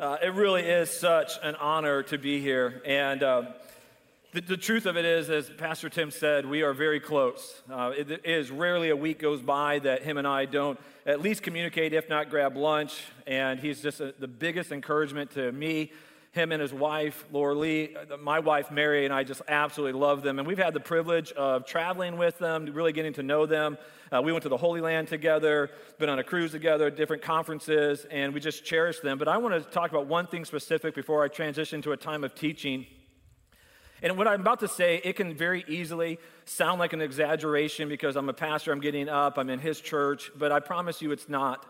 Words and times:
Uh, 0.00 0.16
it 0.22 0.32
really 0.32 0.62
is 0.62 0.88
such 0.88 1.32
an 1.42 1.54
honor 1.56 2.02
to 2.02 2.16
be 2.16 2.40
here. 2.40 2.80
And 2.86 3.22
um, 3.22 3.48
the, 4.32 4.40
the, 4.40 4.56
truth 4.56 4.86
of 4.86 4.96
it 4.96 5.04
is, 5.04 5.28
as 5.28 5.50
Pastor 5.50 5.90
Tim 5.90 6.10
said, 6.10 6.46
we 6.46 6.62
are 6.62 6.72
very 6.72 7.00
close. 7.00 7.60
Uh, 7.70 7.92
it 7.94 8.22
is 8.24 8.50
rarely 8.50 8.88
a 8.88 8.96
week 8.96 9.18
goes 9.18 9.42
by 9.42 9.78
that 9.80 10.02
him 10.02 10.16
and 10.16 10.26
I 10.26 10.46
don't 10.46 10.80
at 11.04 11.20
least 11.20 11.42
communicate, 11.42 11.92
if 11.92 12.08
not 12.08 12.30
grab 12.30 12.56
lunch. 12.56 13.08
And 13.26 13.60
he's 13.60 13.82
just 13.82 14.00
a, 14.00 14.14
the 14.18 14.26
biggest 14.26 14.72
encouragement 14.72 15.32
to 15.32 15.52
me 15.52 15.92
him 16.32 16.52
and 16.52 16.62
his 16.62 16.72
wife, 16.72 17.24
Laura 17.32 17.54
Lee, 17.54 17.96
my 18.20 18.38
wife, 18.38 18.70
Mary, 18.70 19.04
and 19.04 19.12
I 19.12 19.24
just 19.24 19.42
absolutely 19.48 19.98
love 19.98 20.22
them. 20.22 20.38
And 20.38 20.46
we've 20.46 20.58
had 20.58 20.74
the 20.74 20.80
privilege 20.80 21.32
of 21.32 21.66
traveling 21.66 22.18
with 22.18 22.38
them, 22.38 22.66
really 22.72 22.92
getting 22.92 23.12
to 23.14 23.22
know 23.24 23.46
them. 23.46 23.76
Uh, 24.12 24.22
we 24.22 24.30
went 24.30 24.44
to 24.44 24.48
the 24.48 24.56
Holy 24.56 24.80
Land 24.80 25.08
together, 25.08 25.70
been 25.98 26.08
on 26.08 26.20
a 26.20 26.24
cruise 26.24 26.52
together, 26.52 26.88
different 26.88 27.22
conferences, 27.22 28.06
and 28.10 28.32
we 28.32 28.38
just 28.38 28.64
cherish 28.64 29.00
them. 29.00 29.18
But 29.18 29.26
I 29.26 29.38
want 29.38 29.54
to 29.54 29.70
talk 29.70 29.90
about 29.90 30.06
one 30.06 30.28
thing 30.28 30.44
specific 30.44 30.94
before 30.94 31.24
I 31.24 31.28
transition 31.28 31.82
to 31.82 31.92
a 31.92 31.96
time 31.96 32.22
of 32.22 32.34
teaching. 32.36 32.86
And 34.00 34.16
what 34.16 34.28
I'm 34.28 34.40
about 34.40 34.60
to 34.60 34.68
say, 34.68 35.00
it 35.02 35.16
can 35.16 35.34
very 35.34 35.64
easily 35.66 36.18
sound 36.44 36.78
like 36.78 36.92
an 36.92 37.00
exaggeration 37.00 37.88
because 37.88 38.16
I'm 38.16 38.28
a 38.28 38.32
pastor, 38.32 38.72
I'm 38.72 38.80
getting 38.80 39.08
up, 39.08 39.36
I'm 39.36 39.50
in 39.50 39.58
his 39.58 39.80
church, 39.80 40.30
but 40.36 40.52
I 40.52 40.60
promise 40.60 41.02
you 41.02 41.10
it's 41.10 41.28
not 41.28 41.66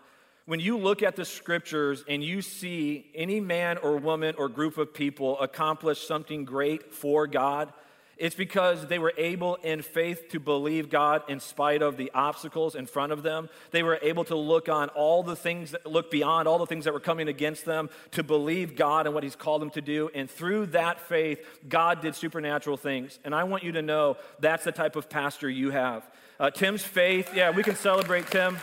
when 0.46 0.60
you 0.60 0.76
look 0.78 1.02
at 1.02 1.16
the 1.16 1.24
scriptures 1.24 2.04
and 2.08 2.24
you 2.24 2.42
see 2.42 3.06
any 3.14 3.40
man 3.40 3.78
or 3.78 3.96
woman 3.96 4.34
or 4.36 4.48
group 4.48 4.78
of 4.78 4.92
people 4.92 5.38
accomplish 5.40 6.06
something 6.06 6.44
great 6.44 6.92
for 6.92 7.26
God, 7.26 7.72
it's 8.20 8.34
because 8.34 8.86
they 8.86 8.98
were 8.98 9.14
able 9.16 9.54
in 9.56 9.80
faith 9.80 10.28
to 10.32 10.40
believe 10.40 10.90
God 10.90 11.22
in 11.26 11.40
spite 11.40 11.80
of 11.80 11.96
the 11.96 12.10
obstacles 12.12 12.74
in 12.74 12.84
front 12.84 13.12
of 13.12 13.22
them. 13.22 13.48
They 13.70 13.82
were 13.82 13.98
able 14.02 14.24
to 14.24 14.36
look 14.36 14.68
on 14.68 14.90
all 14.90 15.22
the 15.22 15.34
things 15.34 15.70
that 15.70 15.86
look 15.86 16.10
beyond 16.10 16.46
all 16.46 16.59
the 16.59 16.66
things 16.66 16.84
that 16.84 16.92
were 16.92 17.00
coming 17.00 17.28
against 17.28 17.64
them 17.64 17.88
to 18.10 18.22
believe 18.22 18.76
God 18.76 19.06
and 19.06 19.14
what 19.14 19.24
He's 19.24 19.36
called 19.36 19.62
them 19.62 19.70
to 19.70 19.80
do. 19.80 20.10
And 20.14 20.30
through 20.30 20.66
that 20.66 21.00
faith, 21.00 21.40
God 21.66 22.02
did 22.02 22.15
supernatural 22.15 22.76
things. 22.76 23.18
And 23.24 23.34
I 23.34 23.45
want 23.45 23.65
you 23.65 23.72
to 23.72 23.82
know 23.82 24.18
that's 24.38 24.65
the 24.65 24.72
type 24.72 24.96
of 24.96 25.09
pastor 25.09 25.48
you 25.48 25.70
have. 25.70 26.06
Uh, 26.38 26.50
Tim's 26.50 26.84
faith, 26.84 27.34
yeah, 27.34 27.50
we 27.50 27.62
can 27.62 27.74
celebrate 27.74 28.26
Tim. 28.26 28.59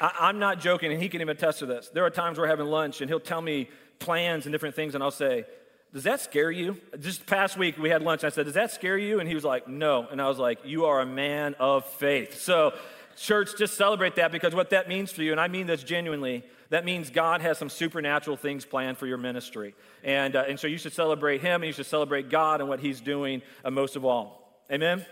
I, 0.00 0.28
am 0.28 0.38
not 0.38 0.60
joking, 0.60 0.92
and 0.92 1.02
he 1.02 1.08
can 1.08 1.20
even 1.20 1.36
attest 1.36 1.60
to 1.60 1.66
this. 1.66 1.88
There 1.88 2.04
are 2.04 2.10
times 2.10 2.38
we're 2.38 2.46
having 2.46 2.66
lunch, 2.66 3.00
and 3.00 3.10
he'll 3.10 3.20
tell 3.20 3.40
me 3.40 3.68
plans 3.98 4.46
and 4.46 4.52
different 4.52 4.74
things, 4.74 4.94
and 4.94 5.02
I'll 5.02 5.10
say, 5.10 5.44
Does 5.92 6.04
that 6.04 6.20
scare 6.20 6.50
you? 6.50 6.80
Just 7.00 7.26
past 7.26 7.56
week, 7.56 7.78
we 7.78 7.90
had 7.90 8.02
lunch. 8.02 8.22
and 8.22 8.32
I 8.32 8.34
said, 8.34 8.46
Does 8.46 8.54
that 8.54 8.70
scare 8.70 8.98
you? 8.98 9.20
And 9.20 9.28
he 9.28 9.34
was 9.34 9.44
like, 9.44 9.68
No. 9.68 10.06
And 10.10 10.20
I 10.20 10.28
was 10.28 10.38
like, 10.38 10.60
You 10.64 10.86
are 10.86 11.00
a 11.00 11.06
man 11.06 11.54
of 11.58 11.84
faith. 11.84 12.40
So, 12.40 12.74
church, 13.16 13.50
just 13.58 13.76
celebrate 13.76 14.16
that 14.16 14.30
because 14.30 14.54
what 14.54 14.70
that 14.70 14.88
means 14.88 15.10
for 15.10 15.22
you, 15.22 15.32
and 15.32 15.40
I 15.40 15.48
mean 15.48 15.66
this 15.66 15.82
genuinely, 15.82 16.44
that 16.70 16.84
means 16.84 17.10
God 17.10 17.40
has 17.40 17.58
some 17.58 17.70
supernatural 17.70 18.36
things 18.36 18.64
planned 18.64 18.98
for 18.98 19.06
your 19.06 19.16
ministry. 19.16 19.74
And, 20.04 20.36
uh, 20.36 20.44
and 20.46 20.60
so 20.60 20.66
you 20.66 20.78
should 20.78 20.92
celebrate 20.92 21.40
Him, 21.40 21.62
and 21.62 21.64
you 21.64 21.72
should 21.72 21.86
celebrate 21.86 22.28
God 22.30 22.60
and 22.60 22.68
what 22.68 22.80
He's 22.80 23.00
doing 23.00 23.42
uh, 23.64 23.70
most 23.70 23.96
of 23.96 24.04
all. 24.04 24.62
Amen? 24.70 25.04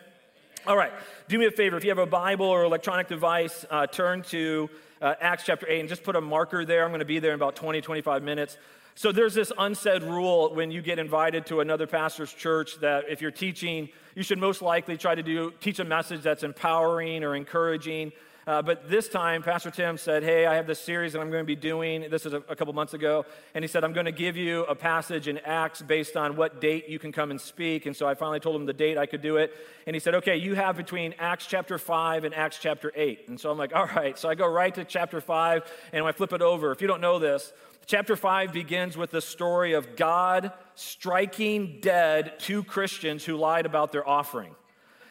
All 0.67 0.77
right, 0.77 0.93
do 1.29 1.39
me 1.39 1.47
a 1.47 1.53
favor. 1.53 1.77
If 1.77 1.85
you 1.85 1.91
have 1.91 1.99
a 1.99 2.07
Bible 2.07 2.47
or 2.47 2.65
electronic 2.65 3.07
device, 3.07 3.65
uh, 3.71 3.87
turn 3.87 4.23
to 4.31 4.69
uh, 5.01 5.15
Acts 5.21 5.45
chapter 5.45 5.65
8 5.69 5.79
and 5.79 5.89
just 5.89 6.03
put 6.03 6.17
a 6.17 6.21
marker 6.21 6.65
there. 6.65 6.83
I'm 6.83 6.91
going 6.91 6.99
to 6.99 7.05
be 7.05 7.21
there 7.21 7.31
in 7.31 7.37
about 7.37 7.55
20, 7.55 7.81
25 7.81 8.25
minutes. 8.25 8.59
So 8.97 9.13
there's 9.13 9.33
this 9.33 9.53
unsaid 9.59 10.03
rule 10.03 10.53
when 10.53 10.73
you 10.73 10.83
get 10.83 10.99
invited 10.99 11.47
to 11.47 11.61
another 11.61 11.87
pastor's 11.87 12.33
church 12.33 12.81
that 12.81 13.05
if 13.09 13.23
you're 13.23 13.31
teaching, 13.31 13.91
you 14.17 14.25
should 14.25 14.39
most 14.39 14.61
likely 14.61 14.97
try 14.97 15.15
to 15.15 15.23
do 15.23 15.53
teach 15.61 15.79
a 15.79 15.85
message 15.85 16.23
that's 16.23 16.43
empowering 16.43 17.23
or 17.23 17.37
encouraging. 17.37 18.11
Uh, 18.47 18.63
but 18.63 18.89
this 18.89 19.09
time, 19.09 19.43
Pastor 19.43 19.73
Tim 19.73 19.99
said, 19.99 20.23
Hey, 20.23 20.47
I 20.47 20.55
have 20.55 20.69
this 20.69 20.79
series 20.79 21.13
that 21.13 21.21
I'm 21.21 21.33
going 21.33 21.43
to 21.43 21.47
be 21.47 21.57
doing. 21.57 22.07
This 22.09 22.25
is 22.25 22.33
a, 22.33 22.37
a 22.49 22.55
couple 22.55 22.73
months 22.75 22.95
ago. 22.95 23.27
And 23.55 23.65
he 23.65 23.69
said, 23.69 23.83
I'm 23.83 23.93
going 23.93 24.07
to 24.07 24.13
give 24.13 24.37
you 24.37 24.63
a 24.67 24.75
passage 24.77 25.27
in 25.27 25.39
Acts 25.39 25.83
based 25.83 26.17
on 26.17 26.37
what 26.37 26.61
date 26.61 26.89
you 26.89 27.01
can 27.01 27.11
come 27.11 27.33
and 27.33 27.41
speak. 27.41 27.87
And 27.87 27.97
so 27.97 28.07
I 28.07 28.15
finally 28.15 28.39
told 28.39 28.55
him 28.55 28.65
the 28.65 28.73
date 28.73 28.99
I 28.99 29.07
could 29.07 29.21
do 29.21 29.37
it. 29.39 29.53
And 29.89 29.97
he 29.97 30.01
said, 30.01 30.15
Okay, 30.17 30.37
you 30.37 30.55
have 30.55 30.77
between 30.77 31.13
Acts 31.19 31.47
chapter 31.47 31.77
5 31.77 32.23
and 32.23 32.33
Acts 32.37 32.61
chapter 32.61 32.93
8. 32.95 33.27
And 33.27 33.41
so 33.41 33.51
I'm 33.51 33.59
like, 33.59 33.75
All 33.75 33.87
right. 33.87 34.17
So 34.17 34.29
I 34.29 34.37
go 34.37 34.47
right 34.47 34.73
to 34.77 34.85
chapter 34.85 35.21
5 35.21 35.65
and 35.93 36.05
I 36.05 36.13
flip 36.13 36.33
it 36.33 36.43
over. 36.43 36.71
If 36.71 36.81
you 36.81 36.87
don't 36.87 37.01
know 37.01 37.19
this, 37.19 37.53
chapter 37.87 38.15
5 38.15 38.53
begins 38.53 38.97
with 38.97 39.11
the 39.11 39.21
story 39.21 39.73
of 39.73 39.97
God 39.97 40.53
striking 40.77 41.79
dead 41.81 42.39
two 42.39 42.63
Christians 42.63 43.25
who 43.25 43.37
lied 43.37 43.67
about 43.67 43.91
their 43.91 44.09
offering. 44.09 44.55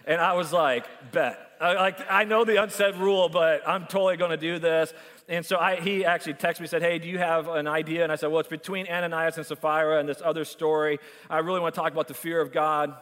And 0.08 0.22
I 0.22 0.34
was 0.34 0.54
like, 0.54 0.86
bet. 1.12 1.45
I, 1.60 1.74
like, 1.74 2.00
I 2.10 2.24
know 2.24 2.44
the 2.44 2.62
unsaid 2.62 2.96
rule, 2.96 3.30
but 3.30 3.68
I'm 3.68 3.86
totally 3.86 4.18
going 4.18 4.32
to 4.32 4.38
do 4.38 4.60
this. 4.60 4.94
And 5.28 5.46
so 5.46 5.58
I, 5.58 5.78
he 5.78 6.06
actually 6.06 6.36
texted 6.36 6.62
me, 6.62 6.68
said, 6.68 6.82
Hey, 6.82 7.00
do 7.00 7.08
you 7.08 7.18
have 7.18 7.48
an 7.48 7.68
idea? 7.68 8.04
And 8.04 8.12
I 8.12 8.16
said, 8.16 8.30
Well, 8.30 8.40
it's 8.40 8.50
between 8.50 8.88
Ananias 8.88 9.38
and 9.38 9.46
Sapphira 9.46 10.00
and 10.00 10.08
this 10.08 10.22
other 10.24 10.46
story. 10.46 11.00
I 11.30 11.40
really 11.40 11.60
want 11.60 11.74
to 11.74 11.82
talk 11.82 11.92
about 11.92 12.08
the 12.08 12.14
fear 12.14 12.42
of 12.42 12.52
God. 12.52 12.94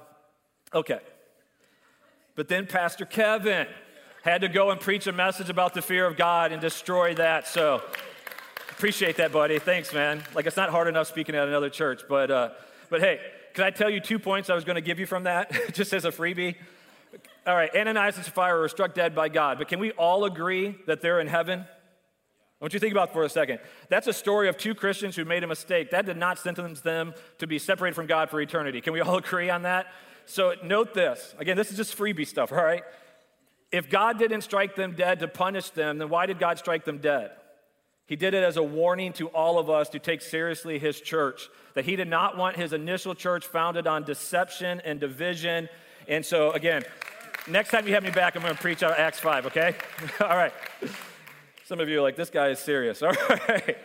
Okay. 0.73 0.99
But 2.35 2.47
then 2.47 2.65
Pastor 2.65 3.05
Kevin 3.05 3.67
had 4.23 4.41
to 4.41 4.47
go 4.47 4.71
and 4.71 4.79
preach 4.79 5.05
a 5.07 5.11
message 5.11 5.49
about 5.49 5.73
the 5.73 5.81
fear 5.81 6.05
of 6.05 6.15
God 6.15 6.51
and 6.51 6.61
destroy 6.61 7.13
that. 7.15 7.47
So 7.47 7.81
appreciate 8.69 9.17
that, 9.17 9.31
buddy. 9.31 9.59
Thanks, 9.59 9.93
man. 9.93 10.23
Like, 10.33 10.45
it's 10.45 10.57
not 10.57 10.69
hard 10.69 10.87
enough 10.87 11.07
speaking 11.07 11.35
at 11.35 11.47
another 11.47 11.69
church, 11.69 12.03
but, 12.07 12.31
uh, 12.31 12.49
but 12.89 13.01
hey, 13.01 13.19
can 13.53 13.65
I 13.65 13.69
tell 13.69 13.89
you 13.89 13.99
two 13.99 14.17
points 14.17 14.49
I 14.49 14.55
was 14.55 14.63
going 14.63 14.75
to 14.75 14.81
give 14.81 14.97
you 14.97 15.05
from 15.05 15.23
that, 15.23 15.51
just 15.73 15.93
as 15.93 16.05
a 16.05 16.11
freebie? 16.11 16.55
All 17.45 17.55
right, 17.55 17.69
Ananias 17.75 18.15
and 18.15 18.25
Sapphira 18.25 18.57
were 18.57 18.69
struck 18.69 18.93
dead 18.93 19.13
by 19.13 19.27
God, 19.27 19.57
but 19.57 19.67
can 19.67 19.79
we 19.79 19.91
all 19.91 20.23
agree 20.23 20.77
that 20.87 21.01
they're 21.01 21.19
in 21.19 21.27
heaven? 21.27 21.59
I 21.59 22.63
want 22.63 22.73
you 22.73 22.79
to 22.79 22.83
think 22.85 22.93
about 22.93 23.11
for 23.11 23.23
a 23.23 23.29
second. 23.29 23.59
That's 23.89 24.07
a 24.07 24.13
story 24.13 24.47
of 24.47 24.55
two 24.55 24.73
Christians 24.73 25.17
who 25.17 25.25
made 25.25 25.43
a 25.43 25.47
mistake. 25.47 25.91
That 25.91 26.05
did 26.05 26.15
not 26.15 26.39
sentence 26.39 26.79
them 26.79 27.13
to 27.39 27.47
be 27.47 27.59
separated 27.59 27.95
from 27.95 28.07
God 28.07 28.29
for 28.29 28.39
eternity. 28.39 28.79
Can 28.79 28.93
we 28.93 29.01
all 29.01 29.17
agree 29.17 29.49
on 29.49 29.63
that? 29.63 29.87
So 30.25 30.53
note 30.63 30.93
this. 30.93 31.35
Again, 31.37 31.57
this 31.57 31.69
is 31.69 31.75
just 31.75 31.97
freebie 31.97 32.25
stuff, 32.25 32.53
all 32.53 32.63
right? 32.63 32.83
If 33.73 33.89
God 33.89 34.17
didn't 34.17 34.41
strike 34.41 34.77
them 34.77 34.93
dead 34.93 35.19
to 35.19 35.27
punish 35.27 35.71
them, 35.71 35.97
then 35.97 36.07
why 36.07 36.25
did 36.25 36.39
God 36.39 36.57
strike 36.57 36.85
them 36.85 36.99
dead? 36.99 37.31
He 38.05 38.15
did 38.15 38.33
it 38.33 38.43
as 38.43 38.55
a 38.55 38.63
warning 38.63 39.11
to 39.13 39.27
all 39.27 39.59
of 39.59 39.69
us 39.69 39.89
to 39.89 39.99
take 39.99 40.21
seriously 40.21 40.79
his 40.79 41.01
church, 41.01 41.49
that 41.73 41.83
he 41.83 41.97
did 41.97 42.07
not 42.07 42.37
want 42.37 42.55
his 42.55 42.71
initial 42.71 43.15
church 43.15 43.45
founded 43.45 43.87
on 43.87 44.03
deception 44.03 44.81
and 44.85 45.01
division. 45.01 45.67
And 46.07 46.25
so, 46.25 46.51
again, 46.51 46.83
Next 47.47 47.71
time 47.71 47.85
you 47.85 47.93
have 47.93 48.03
me 48.03 48.09
back, 48.09 48.37
I'm 48.37 48.41
going 48.41 48.55
to 48.55 48.61
preach 48.61 48.83
out 48.83 48.97
Acts 48.97 49.19
5, 49.19 49.47
okay? 49.47 49.75
All 50.21 50.29
right. 50.29 50.53
Some 51.65 51.81
of 51.81 51.89
you 51.89 51.99
are 51.99 52.01
like, 52.01 52.15
this 52.15 52.29
guy 52.29 52.47
is 52.47 52.59
serious. 52.59 53.03
All 53.03 53.11
right. 53.11 53.77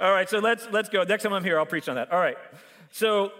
All 0.00 0.10
right, 0.10 0.28
so 0.28 0.40
let's, 0.40 0.66
let's 0.72 0.88
go. 0.88 1.04
Next 1.04 1.22
time 1.22 1.32
I'm 1.32 1.44
here, 1.44 1.56
I'll 1.56 1.66
preach 1.66 1.88
on 1.88 1.94
that. 1.94 2.10
All 2.10 2.18
right. 2.18 2.36
So 2.90 3.30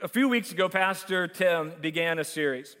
a 0.00 0.08
few 0.08 0.30
weeks 0.30 0.50
ago, 0.50 0.70
Pastor 0.70 1.28
Tim 1.28 1.72
began 1.82 2.18
a 2.18 2.24
series. 2.24 2.74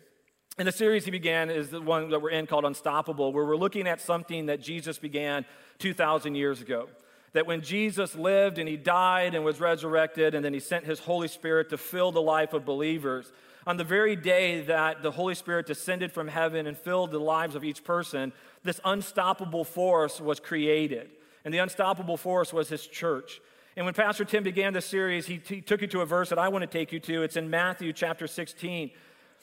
And 0.56 0.66
the 0.66 0.72
series 0.72 1.04
he 1.04 1.10
began 1.10 1.50
is 1.50 1.68
the 1.68 1.82
one 1.82 2.08
that 2.08 2.22
we're 2.22 2.30
in 2.30 2.46
called 2.46 2.64
Unstoppable, 2.64 3.30
where 3.34 3.44
we're 3.44 3.54
looking 3.54 3.86
at 3.86 4.00
something 4.00 4.46
that 4.46 4.62
Jesus 4.62 4.96
began 4.96 5.44
2,000 5.80 6.34
years 6.34 6.62
ago. 6.62 6.88
That 7.34 7.46
when 7.46 7.60
Jesus 7.60 8.14
lived 8.14 8.58
and 8.58 8.66
he 8.66 8.78
died 8.78 9.34
and 9.34 9.44
was 9.44 9.60
resurrected, 9.60 10.34
and 10.34 10.42
then 10.42 10.54
he 10.54 10.60
sent 10.60 10.86
his 10.86 10.98
Holy 10.98 11.28
Spirit 11.28 11.68
to 11.70 11.76
fill 11.76 12.10
the 12.10 12.22
life 12.22 12.54
of 12.54 12.64
believers, 12.64 13.30
on 13.66 13.76
the 13.76 13.84
very 13.84 14.14
day 14.14 14.60
that 14.62 15.02
the 15.02 15.10
Holy 15.10 15.34
Spirit 15.34 15.66
descended 15.66 16.12
from 16.12 16.28
heaven 16.28 16.66
and 16.66 16.78
filled 16.78 17.10
the 17.10 17.18
lives 17.18 17.54
of 17.56 17.64
each 17.64 17.82
person, 17.82 18.32
this 18.62 18.80
unstoppable 18.84 19.64
force 19.64 20.20
was 20.20 20.38
created. 20.38 21.10
And 21.44 21.52
the 21.52 21.58
unstoppable 21.58 22.16
force 22.16 22.52
was 22.52 22.68
his 22.68 22.86
church. 22.86 23.40
And 23.76 23.84
when 23.84 23.94
Pastor 23.94 24.24
Tim 24.24 24.42
began 24.42 24.72
this 24.72 24.86
series, 24.86 25.26
he, 25.26 25.40
he 25.46 25.60
took 25.60 25.80
you 25.80 25.86
to 25.88 26.00
a 26.00 26.06
verse 26.06 26.30
that 26.30 26.38
I 26.38 26.48
want 26.48 26.62
to 26.62 26.66
take 26.66 26.92
you 26.92 27.00
to. 27.00 27.22
It's 27.22 27.36
in 27.36 27.50
Matthew 27.50 27.92
chapter 27.92 28.26
16. 28.26 28.90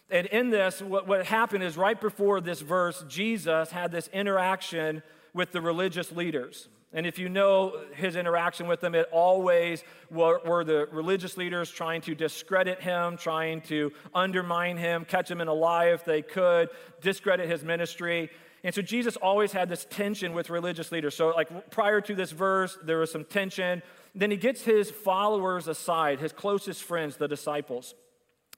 And 0.10 0.28
in 0.28 0.50
this, 0.50 0.82
what, 0.82 1.08
what 1.08 1.26
happened 1.26 1.64
is 1.64 1.78
right 1.78 2.00
before 2.00 2.42
this 2.42 2.62
verse, 2.62 3.04
Jesus 3.08 3.72
had 3.72 3.92
this 3.92 4.08
interaction 4.14 5.04
with 5.34 5.52
the 5.52 5.62
religious 5.62 6.12
leaders. 6.12 6.68
And 6.94 7.08
if 7.08 7.18
you 7.18 7.28
know 7.28 7.82
his 7.96 8.16
interaction 8.16 8.68
with 8.68 8.80
them, 8.80 8.94
it 8.94 9.08
always 9.12 9.84
were, 10.12 10.40
were, 10.46 10.64
the 10.64 10.88
religious 10.92 11.38
leaders 11.38 11.72
trying 11.72 12.02
to 12.02 12.14
discredit 12.14 12.82
him, 12.82 13.18
trying 13.18 13.62
to 13.62 13.92
undermine 14.14 14.78
him, 14.78 15.04
catch 15.04 15.30
him 15.30 15.42
in 15.42 15.48
a 15.48 15.54
lie 15.54 15.88
if 15.88 16.06
they 16.06 16.22
could, 16.22 16.70
discredit 17.02 17.50
his 17.50 17.64
ministry. 17.64 18.30
And 18.64 18.74
so 18.74 18.82
Jesus 18.82 19.18
always 19.18 19.52
had 19.52 19.70
this 19.70 19.86
tension 19.90 20.34
with 20.34 20.52
religious 20.52 20.92
leaders. 20.92 21.16
So, 21.16 21.30
like 21.30 21.72
prior 21.72 22.00
to 22.02 22.16
this 22.16 22.32
verse, 22.32 22.78
there 22.84 23.00
was 23.00 23.12
some 23.12 23.26
tension. 23.26 23.82
Then 24.14 24.30
he 24.30 24.38
gets 24.38 24.62
his 24.62 24.92
followers 24.92 25.68
aside, 25.68 26.20
his 26.20 26.32
closest 26.32 26.84
friends, 26.84 27.18
the 27.18 27.28
disciples. 27.28 27.96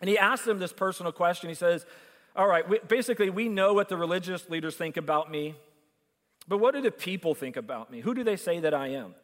And 0.02 0.10
he 0.10 0.18
asks 0.18 0.46
them 0.46 0.60
this 0.60 0.74
personal 0.74 1.12
question. 1.12 1.50
He 1.50 1.56
says, 1.56 1.86
All 2.36 2.48
right, 2.48 2.68
we, 2.68 2.80
basically, 2.88 3.30
we 3.30 3.48
know 3.48 3.74
what 3.74 3.88
the 3.88 3.98
religious 3.98 4.50
leaders 4.50 4.76
think 4.76 4.98
about 4.98 5.32
me. 5.32 5.56
But 6.48 6.60
what 6.60 6.74
do 6.74 6.82
the 6.82 6.92
people 6.92 7.34
think 7.34 7.58
about 7.58 7.92
me? 7.92 8.02
Who 8.02 8.14
do 8.14 8.24
they 8.24 8.36
say 8.36 8.60
that 8.60 8.74
I 8.74 8.90
am? 8.90 9.16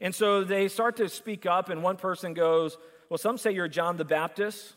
And 0.00 0.14
so 0.14 0.44
they 0.44 0.68
start 0.68 0.96
to 0.96 1.08
speak 1.08 1.46
up, 1.46 1.68
and 1.68 1.82
one 1.82 1.96
person 1.96 2.34
goes, 2.34 2.76
Well, 3.08 3.18
some 3.18 3.38
say 3.38 3.52
you're 3.52 3.68
John 3.68 3.96
the 3.96 4.04
Baptist, 4.04 4.74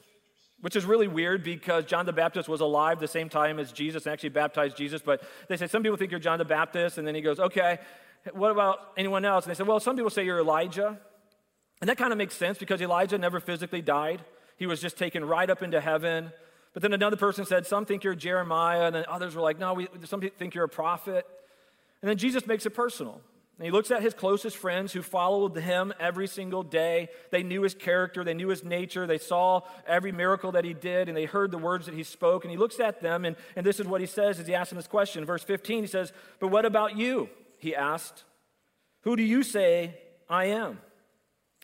which 0.61 0.75
is 0.75 0.85
really 0.85 1.07
weird 1.07 1.43
because 1.43 1.85
John 1.85 2.05
the 2.05 2.13
Baptist 2.13 2.47
was 2.47 2.61
alive 2.61 2.99
the 2.99 3.07
same 3.07 3.29
time 3.29 3.59
as 3.59 3.71
Jesus 3.71 4.05
and 4.05 4.13
actually 4.13 4.29
baptized 4.29 4.77
Jesus. 4.77 5.01
But 5.01 5.23
they 5.47 5.57
say, 5.57 5.67
Some 5.67 5.83
people 5.83 5.97
think 5.97 6.11
you're 6.11 6.19
John 6.19 6.39
the 6.39 6.45
Baptist. 6.45 6.97
And 6.97 7.07
then 7.07 7.15
he 7.15 7.21
goes, 7.21 7.39
Okay. 7.39 7.79
What 8.33 8.49
about 8.49 8.79
anyone 8.97 9.23
else? 9.23 9.45
And 9.45 9.51
they 9.51 9.55
said, 9.55 9.67
Well, 9.67 9.79
some 9.79 9.95
people 9.95 10.09
say 10.09 10.25
you're 10.25 10.39
Elijah. 10.39 10.99
And 11.81 11.89
that 11.89 11.97
kind 11.97 12.11
of 12.11 12.17
makes 12.17 12.35
sense 12.35 12.57
because 12.57 12.81
Elijah 12.81 13.17
never 13.17 13.39
physically 13.39 13.81
died, 13.81 14.23
he 14.57 14.65
was 14.65 14.79
just 14.79 14.97
taken 14.97 15.25
right 15.25 15.49
up 15.49 15.61
into 15.61 15.81
heaven. 15.81 16.31
But 16.73 16.81
then 16.81 16.93
another 16.93 17.17
person 17.17 17.45
said, 17.45 17.65
Some 17.65 17.85
think 17.85 18.03
you're 18.03 18.15
Jeremiah. 18.15 18.85
And 18.85 18.95
then 18.95 19.05
others 19.07 19.35
were 19.35 19.41
like, 19.41 19.59
No, 19.59 19.73
we, 19.73 19.87
some 20.05 20.19
people 20.19 20.37
think 20.37 20.55
you're 20.55 20.65
a 20.65 20.69
prophet. 20.69 21.25
And 22.05 22.11
then 22.11 22.17
Jesus 22.19 22.45
makes 22.45 22.67
it 22.67 22.69
personal. 22.69 23.19
And 23.57 23.65
he 23.65 23.71
looks 23.71 23.89
at 23.89 24.03
his 24.03 24.13
closest 24.13 24.57
friends 24.57 24.93
who 24.93 25.01
followed 25.01 25.57
him 25.57 25.91
every 25.99 26.27
single 26.27 26.61
day. 26.61 27.09
They 27.31 27.41
knew 27.41 27.63
his 27.63 27.73
character, 27.73 28.23
they 28.23 28.35
knew 28.35 28.49
his 28.49 28.63
nature, 28.63 29.07
they 29.07 29.17
saw 29.17 29.61
every 29.87 30.11
miracle 30.11 30.51
that 30.51 30.65
he 30.65 30.75
did, 30.75 31.07
and 31.07 31.17
they 31.17 31.25
heard 31.25 31.49
the 31.49 31.57
words 31.57 31.87
that 31.87 31.95
he 31.95 32.03
spoke. 32.03 32.43
And 32.43 32.51
he 32.51 32.57
looks 32.59 32.79
at 32.79 33.01
them, 33.01 33.25
and, 33.25 33.35
and 33.55 33.65
this 33.65 33.79
is 33.79 33.87
what 33.87 34.01
he 34.01 34.05
says 34.05 34.39
as 34.39 34.45
he 34.45 34.53
asks 34.53 34.69
them 34.69 34.77
this 34.77 34.85
question. 34.85 35.25
verse 35.25 35.43
15, 35.43 35.81
he 35.81 35.87
says, 35.87 36.13
But 36.39 36.49
what 36.49 36.63
about 36.63 36.95
you? 36.95 37.27
He 37.57 37.75
asked, 37.75 38.23
Who 39.01 39.15
do 39.15 39.23
you 39.23 39.41
say 39.41 39.97
I 40.29 40.45
am? 40.45 40.81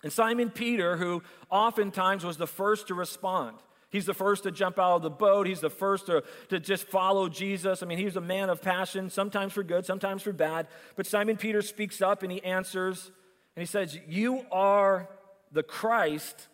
And 0.01 0.11
Simon 0.11 0.49
Peter, 0.49 0.97
who 0.97 1.21
oftentimes 1.51 2.25
was 2.25 2.37
the 2.37 2.47
first 2.47 2.87
to 2.87 2.95
respond, 2.95 3.57
He's 3.91 4.05
the 4.05 4.13
first 4.13 4.43
to 4.43 4.51
jump 4.51 4.79
out 4.79 4.95
of 4.95 5.01
the 5.01 5.09
boat. 5.09 5.47
He's 5.47 5.59
the 5.59 5.69
first 5.69 6.05
to, 6.05 6.23
to 6.49 6.59
just 6.59 6.87
follow 6.87 7.27
Jesus. 7.27 7.83
I 7.83 7.85
mean, 7.85 7.97
he's 7.97 8.15
a 8.15 8.21
man 8.21 8.49
of 8.49 8.61
passion, 8.61 9.09
sometimes 9.09 9.51
for 9.51 9.63
good, 9.63 9.85
sometimes 9.85 10.21
for 10.21 10.31
bad. 10.31 10.67
But 10.95 11.05
Simon 11.05 11.35
Peter 11.35 11.61
speaks 11.61 12.01
up 12.01 12.23
and 12.23 12.31
he 12.31 12.41
answers 12.43 13.11
and 13.55 13.61
he 13.61 13.65
says, 13.65 13.97
You 14.07 14.45
are 14.49 15.09
the 15.51 15.63
Christ, 15.63 16.47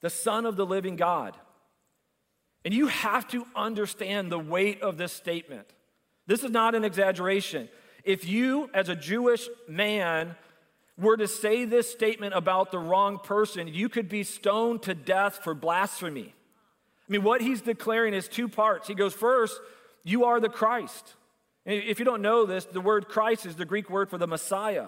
the 0.00 0.10
Son 0.10 0.44
of 0.44 0.56
the 0.56 0.66
living 0.66 0.96
God. 0.96 1.36
And 2.64 2.74
you 2.74 2.88
have 2.88 3.28
to 3.28 3.46
understand 3.54 4.30
the 4.30 4.38
weight 4.38 4.82
of 4.82 4.98
this 4.98 5.12
statement. 5.12 5.72
This 6.26 6.42
is 6.42 6.50
not 6.50 6.74
an 6.74 6.84
exaggeration. 6.84 7.68
If 8.02 8.28
you, 8.28 8.68
as 8.74 8.88
a 8.88 8.96
Jewish 8.96 9.48
man, 9.68 10.34
were 10.98 11.16
to 11.16 11.28
say 11.28 11.64
this 11.64 11.90
statement 11.90 12.34
about 12.34 12.72
the 12.72 12.78
wrong 12.78 13.18
person, 13.18 13.68
you 13.68 13.88
could 13.88 14.08
be 14.08 14.24
stoned 14.24 14.82
to 14.82 14.94
death 14.94 15.40
for 15.42 15.54
blasphemy. 15.54 16.34
I 17.10 17.12
mean, 17.12 17.24
what 17.24 17.40
he's 17.40 17.60
declaring 17.60 18.14
is 18.14 18.28
two 18.28 18.48
parts. 18.48 18.86
He 18.86 18.94
goes, 18.94 19.12
First, 19.12 19.60
you 20.04 20.26
are 20.26 20.38
the 20.38 20.48
Christ. 20.48 21.16
If 21.66 21.98
you 21.98 22.04
don't 22.04 22.22
know 22.22 22.46
this, 22.46 22.64
the 22.66 22.80
word 22.80 23.08
Christ 23.08 23.46
is 23.46 23.56
the 23.56 23.64
Greek 23.64 23.90
word 23.90 24.08
for 24.08 24.16
the 24.16 24.28
Messiah. 24.28 24.86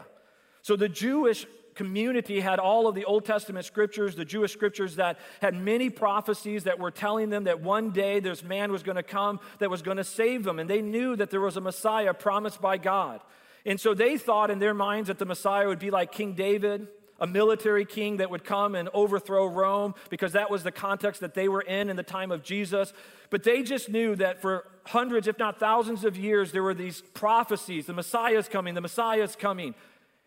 So 0.62 0.76
the 0.76 0.88
Jewish 0.88 1.46
community 1.74 2.38
had 2.38 2.60
all 2.60 2.86
of 2.86 2.94
the 2.94 3.04
Old 3.06 3.24
Testament 3.24 3.66
scriptures, 3.66 4.14
the 4.14 4.24
Jewish 4.24 4.52
scriptures 4.52 4.96
that 4.96 5.18
had 5.40 5.54
many 5.54 5.90
prophecies 5.90 6.64
that 6.64 6.78
were 6.78 6.92
telling 6.92 7.28
them 7.28 7.44
that 7.44 7.60
one 7.60 7.90
day 7.90 8.20
this 8.20 8.44
man 8.44 8.70
was 8.70 8.84
going 8.84 8.96
to 8.96 9.02
come 9.02 9.40
that 9.58 9.68
was 9.68 9.82
going 9.82 9.96
to 9.96 10.04
save 10.04 10.44
them. 10.44 10.60
And 10.60 10.70
they 10.70 10.80
knew 10.80 11.16
that 11.16 11.30
there 11.30 11.40
was 11.40 11.56
a 11.56 11.60
Messiah 11.60 12.14
promised 12.14 12.60
by 12.60 12.78
God. 12.78 13.20
And 13.66 13.80
so 13.80 13.94
they 13.94 14.16
thought 14.16 14.50
in 14.50 14.60
their 14.60 14.74
minds 14.74 15.08
that 15.08 15.18
the 15.18 15.26
Messiah 15.26 15.66
would 15.66 15.80
be 15.80 15.90
like 15.90 16.12
King 16.12 16.34
David 16.34 16.86
a 17.22 17.26
military 17.26 17.84
king 17.84 18.16
that 18.16 18.30
would 18.30 18.42
come 18.42 18.74
and 18.74 18.88
overthrow 18.92 19.46
Rome 19.46 19.94
because 20.10 20.32
that 20.32 20.50
was 20.50 20.64
the 20.64 20.72
context 20.72 21.20
that 21.20 21.34
they 21.34 21.48
were 21.48 21.60
in 21.60 21.88
in 21.88 21.94
the 21.94 22.02
time 22.02 22.32
of 22.32 22.42
Jesus. 22.42 22.92
But 23.30 23.44
they 23.44 23.62
just 23.62 23.88
knew 23.88 24.16
that 24.16 24.42
for 24.42 24.66
hundreds, 24.86 25.28
if 25.28 25.38
not 25.38 25.60
thousands 25.60 26.04
of 26.04 26.16
years, 26.16 26.50
there 26.50 26.64
were 26.64 26.74
these 26.74 27.00
prophecies 27.14 27.86
the 27.86 27.92
Messiah 27.92 28.38
is 28.38 28.48
coming, 28.48 28.74
the 28.74 28.80
Messiah 28.80 29.22
is 29.22 29.36
coming. 29.36 29.76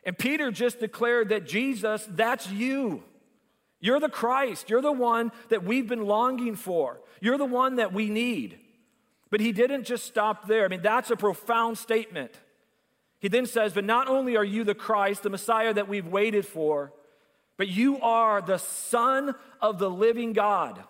And 0.05 0.17
Peter 0.17 0.51
just 0.51 0.79
declared 0.79 1.29
that 1.29 1.45
Jesus, 1.45 2.07
that's 2.09 2.49
you. 2.49 3.03
You're 3.81 3.99
the 3.99 4.07
Christ. 4.07 4.69
You're 4.69 4.81
the 4.81 4.91
one 4.91 5.33
that 5.49 5.65
we've 5.65 5.87
been 5.87 6.05
longing 6.05 6.55
for. 6.55 7.01
You're 7.19 7.37
the 7.37 7.43
one 7.43 7.75
that 7.75 7.91
we 7.91 8.09
need. 8.09 8.57
But 9.29 9.41
he 9.41 9.51
didn't 9.51 9.83
just 9.83 10.05
stop 10.05 10.47
there. 10.47 10.63
I 10.63 10.69
mean, 10.69 10.81
that's 10.81 11.11
a 11.11 11.17
profound 11.17 11.77
statement. 11.77 12.31
He 13.19 13.27
then 13.27 13.45
says, 13.45 13.73
But 13.73 13.85
not 13.85 14.07
only 14.07 14.35
are 14.37 14.43
you 14.43 14.63
the 14.63 14.75
Christ, 14.75 15.23
the 15.23 15.29
Messiah 15.29 15.73
that 15.73 15.87
we've 15.87 16.07
waited 16.07 16.45
for, 16.45 16.93
but 17.57 17.67
you 17.67 17.99
are 18.01 18.41
the 18.41 18.57
Son 18.57 19.35
of 19.61 19.79
the 19.79 19.89
living 19.89 20.33
God. 20.33 20.83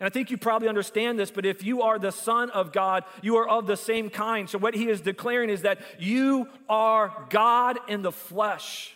And 0.00 0.06
I 0.06 0.10
think 0.10 0.30
you 0.30 0.38
probably 0.38 0.68
understand 0.68 1.18
this, 1.18 1.30
but 1.30 1.44
if 1.44 1.64
you 1.64 1.82
are 1.82 1.98
the 1.98 2.12
Son 2.12 2.50
of 2.50 2.72
God, 2.72 3.04
you 3.20 3.36
are 3.36 3.48
of 3.48 3.66
the 3.66 3.76
same 3.76 4.10
kind. 4.10 4.48
So, 4.48 4.58
what 4.58 4.74
he 4.74 4.88
is 4.88 5.00
declaring 5.00 5.50
is 5.50 5.62
that 5.62 5.80
you 5.98 6.48
are 6.68 7.26
God 7.30 7.78
in 7.88 8.02
the 8.02 8.12
flesh. 8.12 8.94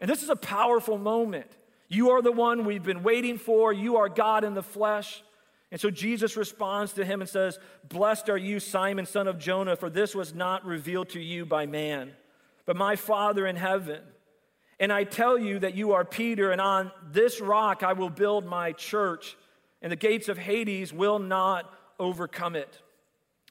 And 0.00 0.10
this 0.10 0.22
is 0.22 0.28
a 0.28 0.36
powerful 0.36 0.98
moment. 0.98 1.50
You 1.88 2.10
are 2.10 2.22
the 2.22 2.32
one 2.32 2.66
we've 2.66 2.82
been 2.82 3.02
waiting 3.02 3.38
for. 3.38 3.72
You 3.72 3.96
are 3.96 4.08
God 4.08 4.44
in 4.44 4.54
the 4.54 4.62
flesh. 4.62 5.22
And 5.70 5.80
so 5.80 5.90
Jesus 5.90 6.36
responds 6.36 6.94
to 6.94 7.04
him 7.04 7.20
and 7.20 7.28
says, 7.28 7.58
Blessed 7.88 8.30
are 8.30 8.38
you, 8.38 8.58
Simon, 8.58 9.04
son 9.04 9.28
of 9.28 9.38
Jonah, 9.38 9.76
for 9.76 9.90
this 9.90 10.14
was 10.14 10.34
not 10.34 10.64
revealed 10.64 11.10
to 11.10 11.20
you 11.20 11.44
by 11.44 11.66
man, 11.66 12.12
but 12.64 12.76
my 12.76 12.96
Father 12.96 13.46
in 13.46 13.56
heaven. 13.56 14.00
And 14.80 14.92
I 14.92 15.04
tell 15.04 15.36
you 15.36 15.58
that 15.58 15.74
you 15.74 15.92
are 15.92 16.04
Peter, 16.04 16.52
and 16.52 16.60
on 16.60 16.90
this 17.10 17.40
rock 17.40 17.82
I 17.82 17.92
will 17.92 18.10
build 18.10 18.46
my 18.46 18.72
church, 18.72 19.36
and 19.82 19.92
the 19.92 19.96
gates 19.96 20.28
of 20.28 20.38
Hades 20.38 20.92
will 20.92 21.18
not 21.18 21.70
overcome 21.98 22.56
it. 22.56 22.80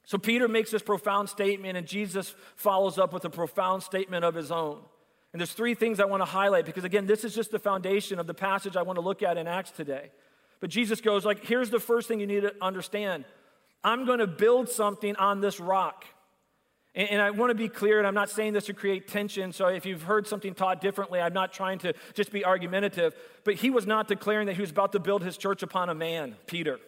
So 0.06 0.18
Peter 0.18 0.48
makes 0.48 0.72
this 0.72 0.82
profound 0.82 1.30
statement, 1.30 1.78
and 1.78 1.86
Jesus 1.86 2.34
follows 2.56 2.98
up 2.98 3.12
with 3.12 3.26
a 3.26 3.30
profound 3.30 3.84
statement 3.84 4.24
of 4.24 4.34
his 4.34 4.52
own. 4.52 4.80
And 5.34 5.42
there's 5.42 5.52
three 5.52 5.76
things 5.76 6.00
I 6.00 6.06
want 6.06 6.22
to 6.22 6.26
highlight 6.26 6.66
because, 6.66 6.86
again, 6.86 7.06
this 7.06 7.26
is 7.26 7.36
just 7.36 7.52
the 7.52 7.60
foundation 7.60 8.18
of 8.18 8.26
the 8.26 8.34
passage 8.34 8.78
I 8.78 8.84
want 8.84 8.96
to 8.96 9.02
look 9.02 9.22
at 9.22 9.38
in 9.38 9.48
Acts 9.48 9.72
today. 9.72 10.12
But 10.60 10.70
Jesus 10.70 11.02
goes 11.02 11.26
like, 11.26 11.46
here's 11.46 11.70
the 11.70 11.80
first 11.80 12.08
thing 12.08 12.20
you 12.20 12.28
need 12.28 12.42
to 12.42 12.54
understand. 12.62 13.26
I'm 13.84 14.06
going 14.06 14.20
to 14.20 14.28
build 14.28 14.70
something 14.70 15.16
on 15.18 15.40
this 15.40 15.60
rock. 15.60 16.06
And, 16.96 17.10
and 17.10 17.22
I 17.22 17.30
want 17.30 17.52
to 17.52 17.56
be 17.56 17.70
clear, 17.70 18.00
and 18.00 18.08
I'm 18.08 18.16
not 18.16 18.30
saying 18.30 18.54
this 18.54 18.66
to 18.66 18.74
create 18.74 19.08
tension. 19.08 19.54
So 19.54 19.68
if 19.68 19.86
you've 19.86 20.04
heard 20.04 20.28
something 20.28 20.54
taught 20.54 20.82
differently, 20.82 21.22
I'm 21.22 21.34
not 21.34 21.54
trying 21.54 21.80
to 21.80 21.94
just 22.16 22.32
be 22.32 22.44
argumentative. 22.44 23.16
But 23.44 23.56
he 23.56 23.70
was 23.70 23.86
not 23.86 24.08
declaring 24.08 24.48
that 24.48 24.56
he 24.56 24.62
was 24.62 24.72
about 24.72 24.92
to 24.94 25.00
build 25.00 25.24
his 25.24 25.38
church 25.38 25.64
upon 25.64 25.90
a 25.90 25.96
man, 25.96 26.36
Peter. 26.48 26.80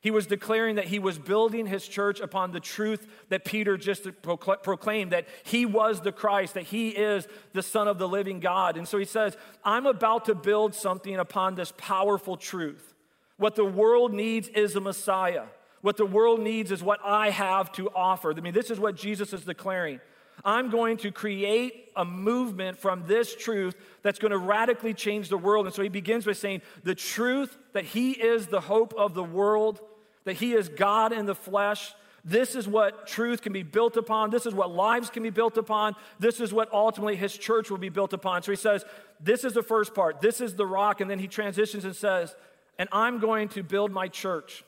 He 0.00 0.10
was 0.10 0.26
declaring 0.26 0.76
that 0.76 0.84
he 0.84 0.98
was 0.98 1.18
building 1.18 1.64
his 1.64 1.88
church 1.88 2.20
upon 2.20 2.52
the 2.52 2.60
truth 2.60 3.06
that 3.30 3.44
Peter 3.46 3.78
just 3.78 4.06
proclaimed 4.20 5.12
that 5.12 5.26
he 5.44 5.64
was 5.64 6.02
the 6.02 6.12
Christ, 6.12 6.54
that 6.54 6.64
he 6.64 6.90
is 6.90 7.26
the 7.54 7.62
Son 7.62 7.88
of 7.88 7.96
the 7.96 8.06
living 8.06 8.38
God. 8.38 8.76
And 8.76 8.86
so 8.86 8.98
he 8.98 9.06
says, 9.06 9.34
I'm 9.64 9.86
about 9.86 10.26
to 10.26 10.34
build 10.34 10.74
something 10.74 11.16
upon 11.16 11.54
this 11.54 11.72
powerful 11.78 12.36
truth. 12.36 12.93
What 13.36 13.56
the 13.56 13.64
world 13.64 14.12
needs 14.12 14.48
is 14.48 14.76
a 14.76 14.80
Messiah. 14.80 15.44
What 15.80 15.96
the 15.96 16.06
world 16.06 16.40
needs 16.40 16.70
is 16.70 16.82
what 16.82 17.00
I 17.04 17.30
have 17.30 17.70
to 17.72 17.90
offer. 17.94 18.32
I 18.34 18.40
mean, 18.40 18.54
this 18.54 18.70
is 18.70 18.80
what 18.80 18.96
Jesus 18.96 19.32
is 19.32 19.44
declaring. 19.44 20.00
I'm 20.44 20.70
going 20.70 20.96
to 20.98 21.12
create 21.12 21.92
a 21.94 22.04
movement 22.04 22.78
from 22.78 23.06
this 23.06 23.36
truth 23.36 23.76
that's 24.02 24.18
going 24.18 24.32
to 24.32 24.38
radically 24.38 24.94
change 24.94 25.28
the 25.28 25.38
world. 25.38 25.66
And 25.66 25.74
so 25.74 25.82
he 25.82 25.88
begins 25.88 26.24
by 26.24 26.32
saying, 26.32 26.62
the 26.82 26.94
truth 26.94 27.56
that 27.72 27.84
he 27.84 28.12
is 28.12 28.46
the 28.46 28.60
hope 28.60 28.94
of 28.94 29.14
the 29.14 29.22
world, 29.22 29.80
that 30.24 30.34
he 30.34 30.54
is 30.54 30.68
God 30.68 31.12
in 31.12 31.26
the 31.26 31.34
flesh. 31.34 31.94
This 32.24 32.54
is 32.56 32.66
what 32.66 33.06
truth 33.06 33.42
can 33.42 33.52
be 33.52 33.62
built 33.62 33.96
upon. 33.96 34.30
This 34.30 34.46
is 34.46 34.54
what 34.54 34.70
lives 34.70 35.10
can 35.10 35.22
be 35.22 35.30
built 35.30 35.58
upon. 35.58 35.94
This 36.18 36.40
is 36.40 36.52
what 36.52 36.72
ultimately 36.72 37.16
his 37.16 37.36
church 37.36 37.70
will 37.70 37.78
be 37.78 37.90
built 37.90 38.14
upon. 38.14 38.42
So 38.42 38.52
he 38.52 38.56
says, 38.56 38.84
This 39.20 39.44
is 39.44 39.52
the 39.52 39.62
first 39.62 39.94
part. 39.94 40.22
This 40.22 40.40
is 40.40 40.54
the 40.54 40.66
rock. 40.66 41.02
And 41.02 41.10
then 41.10 41.18
he 41.18 41.28
transitions 41.28 41.84
and 41.84 41.94
says, 41.94 42.34
and 42.78 42.88
I'm 42.92 43.18
going 43.18 43.48
to 43.50 43.62
build 43.62 43.92
my 43.92 44.08
church. 44.08 44.64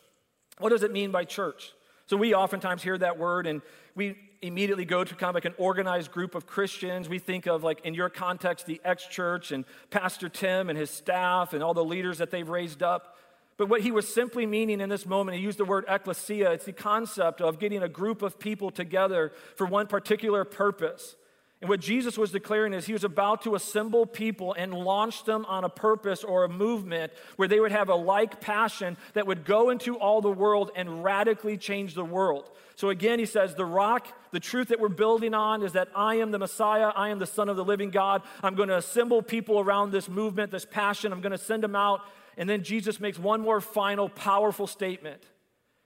What 0.59 0.71
does 0.71 0.83
it 0.83 0.93
mean 0.93 1.11
by 1.11 1.25
church? 1.25 1.73
So 2.07 2.17
we 2.17 2.35
oftentimes 2.35 2.83
hear 2.83 2.97
that 2.99 3.19
word 3.19 3.47
and 3.47 3.63
we 3.95 4.17
immediately 4.43 4.85
go 4.85 5.03
to 5.03 5.15
kind 5.15 5.31
of 5.31 5.35
like 5.35 5.45
an 5.45 5.55
organized 5.59 6.13
group 6.13 6.35
of 6.35 6.47
Christians. 6.47 7.09
We 7.09 7.19
think 7.19 7.47
of, 7.47 7.65
like, 7.65 7.85
in 7.85 7.95
your 7.95 8.09
context, 8.09 8.67
the 8.67 8.81
X 8.85 9.07
church 9.07 9.51
and 9.51 9.65
Pastor 9.91 10.29
Tim 10.29 10.69
and 10.69 10.79
his 10.79 10.91
staff 10.91 11.53
and 11.53 11.63
all 11.63 11.75
the 11.75 11.85
leaders 11.85 12.19
that 12.19 12.31
they've 12.31 12.49
raised 12.49 12.83
up. 12.83 13.17
But 13.57 13.69
what 13.69 13.81
he 13.81 13.91
was 13.91 14.13
simply 14.13 14.45
meaning 14.45 14.81
in 14.81 14.89
this 14.89 15.07
moment, 15.07 15.39
he 15.39 15.43
used 15.43 15.59
the 15.59 15.65
word 15.65 15.87
ecclesia. 15.89 16.53
It's 16.53 16.67
the 16.67 16.73
concept 16.73 17.41
of 17.41 17.59
getting 17.59 17.83
a 17.83 17.89
group 17.89 18.23
of 18.23 18.39
people 18.39 18.71
together 18.71 19.33
for 19.57 19.67
one 19.67 19.87
particular 19.87 20.45
purpose. 20.45 21.17
And 21.63 21.71
what 21.71 21.81
Jesus 21.81 22.19
was 22.19 22.31
declaring 22.31 22.75
is 22.75 22.85
he 22.85 22.93
was 22.93 23.05
about 23.05 23.43
to 23.43 23.55
assemble 23.55 24.05
people 24.05 24.53
and 24.53 24.75
launch 24.75 25.25
them 25.25 25.47
on 25.47 25.65
a 25.65 25.71
purpose 25.71 26.23
or 26.23 26.45
a 26.45 26.49
movement 26.51 27.13
where 27.37 27.49
they 27.49 27.59
would 27.59 27.73
have 27.73 27.89
a 27.89 27.95
like 27.95 28.41
passion 28.43 28.99
that 29.15 29.27
would 29.27 29.47
go 29.47 29.71
into 29.71 29.97
all 29.97 30.21
the 30.21 30.31
world 30.31 30.71
and 30.77 31.03
radically 31.03 31.57
change 31.57 31.95
the 31.95 32.05
world. 32.05 32.51
So 32.75 32.91
again, 32.91 33.19
he 33.19 33.25
says, 33.25 33.55
The 33.55 33.65
rock, 33.65 34.07
the 34.33 34.41
truth 34.41 34.69
that 34.69 34.81
we're 34.81 34.91
building 34.91 35.33
on 35.33 35.63
is 35.63 35.73
that 35.73 35.89
I 35.95 36.17
am 36.17 36.31
the 36.31 36.39
Messiah, 36.39 36.89
I 36.95 37.09
am 37.09 37.19
the 37.19 37.27
Son 37.27 37.49
of 37.49 37.57
the 37.57 37.65
living 37.65 37.89
God. 37.89 38.23
I'm 38.43 38.55
going 38.55 38.69
to 38.69 38.77
assemble 38.77 39.23
people 39.23 39.59
around 39.59 39.93
this 39.93 40.11
movement, 40.11 40.51
this 40.51 40.67
passion. 40.67 41.11
I'm 41.11 41.23
going 41.23 41.33
to 41.33 41.39
send 41.39 41.63
them 41.63 41.75
out. 41.75 42.03
And 42.37 42.51
then 42.51 42.65
Jesus 42.65 43.01
makes 43.01 43.19
one 43.19 43.41
more 43.41 43.63
final 43.63 44.11
powerful 44.11 44.67
statement. 44.67 45.23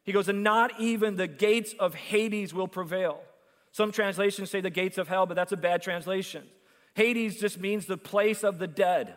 He 0.03 0.11
goes, 0.11 0.29
And 0.29 0.43
not 0.43 0.81
even 0.81 1.15
the 1.15 1.29
gates 1.29 1.75
of 1.79 1.95
Hades 1.95 2.53
will 2.53 2.67
prevail. 2.67 3.21
Some 3.73 3.93
translations 3.93 4.51
say 4.51 4.61
the 4.61 4.71
gates 4.71 4.99
of 4.99 5.09
hell, 5.09 5.27
but 5.27 5.35
that's 5.35 5.53
a 5.53 5.57
bad 5.57 5.83
translation. 5.83 6.45
Hades 6.95 7.39
just 7.39 7.61
means 7.61 7.87
the 7.87 7.97
place 7.97 8.43
of 8.43 8.59
the 8.59 8.67
dead. 8.67 9.17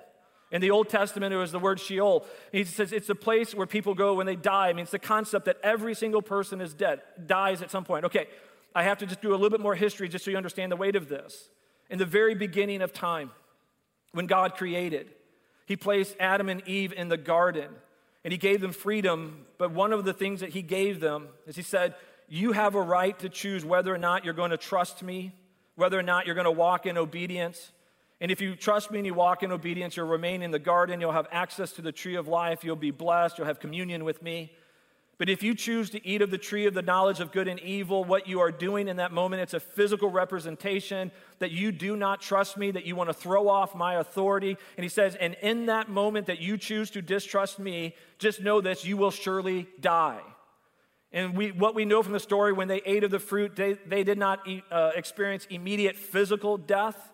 In 0.52 0.62
the 0.62 0.70
Old 0.70 0.88
Testament, 0.88 1.34
it 1.34 1.38
was 1.38 1.52
the 1.52 1.60
word 1.60 1.80
Sheol. 1.80 2.26
He 2.52 2.64
says 2.64 2.94
it's 2.94 3.10
a 3.10 3.16
place 3.16 3.56
where 3.56 3.66
people 3.66 3.96
go 3.96 4.14
when 4.14 4.28
they 4.28 4.36
die. 4.36 4.70
I 4.70 4.74
mean, 4.74 4.84
it's 4.84 4.92
the 4.92 5.00
concept 5.00 5.46
that 5.46 5.58
every 5.64 5.96
single 5.96 6.22
person 6.22 6.62
is 6.62 6.76
dead, 6.76 7.02
dies 7.26 7.64
at 7.64 7.72
some 7.72 7.84
point. 7.84 8.06
Okay, 8.06 8.28
I 8.76 8.84
have 8.84 9.00
to 9.00 9.08
just 9.08 9.22
do 9.22 9.32
a 9.32 9.34
little 9.34 9.50
bit 9.50 9.60
more 9.60 9.74
history 9.74 10.08
just 10.08 10.26
so 10.26 10.32
you 10.32 10.38
understand 10.38 10.72
the 10.72 10.76
weight 10.76 10.96
of 10.96 11.10
this. 11.10 11.50
in 11.90 12.00
the 12.00 12.06
very 12.06 12.36
beginning 12.36 12.82
of 12.82 12.94
time, 12.94 13.32
when 14.14 14.28
God 14.28 14.54
created, 14.56 15.10
He 15.66 15.76
placed 15.76 16.16
Adam 16.20 16.50
and 16.50 16.68
Eve 16.68 16.94
in 16.94 17.10
the 17.10 17.18
garden 17.18 17.70
and 18.24 18.32
He 18.32 18.38
gave 18.38 18.62
them 18.62 18.72
freedom. 18.72 19.46
But 19.58 19.72
one 19.72 19.92
of 19.92 20.06
the 20.06 20.14
things 20.14 20.40
that 20.40 20.50
He 20.50 20.62
gave 20.62 21.00
them 21.00 21.30
is 21.48 21.56
He 21.56 21.64
said, 21.64 21.96
You 22.34 22.52
have 22.52 22.74
a 22.74 22.82
right 22.82 23.18
to 23.20 23.30
choose 23.30 23.64
whether 23.64 23.94
or 23.94 24.00
not 24.00 24.26
you're 24.26 24.34
going 24.34 24.50
to 24.50 24.58
trust 24.58 25.04
me, 25.04 25.36
whether 25.76 26.00
or 26.00 26.02
not 26.02 26.26
you're 26.26 26.34
going 26.34 26.46
to 26.46 26.52
walk 26.52 26.88
in 26.88 26.98
obedience. 26.98 27.72
And 28.20 28.32
if 28.32 28.42
you 28.42 28.56
trust 28.56 28.90
me 28.90 28.98
and 28.98 29.06
you 29.06 29.14
walk 29.14 29.44
in 29.44 29.52
obedience, 29.52 29.96
you'll 29.96 30.08
remain 30.08 30.42
in 30.42 30.50
the 30.50 30.58
garden, 30.58 31.00
you'll 31.00 31.12
have 31.12 31.28
access 31.32 31.74
to 31.74 31.84
the 31.84 31.92
tree 31.92 32.16
of 32.16 32.28
life, 32.28 32.64
you'll 32.64 32.76
be 32.76 32.90
blessed, 32.90 33.38
you'll 33.38 33.46
have 33.46 33.60
communion 33.60 34.04
with 34.04 34.24
me. 34.24 34.52
But 35.20 35.30
if 35.30 35.44
you 35.44 35.54
choose 35.54 35.92
to 35.92 36.04
eat 36.04 36.24
of 36.24 36.32
the 36.32 36.40
tree 36.40 36.66
of 36.66 36.74
the 36.74 36.82
knowledge 36.82 37.20
of 37.20 37.32
good 37.32 37.48
and 37.48 37.60
evil, 37.60 38.04
what 38.04 38.28
you 38.28 38.40
are 38.40 38.52
doing 38.52 38.88
in 38.88 38.98
that 38.98 39.12
moment, 39.12 39.44
it's 39.44 39.54
a 39.54 39.60
physical 39.60 40.10
representation 40.10 41.12
that 41.38 41.52
you 41.52 41.72
do 41.72 41.96
not 41.96 42.20
trust 42.20 42.58
me, 42.58 42.72
that 42.72 42.88
you 42.88 42.96
want 42.96 43.12
to 43.12 43.14
throw 43.14 43.48
off 43.48 43.76
my 43.76 43.98
authority. 43.98 44.58
And 44.76 44.84
he 44.84 44.90
says, 44.90 45.14
and 45.14 45.36
in 45.44 45.68
that 45.68 45.88
moment 45.88 46.26
that 46.26 46.40
you 46.40 46.58
choose 46.58 46.90
to 46.92 47.02
distrust 47.04 47.60
me, 47.60 47.94
just 48.18 48.42
know 48.42 48.60
this, 48.60 48.84
you 48.84 48.98
will 48.98 49.12
surely 49.12 49.68
die. 49.80 50.22
And 51.14 51.38
we, 51.38 51.52
what 51.52 51.76
we 51.76 51.86
know 51.86 52.02
from 52.02 52.14
the 52.14 52.20
story, 52.20 52.52
when 52.52 52.68
they 52.68 52.82
ate 52.86 53.04
of 53.04 53.12
the 53.12 53.20
fruit, 53.20 53.56
they, 53.56 53.74
they 53.86 54.04
did 54.04 54.18
not 54.18 54.48
uh, 54.72 54.92
experience 54.96 55.46
immediate 55.50 55.96
physical 55.96 56.58
death. 56.58 57.12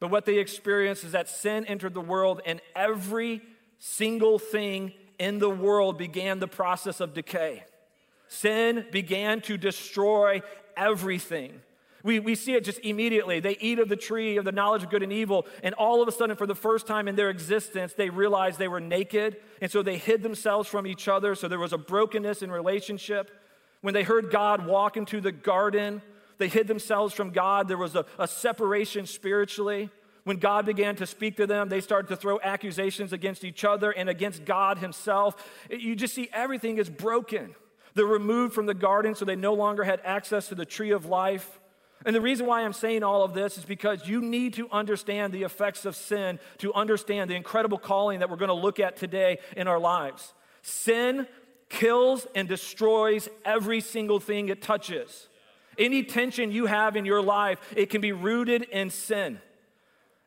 But 0.00 0.10
what 0.10 0.26
they 0.26 0.38
experienced 0.38 1.02
is 1.04 1.12
that 1.12 1.28
sin 1.28 1.64
entered 1.64 1.94
the 1.94 2.00
world, 2.00 2.42
and 2.44 2.60
every 2.76 3.40
single 3.78 4.38
thing 4.38 4.92
in 5.18 5.38
the 5.38 5.48
world 5.48 5.96
began 5.96 6.40
the 6.40 6.48
process 6.48 7.00
of 7.00 7.14
decay. 7.14 7.64
Sin 8.28 8.84
began 8.92 9.40
to 9.42 9.56
destroy 9.56 10.42
everything. 10.76 11.60
We, 12.02 12.18
we 12.18 12.34
see 12.34 12.54
it 12.54 12.64
just 12.64 12.80
immediately. 12.80 13.40
They 13.40 13.56
eat 13.60 13.78
of 13.78 13.88
the 13.88 13.96
tree 13.96 14.36
of 14.36 14.44
the 14.44 14.52
knowledge 14.52 14.82
of 14.82 14.90
good 14.90 15.02
and 15.02 15.12
evil, 15.12 15.46
and 15.62 15.74
all 15.74 16.02
of 16.02 16.08
a 16.08 16.12
sudden, 16.12 16.36
for 16.36 16.46
the 16.46 16.54
first 16.54 16.86
time 16.86 17.08
in 17.08 17.16
their 17.16 17.30
existence, 17.30 17.92
they 17.94 18.10
realized 18.10 18.58
they 18.58 18.68
were 18.68 18.80
naked, 18.80 19.36
and 19.60 19.70
so 19.70 19.82
they 19.82 19.98
hid 19.98 20.22
themselves 20.22 20.68
from 20.68 20.86
each 20.86 21.06
other. 21.08 21.34
So 21.34 21.48
there 21.48 21.58
was 21.58 21.72
a 21.72 21.78
brokenness 21.78 22.42
in 22.42 22.50
relationship. 22.50 23.30
When 23.82 23.94
they 23.94 24.02
heard 24.02 24.30
God 24.30 24.66
walk 24.66 24.96
into 24.96 25.20
the 25.20 25.32
garden, 25.32 26.02
they 26.38 26.48
hid 26.48 26.66
themselves 26.66 27.14
from 27.14 27.30
God. 27.30 27.68
There 27.68 27.78
was 27.78 27.94
a, 27.94 28.04
a 28.18 28.26
separation 28.26 29.06
spiritually. 29.06 29.90
When 30.24 30.36
God 30.36 30.66
began 30.66 30.94
to 30.96 31.06
speak 31.06 31.36
to 31.36 31.46
them, 31.46 31.68
they 31.68 31.80
started 31.80 32.08
to 32.08 32.16
throw 32.16 32.38
accusations 32.40 33.12
against 33.12 33.44
each 33.44 33.64
other 33.64 33.90
and 33.90 34.08
against 34.08 34.44
God 34.44 34.78
Himself. 34.78 35.34
You 35.68 35.96
just 35.96 36.14
see 36.14 36.28
everything 36.32 36.78
is 36.78 36.88
broken. 36.88 37.54
They're 37.94 38.06
removed 38.06 38.54
from 38.54 38.66
the 38.66 38.74
garden, 38.74 39.14
so 39.14 39.24
they 39.24 39.36
no 39.36 39.54
longer 39.54 39.84
had 39.84 40.00
access 40.04 40.48
to 40.48 40.54
the 40.54 40.64
tree 40.64 40.92
of 40.92 41.06
life. 41.06 41.60
And 42.04 42.14
the 42.14 42.20
reason 42.20 42.46
why 42.46 42.62
I'm 42.62 42.72
saying 42.72 43.02
all 43.02 43.22
of 43.22 43.34
this 43.34 43.58
is 43.58 43.64
because 43.64 44.08
you 44.08 44.20
need 44.20 44.54
to 44.54 44.68
understand 44.70 45.32
the 45.32 45.42
effects 45.42 45.84
of 45.84 45.96
sin 45.96 46.38
to 46.58 46.72
understand 46.74 47.30
the 47.30 47.34
incredible 47.34 47.78
calling 47.78 48.20
that 48.20 48.30
we're 48.30 48.36
going 48.36 48.48
to 48.48 48.54
look 48.54 48.80
at 48.80 48.96
today 48.96 49.38
in 49.56 49.68
our 49.68 49.78
lives. 49.78 50.34
Sin 50.62 51.26
kills 51.68 52.26
and 52.34 52.48
destroys 52.48 53.28
every 53.44 53.80
single 53.80 54.20
thing 54.20 54.48
it 54.48 54.62
touches. 54.62 55.28
Any 55.78 56.02
tension 56.02 56.52
you 56.52 56.66
have 56.66 56.96
in 56.96 57.04
your 57.04 57.22
life, 57.22 57.58
it 57.74 57.88
can 57.88 58.00
be 58.00 58.12
rooted 58.12 58.62
in 58.62 58.90
sin. 58.90 59.40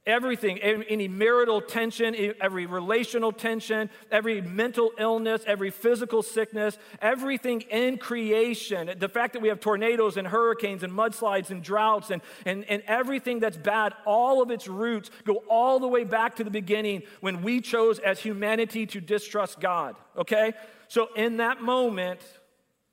Everything, 0.07 0.59
any 0.59 1.07
marital 1.07 1.59
tension, 1.59 2.15
every 2.39 2.67
relational 2.67 3.31
tension, 3.31 3.89
every 4.12 4.39
mental 4.39 4.91
illness, 5.00 5.41
every 5.47 5.71
physical 5.71 6.21
sickness, 6.21 6.77
everything 7.01 7.62
in 7.62 7.97
creation, 7.97 8.91
the 9.00 9.09
fact 9.09 9.33
that 9.33 9.41
we 9.41 9.47
have 9.47 9.59
tornadoes 9.59 10.15
and 10.17 10.27
hurricanes 10.27 10.83
and 10.83 10.93
mudslides 10.93 11.50
and 11.50 11.63
droughts 11.63 12.12
and, 12.12 12.21
and, 12.45 12.65
and 12.65 12.83
everything 12.85 13.39
that's 13.39 13.57
bad, 13.57 13.93
all 14.05 14.43
of 14.43 14.51
its 14.51 14.67
roots 14.67 15.09
go 15.24 15.38
all 15.50 15.79
the 15.79 15.88
way 15.88 16.03
back 16.03 16.35
to 16.35 16.43
the 16.43 16.51
beginning 16.51 17.01
when 17.21 17.41
we 17.41 17.59
chose 17.59 17.97
as 17.97 18.19
humanity 18.19 18.85
to 18.85 19.01
distrust 19.01 19.59
God, 19.59 19.95
okay? 20.15 20.53
So 20.88 21.09
in 21.15 21.38
that 21.38 21.63
moment 21.63 22.21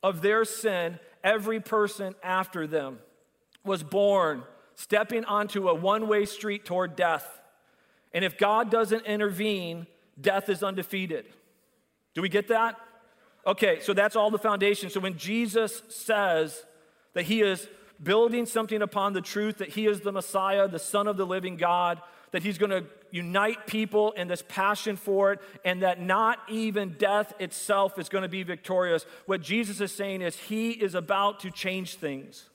of 0.02 0.22
their 0.22 0.46
sin, 0.46 0.98
every 1.22 1.60
person 1.60 2.14
after 2.22 2.66
them 2.66 3.00
was 3.64 3.82
born 3.82 4.44
stepping 4.74 5.24
onto 5.24 5.68
a 5.68 5.74
one 5.74 6.08
way 6.08 6.24
street 6.24 6.64
toward 6.64 6.96
death. 6.96 7.40
And 8.12 8.24
if 8.24 8.38
God 8.38 8.70
doesn't 8.70 9.06
intervene, 9.06 9.86
death 10.20 10.48
is 10.48 10.62
undefeated. 10.62 11.26
Do 12.14 12.22
we 12.22 12.28
get 12.28 12.48
that? 12.48 12.76
Okay, 13.46 13.80
so 13.80 13.92
that's 13.92 14.16
all 14.16 14.30
the 14.30 14.38
foundation. 14.38 14.90
So 14.90 15.00
when 15.00 15.16
Jesus 15.16 15.82
says 15.88 16.64
that 17.14 17.24
he 17.24 17.40
is 17.42 17.68
building 18.02 18.46
something 18.46 18.82
upon 18.82 19.12
the 19.12 19.20
truth 19.20 19.58
that 19.58 19.70
he 19.70 19.86
is 19.86 20.00
the 20.00 20.12
Messiah, 20.12 20.68
the 20.68 20.78
Son 20.78 21.06
of 21.06 21.16
the 21.16 21.26
living 21.26 21.56
God, 21.56 22.00
that 22.32 22.42
he's 22.42 22.58
going 22.58 22.70
to 22.70 22.84
unite 23.10 23.66
people 23.66 24.12
in 24.12 24.26
this 24.26 24.42
passion 24.48 24.96
for 24.96 25.32
it, 25.32 25.40
and 25.64 25.82
that 25.82 26.00
not 26.00 26.38
even 26.48 26.96
death 26.98 27.34
itself 27.38 27.98
is 27.98 28.08
going 28.08 28.22
to 28.22 28.28
be 28.28 28.42
victorious. 28.42 29.04
What 29.26 29.42
Jesus 29.42 29.80
is 29.80 29.92
saying 29.92 30.22
is 30.22 30.36
he 30.36 30.70
is 30.70 30.94
about 30.94 31.40
to 31.40 31.50
change 31.50 31.96
things. 31.96 32.48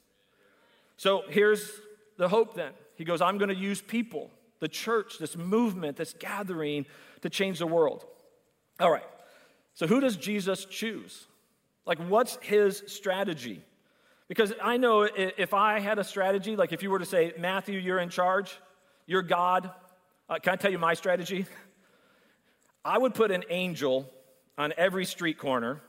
So 0.97 1.23
here's 1.29 1.79
the 2.17 2.27
hope 2.27 2.55
then. 2.55 2.71
He 2.95 3.03
goes, 3.03 3.21
I'm 3.21 3.37
going 3.37 3.49
to 3.49 3.55
use 3.55 3.81
people, 3.81 4.31
the 4.59 4.67
church, 4.67 5.19
this 5.19 5.37
movement, 5.37 5.97
this 5.97 6.13
gathering 6.17 6.85
to 7.21 7.29
change 7.29 7.59
the 7.59 7.67
world. 7.67 8.05
All 8.79 8.91
right. 8.91 9.05
So 9.73 9.87
who 9.87 9.99
does 9.99 10.17
Jesus 10.17 10.65
choose? 10.65 11.27
Like, 11.85 11.99
what's 11.99 12.37
his 12.41 12.83
strategy? 12.87 13.63
Because 14.27 14.53
I 14.61 14.77
know 14.77 15.07
if 15.13 15.53
I 15.53 15.79
had 15.79 15.99
a 15.99 16.03
strategy, 16.03 16.55
like 16.55 16.73
if 16.73 16.83
you 16.83 16.89
were 16.89 16.99
to 16.99 17.05
say, 17.05 17.33
Matthew, 17.37 17.79
you're 17.79 17.99
in 17.99 18.09
charge, 18.09 18.59
you're 19.05 19.21
God, 19.21 19.71
uh, 20.29 20.39
can 20.39 20.53
I 20.53 20.55
tell 20.57 20.71
you 20.71 20.79
my 20.79 20.95
strategy? 20.95 21.45
I 22.85 22.97
would 22.97 23.13
put 23.13 23.31
an 23.31 23.43
angel 23.49 24.09
on 24.57 24.73
every 24.77 25.05
street 25.05 25.37
corner 25.37 25.81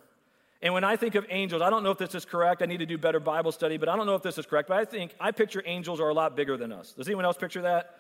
and 0.61 0.75
when 0.75 0.83
I 0.83 0.97
think 0.97 1.15
of 1.15 1.25
angels, 1.29 1.63
I 1.63 1.71
don't 1.71 1.85
know 1.85 1.93
if 1.93 1.99
this 1.99 2.15
is 2.15 2.25
correct. 2.25 2.63
I 2.63 2.67
need 2.67 2.79
to 2.79 2.87
do 2.87 2.99
better 2.99 3.21
Bible 3.21 3.53
study, 3.53 3.77
but 3.77 3.89
I 3.89 3.97
don't 3.97 4.07
know 4.07 4.17
if 4.17 4.23
this 4.23 4.39
is 4.39 4.47
correct. 4.47 4.69
But 4.69 4.79
I 4.79 4.85
think 4.85 5.15
I 5.21 5.31
picture 5.31 5.63
angels 5.65 6.01
are 6.01 6.09
a 6.09 6.15
lot 6.15 6.35
bigger 6.35 6.57
than 6.57 6.73
us. 6.73 6.93
Does 6.93 7.07
anyone 7.07 7.25
else 7.25 7.37
picture 7.37 7.63
that? 7.63 7.95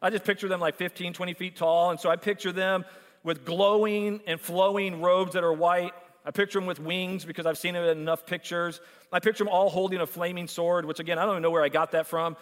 I 0.00 0.10
just 0.10 0.24
picture 0.24 0.48
them 0.48 0.60
like 0.60 0.76
15, 0.76 1.12
20 1.12 1.34
feet 1.34 1.56
tall. 1.56 1.90
And 1.90 2.00
so 2.00 2.08
I 2.08 2.16
picture 2.16 2.52
them 2.52 2.86
with 3.24 3.44
glowing 3.44 4.20
and 4.26 4.40
flowing 4.40 5.02
robes 5.02 5.34
that 5.34 5.44
are 5.44 5.52
white. 5.52 5.92
I 6.24 6.30
picture 6.30 6.58
them 6.58 6.66
with 6.66 6.80
wings 6.80 7.24
because 7.24 7.44
I've 7.44 7.58
seen 7.58 7.76
it 7.76 7.84
in 7.84 7.98
enough 7.98 8.24
pictures. 8.24 8.80
I 9.12 9.18
picture 9.18 9.44
them 9.44 9.52
all 9.52 9.68
holding 9.68 10.00
a 10.00 10.06
flaming 10.06 10.46
sword, 10.46 10.86
which 10.86 11.00
again, 11.00 11.18
I 11.18 11.22
don't 11.22 11.34
even 11.34 11.42
know 11.42 11.50
where 11.50 11.64
I 11.64 11.68
got 11.68 11.92
that 11.92 12.06
from. 12.06 12.36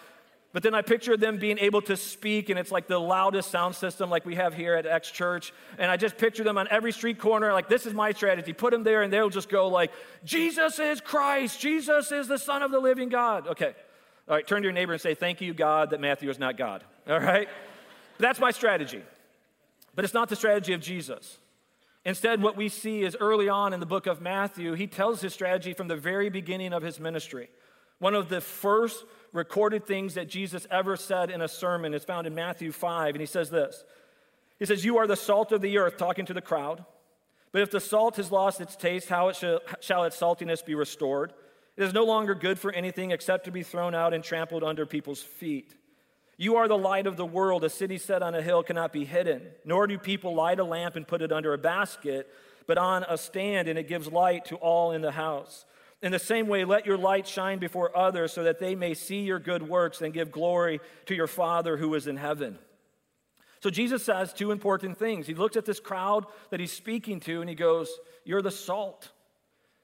But 0.53 0.62
then 0.62 0.75
I 0.75 0.81
picture 0.81 1.17
them 1.17 1.37
being 1.38 1.59
able 1.59 1.83
to 1.83 1.97
speak, 1.97 2.49
and 2.49 2.59
it's 2.59 2.73
like 2.73 2.87
the 2.87 2.99
loudest 2.99 3.50
sound 3.50 3.75
system 3.75 4.09
like 4.09 4.25
we 4.25 4.37
have 4.37 4.55
here 4.55 4.75
at 4.75 4.87
X 4.87 5.11
Church. 5.11 5.53
And 5.79 5.91
I 5.91 5.97
just 5.97 6.17
picture 6.17 6.45
them 6.45 6.57
on 6.57 6.67
every 6.71 6.93
street 6.93 7.19
corner, 7.19 7.53
like, 7.53 7.69
this 7.69 7.85
is 7.85 7.93
my 7.93 8.12
strategy. 8.12 8.53
Put 8.53 8.73
them 8.73 8.83
there, 8.83 9.03
and 9.03 9.12
they'll 9.12 9.29
just 9.29 9.49
go 9.49 9.69
like, 9.69 9.93
Jesus 10.25 10.79
is 10.79 11.00
Christ. 11.00 11.61
Jesus 11.61 12.11
is 12.11 12.29
the 12.29 12.38
Son 12.38 12.62
of 12.62 12.71
the 12.71 12.81
living 12.81 13.11
God. 13.11 13.49
Okay. 13.49 13.75
All 14.29 14.35
right, 14.35 14.47
turn 14.47 14.62
to 14.62 14.67
your 14.67 14.73
neighbor 14.73 14.93
and 14.93 15.00
say, 15.00 15.15
Thank 15.15 15.41
you, 15.41 15.55
God, 15.55 15.91
that 15.91 16.00
Matthew 16.00 16.31
is 16.31 16.38
not 16.38 16.57
God. 16.57 16.83
All 17.09 17.21
right? 17.21 17.49
That's 18.19 18.41
my 18.41 18.50
strategy. 18.50 19.03
But 19.95 20.05
it's 20.05 20.15
not 20.15 20.29
the 20.29 20.37
strategy 20.37 20.73
of 20.73 20.81
Jesus. 20.81 21.38
Instead, 22.05 22.41
what 22.41 22.57
we 22.57 22.69
see 22.69 23.03
is 23.03 23.17
early 23.19 23.49
on 23.49 23.73
in 23.73 23.81
the 23.81 23.87
book 23.87 24.07
of 24.07 24.21
Matthew, 24.21 24.75
he 24.75 24.87
tells 24.87 25.21
his 25.21 25.35
strategy 25.35 25.73
from 25.73 25.88
the 25.88 25.97
very 25.97 26.29
beginning 26.29 26.73
of 26.73 26.83
his 26.83 27.00
ministry. 27.00 27.49
One 27.99 28.15
of 28.15 28.29
the 28.29 28.41
first 28.41 29.05
recorded 29.33 29.87
things 29.87 30.15
that 30.15 30.29
Jesus 30.29 30.67
ever 30.71 30.97
said 30.97 31.31
in 31.31 31.41
a 31.41 31.49
sermon 31.49 31.95
is 31.95 32.05
found 32.05 32.26
in 32.26 32.35
Matthew 32.35 32.73
5, 32.73 33.15
and 33.15 33.21
he 33.21 33.26
says 33.26 33.50
this 33.50 33.85
He 34.59 34.67
says, 34.67 34.85
You 34.85 34.99
are 34.99 35.07
the 35.07 35.17
salt 35.17 35.53
of 35.53 35.61
the 35.61 35.79
earth, 35.79 35.97
talking 35.97 36.26
to 36.26 36.35
the 36.35 36.41
crowd. 36.41 36.85
But 37.53 37.62
if 37.62 37.71
the 37.71 37.81
salt 37.81 38.17
has 38.17 38.31
lost 38.31 38.61
its 38.61 38.76
taste, 38.76 39.09
how 39.09 39.29
it 39.29 39.37
shall, 39.37 39.61
shall 39.81 40.05
its 40.05 40.19
saltiness 40.19 40.65
be 40.65 40.75
restored? 40.75 41.33
It 41.76 41.85
is 41.85 41.93
no 41.93 42.05
longer 42.05 42.35
good 42.35 42.59
for 42.59 42.73
anything 42.73 43.11
except 43.11 43.45
to 43.45 43.50
be 43.50 43.62
thrown 43.62 43.95
out 43.95 44.12
and 44.15 44.25
trampled 44.25 44.65
under 44.65 44.85
people's 44.87 45.23
feet. 45.23 45.75
You 46.38 46.57
are 46.57 46.69
the 46.69 46.76
light 46.76 47.07
of 47.07 47.17
the 47.17 47.25
world. 47.25 47.65
A 47.65 47.71
city 47.71 47.97
set 47.99 48.23
on 48.23 48.35
a 48.35 48.43
hill 48.43 48.62
cannot 48.62 48.93
be 48.93 49.05
hidden, 49.05 49.43
nor 49.65 49.87
do 49.87 49.99
people 49.99 50.35
light 50.35 50.59
a 50.59 50.65
lamp 50.65 50.97
and 50.97 51.09
put 51.09 51.23
it 51.23 51.33
under 51.33 51.55
a 51.55 51.59
basket, 51.59 52.29
but 52.67 52.76
on 52.79 53.05
a 53.09 53.17
stand, 53.17 53.69
and 53.69 53.79
it 53.79 53.88
gives 53.88 54.11
light 54.11 54.45
to 54.47 54.57
all 54.57 54.93
in 54.93 55.00
the 55.00 55.12
house. 55.12 55.65
In 56.03 56.12
the 56.12 56.19
same 56.19 56.47
way, 56.47 56.65
let 56.65 56.87
your 56.87 56.99
light 56.99 57.26
shine 57.26 57.59
before 57.59 57.97
others 57.97 58.33
so 58.33 58.45
that 58.45 58.59
they 58.59 58.75
may 58.75 58.95
see 58.95 59.21
your 59.21 59.38
good 59.38 59.67
works 59.67 60.03
and 60.03 60.12
give 60.12 60.31
glory 60.31 60.81
to 61.07 61.15
your 61.15 61.26
Father 61.26 61.76
who 61.76 61.95
is 61.95 62.07
in 62.07 62.17
heaven. 62.17 62.59
So 63.61 63.71
Jesus 63.71 64.05
says 64.05 64.33
two 64.33 64.50
important 64.50 64.99
things. 64.99 65.26
He 65.26 65.35
looks 65.35 65.57
at 65.57 65.65
this 65.65 65.81
crowd 65.81 66.26
that 66.50 66.61
he's 66.61 66.73
speaking 66.73 67.21
to 67.21 67.41
and 67.41 67.49
he 67.49 67.57
goes, 67.57 67.88
You're 68.25 68.43
the 68.43 68.50
salt. 68.50 69.11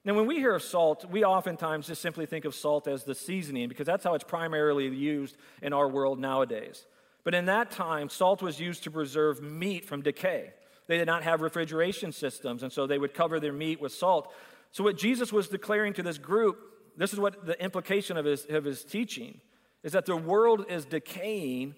Now, 0.05 0.15
when 0.15 0.27
we 0.27 0.37
hear 0.37 0.55
of 0.55 0.63
salt, 0.63 1.05
we 1.09 1.25
oftentimes 1.25 1.87
just 1.87 2.03
simply 2.03 2.27
think 2.27 2.45
of 2.45 2.57
salt 2.57 2.89
as 2.89 3.05
the 3.05 3.15
seasoning 3.15 3.69
because 3.69 3.87
that's 3.87 4.03
how 4.03 4.15
it's 4.15 4.25
primarily 4.25 4.89
used 4.89 5.37
in 5.63 5.73
our 5.73 5.89
world 5.89 6.19
nowadays. 6.19 6.87
But 7.25 7.35
in 7.35 7.47
that 7.47 7.71
time, 7.71 8.09
salt 8.09 8.43
was 8.43 8.59
used 8.59 8.83
to 8.85 8.91
preserve 8.91 9.41
meat 9.41 9.85
from 9.85 10.03
decay. 10.03 10.53
They 10.89 10.99
did 10.99 11.07
not 11.07 11.23
have 11.23 11.41
refrigeration 11.41 12.11
systems, 12.11 12.65
and 12.65 12.73
so 12.73 12.87
they 12.87 12.99
would 12.99 13.15
cover 13.15 13.39
their 13.39 13.53
meat 13.53 13.81
with 13.81 13.93
salt. 13.93 14.33
So, 14.73 14.83
what 14.83 14.97
Jesus 14.97 15.33
was 15.33 15.49
declaring 15.49 15.93
to 15.95 16.03
this 16.03 16.19
group, 16.19 16.59
this 16.97 17.13
is 17.13 17.21
what 17.21 17.47
the 17.47 17.63
implication 17.63 18.17
of 18.17 18.25
his, 18.25 18.47
of 18.47 18.65
his 18.65 18.85
teaching, 18.85 19.41
is 19.83 19.93
that 19.93 20.07
the 20.07 20.17
world 20.17 20.67
is 20.69 20.85
decaying 20.85 21.75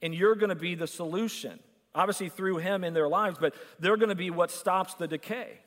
and 0.00 0.14
you're 0.14 0.34
going 0.34 0.48
to 0.48 0.54
be 0.54 0.74
the 0.74 0.86
solution. 0.86 1.58
Obviously, 1.94 2.28
through 2.28 2.58
him 2.58 2.84
in 2.84 2.94
their 2.94 3.08
lives, 3.08 3.38
but 3.40 3.54
they're 3.80 3.96
going 3.96 4.10
to 4.10 4.14
be 4.14 4.30
what 4.30 4.50
stops 4.50 4.94
the 4.94 5.08
decay. 5.08 5.58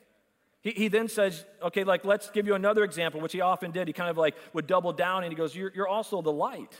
He, 0.62 0.70
he 0.70 0.88
then 0.88 1.08
says, 1.08 1.44
okay, 1.62 1.84
like, 1.84 2.04
let's 2.04 2.30
give 2.30 2.46
you 2.46 2.54
another 2.54 2.84
example, 2.84 3.20
which 3.20 3.32
he 3.32 3.40
often 3.40 3.70
did. 3.70 3.88
He 3.88 3.92
kind 3.92 4.10
of 4.10 4.16
like 4.16 4.34
would 4.52 4.66
double 4.66 4.92
down 4.92 5.24
and 5.24 5.32
he 5.32 5.36
goes, 5.36 5.54
You're, 5.54 5.72
you're 5.74 5.88
also 5.88 6.22
the 6.22 6.32
light. 6.32 6.76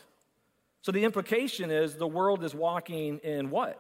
So 0.80 0.90
the 0.90 1.04
implication 1.04 1.70
is 1.70 1.94
the 1.94 2.08
world 2.08 2.42
is 2.42 2.54
walking 2.54 3.18
in 3.18 3.50
what? 3.50 3.78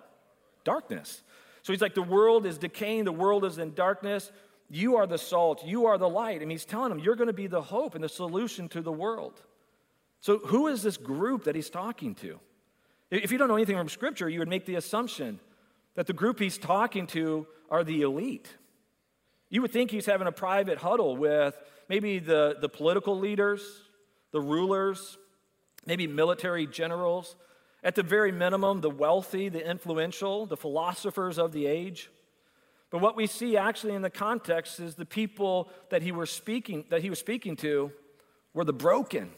Darkness. 0.64 1.22
So 1.62 1.72
he's 1.72 1.82
like, 1.82 1.94
the 1.94 2.02
world 2.02 2.46
is 2.46 2.58
decaying, 2.58 3.04
the 3.04 3.12
world 3.12 3.44
is 3.44 3.58
in 3.58 3.74
darkness. 3.74 4.30
You 4.74 4.96
are 4.96 5.06
the 5.06 5.18
salt, 5.18 5.66
you 5.66 5.84
are 5.84 5.98
the 5.98 6.08
light. 6.08 6.40
And 6.40 6.50
he's 6.50 6.64
telling 6.64 6.88
them, 6.88 6.98
you're 6.98 7.14
going 7.14 7.26
to 7.26 7.34
be 7.34 7.46
the 7.46 7.60
hope 7.60 7.94
and 7.94 8.02
the 8.02 8.08
solution 8.08 8.70
to 8.70 8.80
the 8.80 8.90
world. 8.90 9.38
So, 10.20 10.38
who 10.38 10.68
is 10.68 10.82
this 10.82 10.96
group 10.96 11.44
that 11.44 11.54
he's 11.54 11.68
talking 11.68 12.14
to? 12.16 12.40
If 13.10 13.30
you 13.30 13.36
don't 13.36 13.48
know 13.48 13.56
anything 13.56 13.76
from 13.76 13.90
Scripture, 13.90 14.30
you 14.30 14.38
would 14.38 14.48
make 14.48 14.64
the 14.64 14.76
assumption 14.76 15.40
that 15.94 16.06
the 16.06 16.14
group 16.14 16.38
he's 16.38 16.56
talking 16.56 17.06
to 17.08 17.46
are 17.70 17.84
the 17.84 18.00
elite. 18.00 18.48
You 19.50 19.60
would 19.60 19.72
think 19.72 19.90
he's 19.90 20.06
having 20.06 20.26
a 20.26 20.32
private 20.32 20.78
huddle 20.78 21.18
with 21.18 21.54
maybe 21.90 22.18
the, 22.18 22.56
the 22.58 22.70
political 22.70 23.18
leaders, 23.18 23.62
the 24.30 24.40
rulers, 24.40 25.18
maybe 25.84 26.06
military 26.06 26.66
generals, 26.66 27.36
at 27.84 27.94
the 27.94 28.02
very 28.02 28.32
minimum, 28.32 28.80
the 28.80 28.88
wealthy, 28.88 29.50
the 29.50 29.68
influential, 29.68 30.46
the 30.46 30.56
philosophers 30.56 31.38
of 31.38 31.52
the 31.52 31.66
age. 31.66 32.08
But 32.92 33.00
what 33.00 33.16
we 33.16 33.26
see 33.26 33.56
actually 33.56 33.94
in 33.94 34.02
the 34.02 34.10
context 34.10 34.78
is 34.78 34.94
the 34.94 35.04
people 35.04 35.70
that 35.90 36.02
he, 36.02 36.12
were 36.12 36.26
speaking, 36.26 36.84
that 36.90 37.02
he 37.02 37.10
was 37.10 37.18
speaking 37.18 37.56
to 37.56 37.90
were 38.54 38.64
the 38.64 38.72
broken 38.72 39.32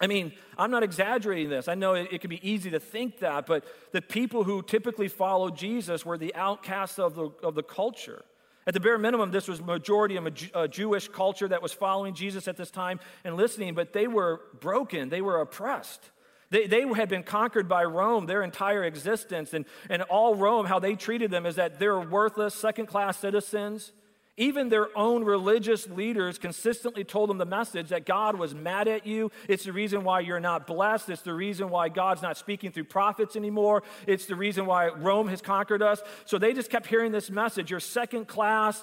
I 0.00 0.06
mean, 0.06 0.32
I'm 0.56 0.70
not 0.70 0.82
exaggerating 0.82 1.50
this. 1.50 1.68
I 1.68 1.74
know 1.74 1.92
it, 1.94 2.08
it, 2.10 2.20
can 2.22 2.30
be 2.30 2.48
easy 2.48 2.70
to 2.70 2.80
think 2.80 3.18
that, 3.18 3.44
but 3.44 3.64
the 3.92 4.00
people 4.00 4.44
who 4.44 4.62
typically 4.62 5.08
followed 5.08 5.56
Jesus 5.56 6.06
were 6.06 6.16
the 6.16 6.34
outcasts 6.34 6.98
of 6.98 7.14
the, 7.14 7.30
of 7.42 7.54
the 7.54 7.62
culture. 7.62 8.24
At 8.66 8.72
the 8.72 8.80
bare 8.80 8.96
minimum, 8.96 9.30
this 9.30 9.46
was 9.46 9.60
majority 9.60 10.16
of 10.16 10.26
a 10.54 10.68
Jewish 10.68 11.08
culture 11.08 11.48
that 11.48 11.60
was 11.60 11.72
following 11.72 12.14
Jesus 12.14 12.48
at 12.48 12.56
this 12.56 12.70
time 12.70 13.00
and 13.24 13.36
listening, 13.36 13.74
but 13.74 13.92
they 13.92 14.06
were 14.06 14.40
broken, 14.60 15.10
they 15.10 15.20
were 15.20 15.40
oppressed. 15.40 16.10
They, 16.50 16.66
they 16.66 16.82
had 16.82 17.08
been 17.08 17.22
conquered 17.22 17.68
by 17.68 17.84
Rome 17.84 18.26
their 18.26 18.42
entire 18.42 18.84
existence, 18.84 19.54
and, 19.54 19.64
and 19.88 20.02
all 20.02 20.34
Rome, 20.34 20.66
how 20.66 20.78
they 20.78 20.94
treated 20.94 21.30
them 21.30 21.46
is 21.46 21.56
that 21.56 21.78
they're 21.78 22.00
worthless, 22.00 22.54
second 22.54 22.86
class 22.86 23.18
citizens. 23.18 23.92
Even 24.36 24.70
their 24.70 24.96
own 24.96 25.22
religious 25.22 25.86
leaders 25.88 26.38
consistently 26.38 27.04
told 27.04 27.28
them 27.28 27.36
the 27.36 27.44
message 27.44 27.90
that 27.90 28.06
God 28.06 28.36
was 28.36 28.54
mad 28.54 28.88
at 28.88 29.06
you. 29.06 29.30
It's 29.48 29.64
the 29.64 29.72
reason 29.72 30.02
why 30.02 30.20
you're 30.20 30.40
not 30.40 30.66
blessed. 30.66 31.10
It's 31.10 31.20
the 31.20 31.34
reason 31.34 31.68
why 31.68 31.90
God's 31.90 32.22
not 32.22 32.38
speaking 32.38 32.72
through 32.72 32.84
prophets 32.84 33.36
anymore. 33.36 33.82
It's 34.06 34.24
the 34.24 34.36
reason 34.36 34.64
why 34.64 34.88
Rome 34.88 35.28
has 35.28 35.42
conquered 35.42 35.82
us. 35.82 36.00
So 36.24 36.38
they 36.38 36.54
just 36.54 36.70
kept 36.70 36.86
hearing 36.86 37.12
this 37.12 37.28
message 37.28 37.70
you're 37.70 37.80
second 37.80 38.28
class, 38.28 38.82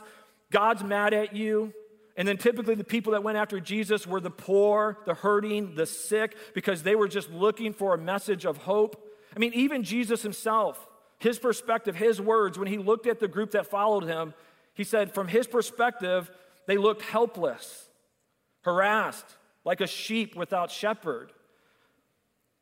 God's 0.52 0.84
mad 0.84 1.16
at 1.16 1.36
you. 1.36 1.74
And 2.18 2.28
then 2.28 2.38
typically 2.38 2.74
the 2.74 2.84
people 2.84 3.12
that 3.14 3.24
went 3.24 3.38
after 3.38 3.60
Jesus 3.60 4.08
were 4.08 4.20
the 4.20 4.32
poor, 4.32 4.98
the 5.06 5.14
hurting, 5.14 5.76
the 5.76 5.86
sick, 5.86 6.36
because 6.56 6.82
they 6.82 6.96
were 6.96 7.08
just 7.08 7.30
looking 7.30 7.74
for 7.74 7.94
a 7.94 7.98
message 7.98 8.44
of 8.44 8.58
hope. 8.58 9.08
I 9.36 9.40
mean, 9.40 9.54
even 9.54 9.84
Jesus 9.84 10.24
himself, 10.24 10.88
his 11.20 11.38
perspective, 11.38 11.96
his 11.96 12.20
words, 12.20 12.58
when 12.58 12.68
he 12.68 12.80
looked 12.80 13.06
at 13.06 13.20
the 13.20 13.28
group 13.28 13.52
that 13.52 13.68
followed 13.68 14.04
him, 14.04 14.34
he 14.74 14.84
said, 14.84 15.14
from 15.14 15.28
his 15.28 15.46
perspective, 15.46 16.32
they 16.66 16.78
looked 16.78 17.04
helpless, 17.04 17.88
harassed, 18.62 19.26
like 19.64 19.80
a 19.80 19.88
sheep 19.88 20.36
without 20.36 20.72
shepherd. 20.72 21.32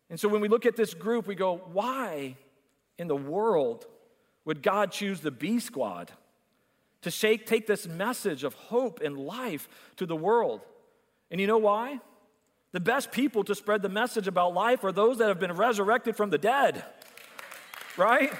And 0.10 0.20
so 0.20 0.28
when 0.28 0.42
we 0.42 0.50
look 0.50 0.66
at 0.66 0.76
this 0.76 0.94
group, 0.94 1.28
we 1.28 1.36
go, 1.36 1.62
why 1.72 2.36
in 2.98 3.08
the 3.08 3.16
world 3.16 3.86
would 4.44 4.62
God 4.62 4.92
choose 4.92 5.22
the 5.22 5.32
B 5.32 5.60
squad 5.60 6.12
to 7.06 7.12
shake, 7.12 7.46
take 7.46 7.68
this 7.68 7.88
message 7.88 8.44
of 8.44 8.56
hope 8.56 9.00
and 9.00 9.16
life 9.16 9.70
to 9.98 10.08
the 10.08 10.16
world? 10.16 10.62
And 11.30 11.40
you 11.40 11.46
know 11.46 11.60
why? 11.60 12.00
The 12.72 12.80
best 12.80 13.12
people 13.12 13.44
to 13.44 13.54
spread 13.54 13.84
the 13.84 13.90
message 13.90 14.28
about 14.28 14.56
life 14.56 14.84
are 14.84 14.92
those 14.92 15.20
that 15.20 15.28
have 15.28 15.40
been 15.40 15.52
resurrected 15.52 16.18
from 16.18 16.32
the 16.32 16.40
dead, 16.40 16.84
right? 17.96 18.34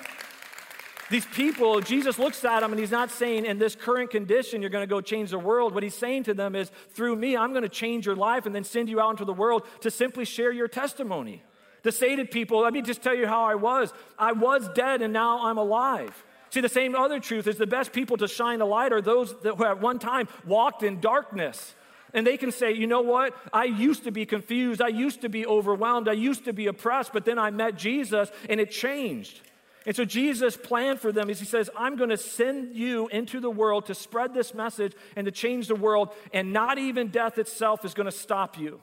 These 1.12 1.28
people, 1.28 1.80
Jesus 1.80 2.18
looks 2.18 2.44
at 2.44 2.62
them 2.62 2.72
and 2.72 2.80
he's 2.80 2.90
not 2.90 3.12
saying, 3.12 3.46
in 3.46 3.60
this 3.60 3.76
current 3.76 4.10
condition, 4.10 4.62
you're 4.62 4.72
going 4.72 4.82
to 4.82 4.90
go 4.92 5.00
change 5.00 5.30
the 5.30 5.38
world. 5.38 5.76
What 5.76 5.84
he's 5.84 5.94
saying 5.94 6.24
to 6.24 6.34
them 6.34 6.56
is, 6.56 6.72
through 6.90 7.18
me, 7.18 7.38
I'm 7.38 7.52
going 7.52 7.62
to 7.62 7.70
change 7.70 8.08
your 8.08 8.16
life 8.16 8.48
and 8.48 8.56
then 8.56 8.64
send 8.64 8.90
you 8.90 9.00
out 9.00 9.12
into 9.12 9.26
the 9.26 9.34
world 9.34 9.68
to 9.82 9.92
simply 9.92 10.26
share 10.26 10.52
your 10.52 10.68
testimony. 10.68 11.44
To 11.84 11.92
say 11.92 12.16
to 12.16 12.26
people, 12.26 12.62
let 12.62 12.74
me 12.74 12.82
just 12.82 13.04
tell 13.04 13.14
you 13.14 13.28
how 13.28 13.44
I 13.44 13.54
was. 13.54 13.94
I 14.18 14.32
was 14.32 14.68
dead 14.70 15.04
and 15.04 15.14
now 15.14 15.46
I'm 15.46 15.60
alive. 15.60 16.26
See, 16.56 16.62
the 16.62 16.70
same 16.70 16.96
other 16.96 17.20
truth 17.20 17.48
is 17.48 17.58
the 17.58 17.68
best 17.68 17.92
people 17.92 18.16
to 18.16 18.30
shine 18.30 18.62
a 18.62 18.66
light 18.66 18.94
are 18.94 19.02
those 19.02 19.38
that 19.42 19.56
who 19.56 19.66
at 19.66 19.82
one 19.82 20.00
time 20.00 20.30
walked 20.46 20.84
in 20.84 21.02
darkness. 21.02 21.76
And 22.14 22.26
they 22.26 22.38
can 22.38 22.50
say, 22.54 22.72
you 22.72 22.88
know 22.88 23.02
what? 23.02 23.36
I 23.52 23.66
used 23.66 24.06
to 24.06 24.12
be 24.12 24.26
confused. 24.26 24.82
I 24.82 24.88
used 24.88 25.20
to 25.24 25.28
be 25.28 25.46
overwhelmed. 25.46 26.08
I 26.08 26.14
used 26.14 26.46
to 26.46 26.54
be 26.54 26.68
oppressed, 26.68 27.12
but 27.12 27.26
then 27.26 27.38
I 27.38 27.52
met 27.52 27.76
Jesus 27.76 28.32
and 28.48 28.62
it 28.62 28.72
changed. 28.72 29.42
And 29.86 29.94
so 29.94 30.06
Jesus' 30.06 30.56
plan 30.56 30.96
for 30.96 31.12
them 31.12 31.30
is 31.30 31.40
he 31.40 31.46
says, 31.46 31.70
I'm 31.76 31.98
going 31.98 32.10
to 32.10 32.16
send 32.16 32.74
you 32.74 33.10
into 33.10 33.42
the 33.42 33.52
world 33.52 33.88
to 33.88 33.94
spread 33.94 34.34
this 34.34 34.54
message 34.54 34.94
and 35.18 35.26
to 35.26 35.32
change 35.34 35.68
the 35.68 35.76
world, 35.76 36.14
and 36.32 36.54
not 36.54 36.78
even 36.78 37.10
death 37.10 37.38
itself 37.38 37.84
is 37.84 37.94
going 37.94 38.06
to 38.06 38.14
stop 38.14 38.58
you. 38.58 38.80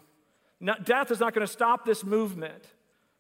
Not, 0.60 0.84
death 0.84 1.10
is 1.10 1.20
not 1.20 1.32
going 1.32 1.46
to 1.46 1.50
stop 1.50 1.86
this 1.86 2.04
movement. 2.04 2.66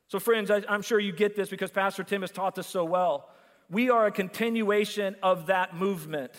So, 0.08 0.18
friends, 0.18 0.50
I, 0.50 0.62
I'm 0.68 0.82
sure 0.82 1.00
you 1.00 1.12
get 1.12 1.36
this 1.36 1.48
because 1.48 1.70
Pastor 1.70 2.04
Tim 2.04 2.20
has 2.20 2.30
taught 2.30 2.54
this 2.54 2.66
so 2.66 2.84
well. 2.84 3.30
We 3.72 3.90
are 3.90 4.06
a 4.06 4.12
continuation 4.12 5.16
of 5.20 5.46
that 5.46 5.74
movement. 5.74 6.30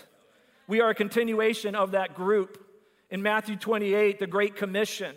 We 0.67 0.79
are 0.79 0.91
a 0.91 0.95
continuation 0.95 1.75
of 1.75 1.91
that 1.91 2.15
group. 2.15 2.65
In 3.09 3.21
Matthew 3.21 3.57
28, 3.57 4.19
the 4.19 4.27
Great 4.27 4.55
Commission, 4.55 5.15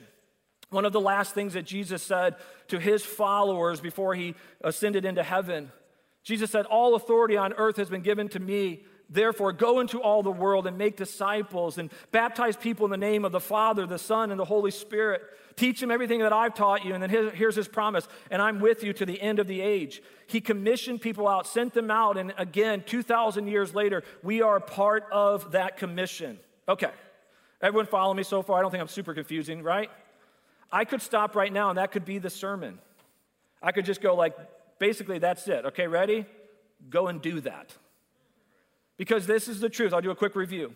one 0.71 0.85
of 0.85 0.93
the 0.93 1.01
last 1.01 1.33
things 1.33 1.53
that 1.53 1.65
Jesus 1.65 2.03
said 2.03 2.35
to 2.69 2.81
his 2.81 3.05
followers 3.05 3.81
before 3.81 4.15
he 4.15 4.35
ascended 4.63 5.05
into 5.05 5.23
heaven 5.23 5.71
Jesus 6.27 6.51
said, 6.51 6.67
All 6.67 6.97
authority 6.97 7.37
on 7.37 7.53
earth 7.53 7.77
has 7.77 7.89
been 7.89 8.03
given 8.03 8.29
to 8.31 8.41
me. 8.41 8.85
Therefore, 9.09 9.53
go 9.53 9.79
into 9.81 10.01
all 10.01 10.23
the 10.23 10.33
world 10.33 10.67
and 10.67 10.77
make 10.77 10.97
disciples 10.97 11.79
and 11.79 11.93
baptize 12.11 12.57
people 12.57 12.85
in 12.87 12.91
the 12.91 12.97
name 12.97 13.25
of 13.25 13.33
the 13.33 13.41
Father, 13.41 13.87
the 13.87 13.99
Son, 13.99 14.31
and 14.31 14.41
the 14.41 14.45
Holy 14.45 14.73
Spirit. 14.73 15.23
Teach 15.55 15.81
them 15.81 15.91
everything 15.91 16.21
that 16.21 16.33
I've 16.33 16.55
taught 16.55 16.85
you. 16.85 16.93
And 16.93 17.03
then 17.03 17.31
here's 17.35 17.55
his 17.55 17.69
promise, 17.69 18.09
and 18.31 18.43
I'm 18.43 18.61
with 18.61 18.83
you 18.83 18.93
to 18.95 19.07
the 19.07 19.21
end 19.21 19.39
of 19.39 19.47
the 19.47 19.61
age. 19.61 20.03
He 20.27 20.41
commissioned 20.41 21.01
people 21.01 21.29
out, 21.29 21.47
sent 21.47 21.73
them 21.73 21.91
out, 21.91 22.19
and 22.19 22.35
again, 22.37 22.83
2,000 22.85 23.47
years 23.47 23.75
later, 23.75 24.03
we 24.23 24.43
are 24.43 24.59
part 24.61 25.05
of 25.13 25.53
that 25.53 25.77
commission. 25.77 26.39
Okay, 26.69 26.91
everyone 27.63 27.87
follow 27.87 28.13
me 28.13 28.25
so 28.25 28.43
far? 28.43 28.59
I 28.59 28.63
don't 28.63 28.73
think 28.73 28.81
I'm 28.81 28.89
super 28.89 29.15
confusing, 29.15 29.63
right? 29.63 29.89
I 30.71 30.85
could 30.85 31.01
stop 31.01 31.37
right 31.37 31.53
now, 31.53 31.71
and 31.71 31.79
that 31.79 31.93
could 31.93 32.05
be 32.05 32.19
the 32.19 32.29
sermon. 32.29 32.81
I 33.63 33.71
could 33.71 33.85
just 33.85 34.01
go 34.03 34.17
like, 34.17 34.37
basically, 34.81 35.21
that's 35.21 35.47
it. 35.47 35.65
Okay, 35.67 35.87
ready? 35.87 36.27
Go 36.91 37.07
and 37.07 37.23
do 37.23 37.41
that. 37.43 37.73
Because 38.97 39.27
this 39.27 39.49
is 39.49 39.61
the 39.61 39.69
truth. 39.69 39.93
I'll 39.93 40.01
do 40.01 40.11
a 40.11 40.17
quick 40.17 40.37
review. 40.37 40.75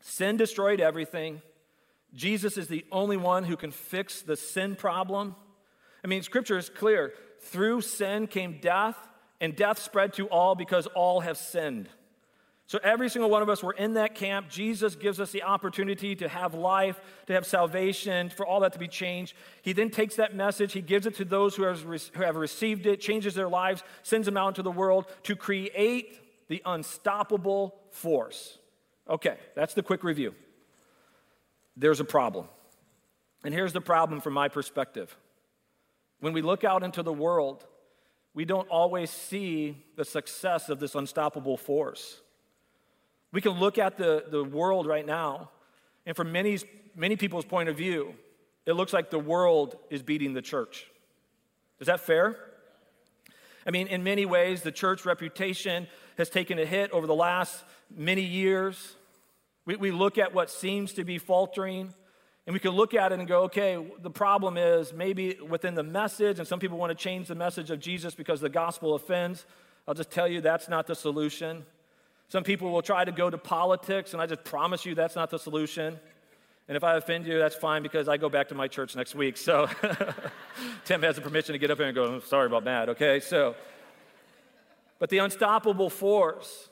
Sin 0.00 0.36
destroyed 0.36 0.80
everything. 0.80 1.42
Jesus 2.14 2.56
is 2.56 2.68
the 2.68 2.84
only 2.90 3.16
one 3.16 3.44
who 3.44 3.56
can 3.56 3.70
fix 3.70 4.22
the 4.22 4.36
sin 4.36 4.76
problem. 4.76 5.34
I 6.04 6.08
mean, 6.08 6.22
scripture 6.22 6.58
is 6.58 6.68
clear. 6.68 7.12
Through 7.40 7.82
sin 7.82 8.26
came 8.26 8.58
death, 8.60 8.96
and 9.40 9.54
death 9.54 9.78
spread 9.78 10.14
to 10.14 10.26
all 10.26 10.54
because 10.54 10.86
all 10.88 11.20
have 11.20 11.36
sinned. 11.36 11.88
So, 12.66 12.78
every 12.82 13.08
single 13.08 13.30
one 13.30 13.40
of 13.40 13.48
us, 13.48 13.62
we're 13.62 13.72
in 13.72 13.94
that 13.94 14.14
camp. 14.14 14.50
Jesus 14.50 14.94
gives 14.94 15.20
us 15.20 15.30
the 15.32 15.42
opportunity 15.42 16.14
to 16.16 16.28
have 16.28 16.52
life, 16.52 17.00
to 17.26 17.32
have 17.32 17.46
salvation, 17.46 18.28
for 18.28 18.44
all 18.44 18.60
that 18.60 18.74
to 18.74 18.78
be 18.78 18.88
changed. 18.88 19.34
He 19.62 19.72
then 19.72 19.88
takes 19.88 20.16
that 20.16 20.34
message, 20.34 20.74
he 20.74 20.82
gives 20.82 21.06
it 21.06 21.14
to 21.16 21.24
those 21.24 21.56
who 21.56 21.62
have, 21.62 21.86
received 22.36 22.84
it, 22.86 23.00
changes 23.00 23.34
their 23.34 23.48
lives, 23.48 23.82
sends 24.02 24.26
them 24.26 24.36
out 24.36 24.48
into 24.48 24.62
the 24.62 24.70
world 24.70 25.06
to 25.22 25.34
create 25.34 26.20
the 26.48 26.62
unstoppable 26.64 27.74
force. 27.90 28.58
Okay, 29.08 29.36
that's 29.54 29.74
the 29.74 29.82
quick 29.82 30.02
review. 30.02 30.34
There's 31.76 32.00
a 32.00 32.04
problem. 32.04 32.46
And 33.44 33.54
here's 33.54 33.72
the 33.72 33.80
problem 33.80 34.20
from 34.20 34.34
my 34.34 34.48
perspective. 34.48 35.16
When 36.20 36.32
we 36.32 36.42
look 36.42 36.64
out 36.64 36.82
into 36.82 37.02
the 37.02 37.12
world, 37.12 37.64
we 38.34 38.44
don't 38.44 38.68
always 38.68 39.10
see 39.10 39.84
the 39.96 40.04
success 40.04 40.68
of 40.68 40.80
this 40.80 40.94
unstoppable 40.94 41.56
force. 41.56 42.20
We 43.32 43.40
can 43.40 43.52
look 43.52 43.78
at 43.78 43.96
the, 43.96 44.24
the 44.28 44.42
world 44.42 44.86
right 44.86 45.06
now, 45.06 45.50
and 46.06 46.16
from 46.16 46.32
many, 46.32 46.58
many 46.96 47.16
people's 47.16 47.44
point 47.44 47.68
of 47.68 47.76
view, 47.76 48.14
it 48.66 48.72
looks 48.72 48.92
like 48.92 49.10
the 49.10 49.18
world 49.18 49.76
is 49.90 50.02
beating 50.02 50.32
the 50.32 50.42
church. 50.42 50.86
Is 51.80 51.86
that 51.86 52.00
fair? 52.00 52.36
I 53.66 53.70
mean, 53.70 53.86
in 53.86 54.02
many 54.02 54.26
ways, 54.26 54.62
the 54.62 54.72
church 54.72 55.04
reputation 55.04 55.86
has 56.18 56.28
taken 56.28 56.58
a 56.58 56.66
hit 56.66 56.90
over 56.90 57.06
the 57.06 57.14
last 57.14 57.64
many 57.96 58.22
years. 58.22 58.96
We, 59.64 59.76
we 59.76 59.90
look 59.90 60.18
at 60.18 60.34
what 60.34 60.50
seems 60.50 60.92
to 60.94 61.04
be 61.04 61.18
faltering, 61.18 61.94
And 62.46 62.54
we 62.54 62.60
can 62.60 62.72
look 62.72 62.94
at 62.94 63.12
it 63.12 63.18
and 63.18 63.28
go, 63.28 63.42
okay, 63.44 63.78
the 64.02 64.10
problem 64.10 64.56
is 64.56 64.92
maybe 64.92 65.38
within 65.48 65.74
the 65.74 65.82
message, 65.82 66.38
and 66.38 66.48
some 66.48 66.58
people 66.58 66.76
want 66.76 66.90
to 66.90 66.94
change 66.94 67.28
the 67.28 67.34
message 67.34 67.70
of 67.70 67.78
Jesus 67.78 68.14
because 68.14 68.40
the 68.40 68.48
gospel 68.48 68.94
offends. 68.94 69.46
I'll 69.86 69.94
just 69.94 70.10
tell 70.10 70.26
you 70.26 70.40
that's 70.40 70.68
not 70.68 70.86
the 70.86 70.94
solution. 70.94 71.64
Some 72.28 72.44
people 72.44 72.70
will 72.70 72.82
try 72.82 73.04
to 73.04 73.12
go 73.12 73.30
to 73.30 73.38
politics, 73.38 74.12
and 74.12 74.20
I 74.20 74.26
just 74.26 74.44
promise 74.44 74.84
you 74.84 74.94
that's 74.94 75.14
not 75.14 75.30
the 75.30 75.38
solution. 75.38 75.98
And 76.68 76.76
if 76.76 76.84
I 76.84 76.96
offend 76.96 77.26
you, 77.26 77.38
that's 77.38 77.54
fine 77.54 77.82
because 77.82 78.08
I 78.08 78.16
go 78.16 78.28
back 78.28 78.48
to 78.48 78.54
my 78.54 78.68
church 78.68 78.96
next 78.96 79.14
week. 79.14 79.36
So 79.36 79.68
Tim 80.84 81.02
has 81.02 81.16
the 81.16 81.22
permission 81.22 81.54
to 81.54 81.58
get 81.58 81.70
up 81.70 81.78
here 81.78 81.86
and 81.86 81.94
go, 81.94 82.20
sorry 82.20 82.46
about 82.46 82.64
that, 82.64 82.90
okay? 82.90 83.20
So, 83.20 83.54
but 84.98 85.10
the 85.10 85.18
unstoppable 85.18 85.90
force 85.90 86.68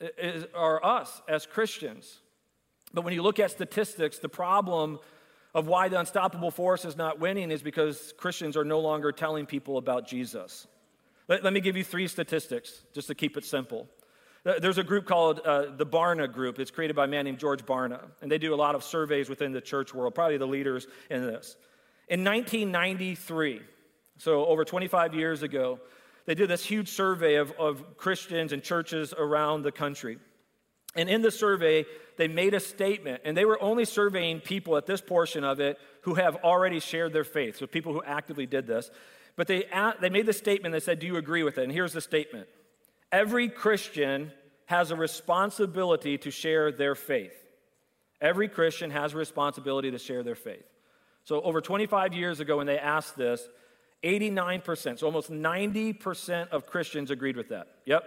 is, 0.00 0.46
are 0.54 0.84
us 0.84 1.22
as 1.28 1.46
Christians. 1.46 2.20
But 2.92 3.02
when 3.02 3.14
you 3.14 3.22
look 3.22 3.38
at 3.38 3.50
statistics, 3.50 4.18
the 4.18 4.28
problem 4.28 4.98
of 5.54 5.66
why 5.66 5.88
the 5.88 5.98
unstoppable 5.98 6.50
force 6.50 6.84
is 6.84 6.96
not 6.96 7.18
winning 7.18 7.50
is 7.50 7.62
because 7.62 8.14
Christians 8.16 8.56
are 8.56 8.64
no 8.64 8.80
longer 8.80 9.12
telling 9.12 9.46
people 9.46 9.78
about 9.78 10.06
Jesus. 10.06 10.66
Let, 11.28 11.44
let 11.44 11.52
me 11.52 11.60
give 11.60 11.76
you 11.76 11.84
three 11.84 12.08
statistics 12.08 12.82
just 12.94 13.08
to 13.08 13.14
keep 13.14 13.36
it 13.36 13.44
simple. 13.44 13.88
There's 14.42 14.78
a 14.78 14.84
group 14.84 15.04
called 15.04 15.40
uh, 15.40 15.66
the 15.76 15.84
Barna 15.84 16.32
Group. 16.32 16.58
It's 16.58 16.70
created 16.70 16.96
by 16.96 17.04
a 17.04 17.08
man 17.08 17.26
named 17.26 17.38
George 17.38 17.64
Barna, 17.66 18.00
and 18.22 18.32
they 18.32 18.38
do 18.38 18.54
a 18.54 18.56
lot 18.56 18.74
of 18.74 18.82
surveys 18.82 19.28
within 19.28 19.52
the 19.52 19.60
church 19.60 19.92
world, 19.92 20.14
probably 20.14 20.38
the 20.38 20.46
leaders 20.46 20.86
in 21.10 21.26
this. 21.26 21.56
In 22.08 22.24
1993, 22.24 23.60
so 24.16 24.46
over 24.46 24.64
25 24.64 25.14
years 25.14 25.42
ago, 25.42 25.78
they 26.30 26.36
did 26.36 26.48
this 26.48 26.64
huge 26.64 26.88
survey 26.88 27.34
of, 27.34 27.50
of 27.58 27.96
Christians 27.96 28.52
and 28.52 28.62
churches 28.62 29.12
around 29.12 29.64
the 29.64 29.72
country. 29.72 30.16
And 30.94 31.10
in 31.10 31.22
the 31.22 31.30
survey, 31.32 31.86
they 32.18 32.28
made 32.28 32.54
a 32.54 32.60
statement, 32.60 33.22
and 33.24 33.36
they 33.36 33.44
were 33.44 33.60
only 33.60 33.84
surveying 33.84 34.38
people 34.38 34.76
at 34.76 34.86
this 34.86 35.00
portion 35.00 35.42
of 35.42 35.58
it 35.58 35.76
who 36.02 36.14
have 36.14 36.36
already 36.44 36.78
shared 36.78 37.12
their 37.12 37.24
faith, 37.24 37.56
so 37.56 37.66
people 37.66 37.92
who 37.92 38.04
actively 38.04 38.46
did 38.46 38.68
this. 38.68 38.92
But 39.34 39.48
they, 39.48 39.64
they 40.00 40.08
made 40.08 40.26
the 40.26 40.32
statement, 40.32 40.72
they 40.72 40.78
said, 40.78 41.00
Do 41.00 41.08
you 41.08 41.16
agree 41.16 41.42
with 41.42 41.58
it? 41.58 41.64
And 41.64 41.72
here's 41.72 41.94
the 41.94 42.00
statement 42.00 42.46
Every 43.10 43.48
Christian 43.48 44.30
has 44.66 44.92
a 44.92 44.96
responsibility 44.96 46.16
to 46.18 46.30
share 46.30 46.70
their 46.70 46.94
faith. 46.94 47.34
Every 48.20 48.46
Christian 48.46 48.92
has 48.92 49.14
a 49.14 49.16
responsibility 49.16 49.90
to 49.90 49.98
share 49.98 50.22
their 50.22 50.36
faith. 50.36 50.62
So, 51.24 51.40
over 51.40 51.60
25 51.60 52.14
years 52.14 52.38
ago, 52.38 52.58
when 52.58 52.68
they 52.68 52.78
asked 52.78 53.16
this, 53.16 53.48
89%, 54.02 54.98
so 54.98 55.06
almost 55.06 55.30
90% 55.30 56.48
of 56.48 56.66
Christians 56.66 57.10
agreed 57.10 57.36
with 57.36 57.48
that. 57.50 57.68
Yep, 57.84 58.04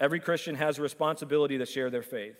every 0.00 0.20
Christian 0.20 0.56
has 0.56 0.78
a 0.78 0.82
responsibility 0.82 1.58
to 1.58 1.66
share 1.66 1.90
their 1.90 2.02
faith. 2.02 2.36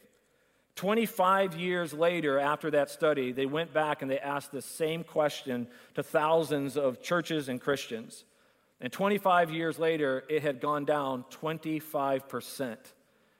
25 0.74 1.56
years 1.56 1.92
later, 1.92 2.38
after 2.38 2.70
that 2.70 2.88
study, 2.88 3.32
they 3.32 3.46
went 3.46 3.72
back 3.72 4.00
and 4.00 4.10
they 4.10 4.18
asked 4.20 4.52
the 4.52 4.62
same 4.62 5.02
question 5.02 5.66
to 5.94 6.04
thousands 6.04 6.76
of 6.76 7.02
churches 7.02 7.48
and 7.48 7.60
Christians. 7.60 8.24
And 8.80 8.92
25 8.92 9.50
years 9.50 9.78
later, 9.78 10.22
it 10.28 10.42
had 10.42 10.60
gone 10.60 10.84
down 10.84 11.24
25%. 11.32 12.76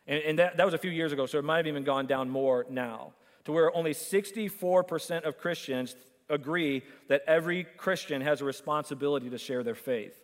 And, 0.09 0.23
and 0.23 0.39
that, 0.41 0.57
that 0.57 0.65
was 0.65 0.75
a 0.75 0.79
few 0.79 0.91
years 0.91 1.13
ago, 1.13 1.27
so 1.27 1.39
it 1.39 1.45
might 1.45 1.59
have 1.59 1.69
even 1.69 1.85
gone 1.85 2.07
down 2.07 2.29
more 2.29 2.67
now, 2.69 3.13
to 3.45 3.53
where 3.53 3.75
only 3.77 3.93
64% 3.93 5.23
of 5.23 5.39
Christians 5.39 5.95
agree 6.29 6.83
that 7.09 7.23
every 7.27 7.65
Christian 7.65 8.21
has 8.23 8.41
a 8.41 8.45
responsibility 8.45 9.31
to 9.31 9.39
share 9.39 9.63
their 9.63 9.75
faith. 9.75 10.19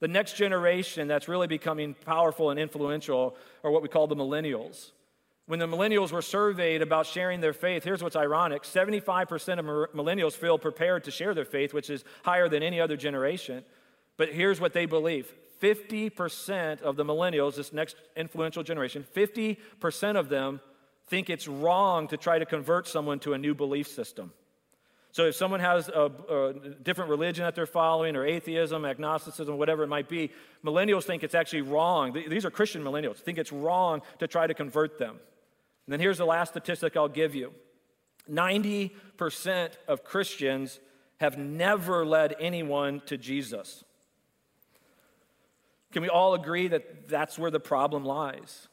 The 0.00 0.08
next 0.08 0.36
generation 0.36 1.08
that's 1.08 1.28
really 1.28 1.46
becoming 1.46 1.94
powerful 1.94 2.50
and 2.50 2.58
influential 2.58 3.36
are 3.62 3.70
what 3.70 3.82
we 3.82 3.88
call 3.88 4.06
the 4.06 4.16
millennials. 4.16 4.92
When 5.46 5.58
the 5.58 5.66
millennials 5.66 6.12
were 6.12 6.22
surveyed 6.22 6.80
about 6.80 7.06
sharing 7.06 7.40
their 7.40 7.52
faith, 7.52 7.84
here's 7.84 8.02
what's 8.02 8.16
ironic 8.16 8.62
75% 8.62 9.58
of 9.58 9.94
millennials 9.94 10.32
feel 10.32 10.58
prepared 10.58 11.04
to 11.04 11.10
share 11.10 11.34
their 11.34 11.44
faith, 11.44 11.74
which 11.74 11.90
is 11.90 12.04
higher 12.24 12.48
than 12.48 12.62
any 12.62 12.80
other 12.80 12.96
generation. 12.96 13.64
But 14.16 14.30
here's 14.32 14.60
what 14.60 14.72
they 14.72 14.86
believe 14.86 15.32
50% 15.60 16.80
of 16.82 16.96
the 16.96 17.04
millennials, 17.04 17.56
this 17.56 17.72
next 17.72 17.96
influential 18.16 18.62
generation, 18.62 19.04
50% 19.14 20.16
of 20.16 20.28
them 20.28 20.60
think 21.08 21.28
it's 21.28 21.48
wrong 21.48 22.08
to 22.08 22.16
try 22.16 22.38
to 22.38 22.46
convert 22.46 22.86
someone 22.88 23.18
to 23.20 23.34
a 23.34 23.38
new 23.38 23.54
belief 23.54 23.88
system. 23.88 24.32
So 25.12 25.26
if 25.26 25.34
someone 25.34 25.60
has 25.60 25.88
a, 25.88 26.10
a, 26.28 26.52
different 26.82 27.10
religion 27.10 27.44
that 27.44 27.54
they're 27.54 27.66
following, 27.66 28.14
or 28.14 28.24
atheism, 28.24 28.84
agnosticism, 28.84 29.58
whatever 29.58 29.82
it 29.82 29.88
might 29.88 30.08
be, 30.08 30.30
millennials 30.64 31.04
think 31.04 31.24
it's 31.24 31.34
actually 31.34 31.62
wrong. 31.62 32.12
These 32.12 32.44
are 32.44 32.50
Christian 32.50 32.82
millennials, 32.82 33.16
think 33.16 33.38
it's 33.38 33.52
wrong 33.52 34.02
to 34.20 34.28
try 34.28 34.46
to 34.46 34.54
convert 34.54 34.98
them. 34.98 35.18
And 35.86 35.92
then 35.92 36.00
here's 36.00 36.18
the 36.18 36.26
last 36.26 36.50
statistic 36.50 36.96
I'll 36.96 37.08
give 37.08 37.34
you 37.34 37.52
90% 38.30 39.70
of 39.88 40.04
Christians 40.04 40.78
have 41.18 41.36
never 41.36 42.06
led 42.06 42.36
anyone 42.38 43.02
to 43.06 43.18
Jesus. 43.18 43.84
Can 45.92 46.02
we 46.02 46.08
all 46.08 46.34
agree 46.34 46.68
that 46.68 47.08
that's 47.08 47.38
where 47.38 47.50
the 47.50 47.60
problem 47.60 48.04
lies? 48.04 48.68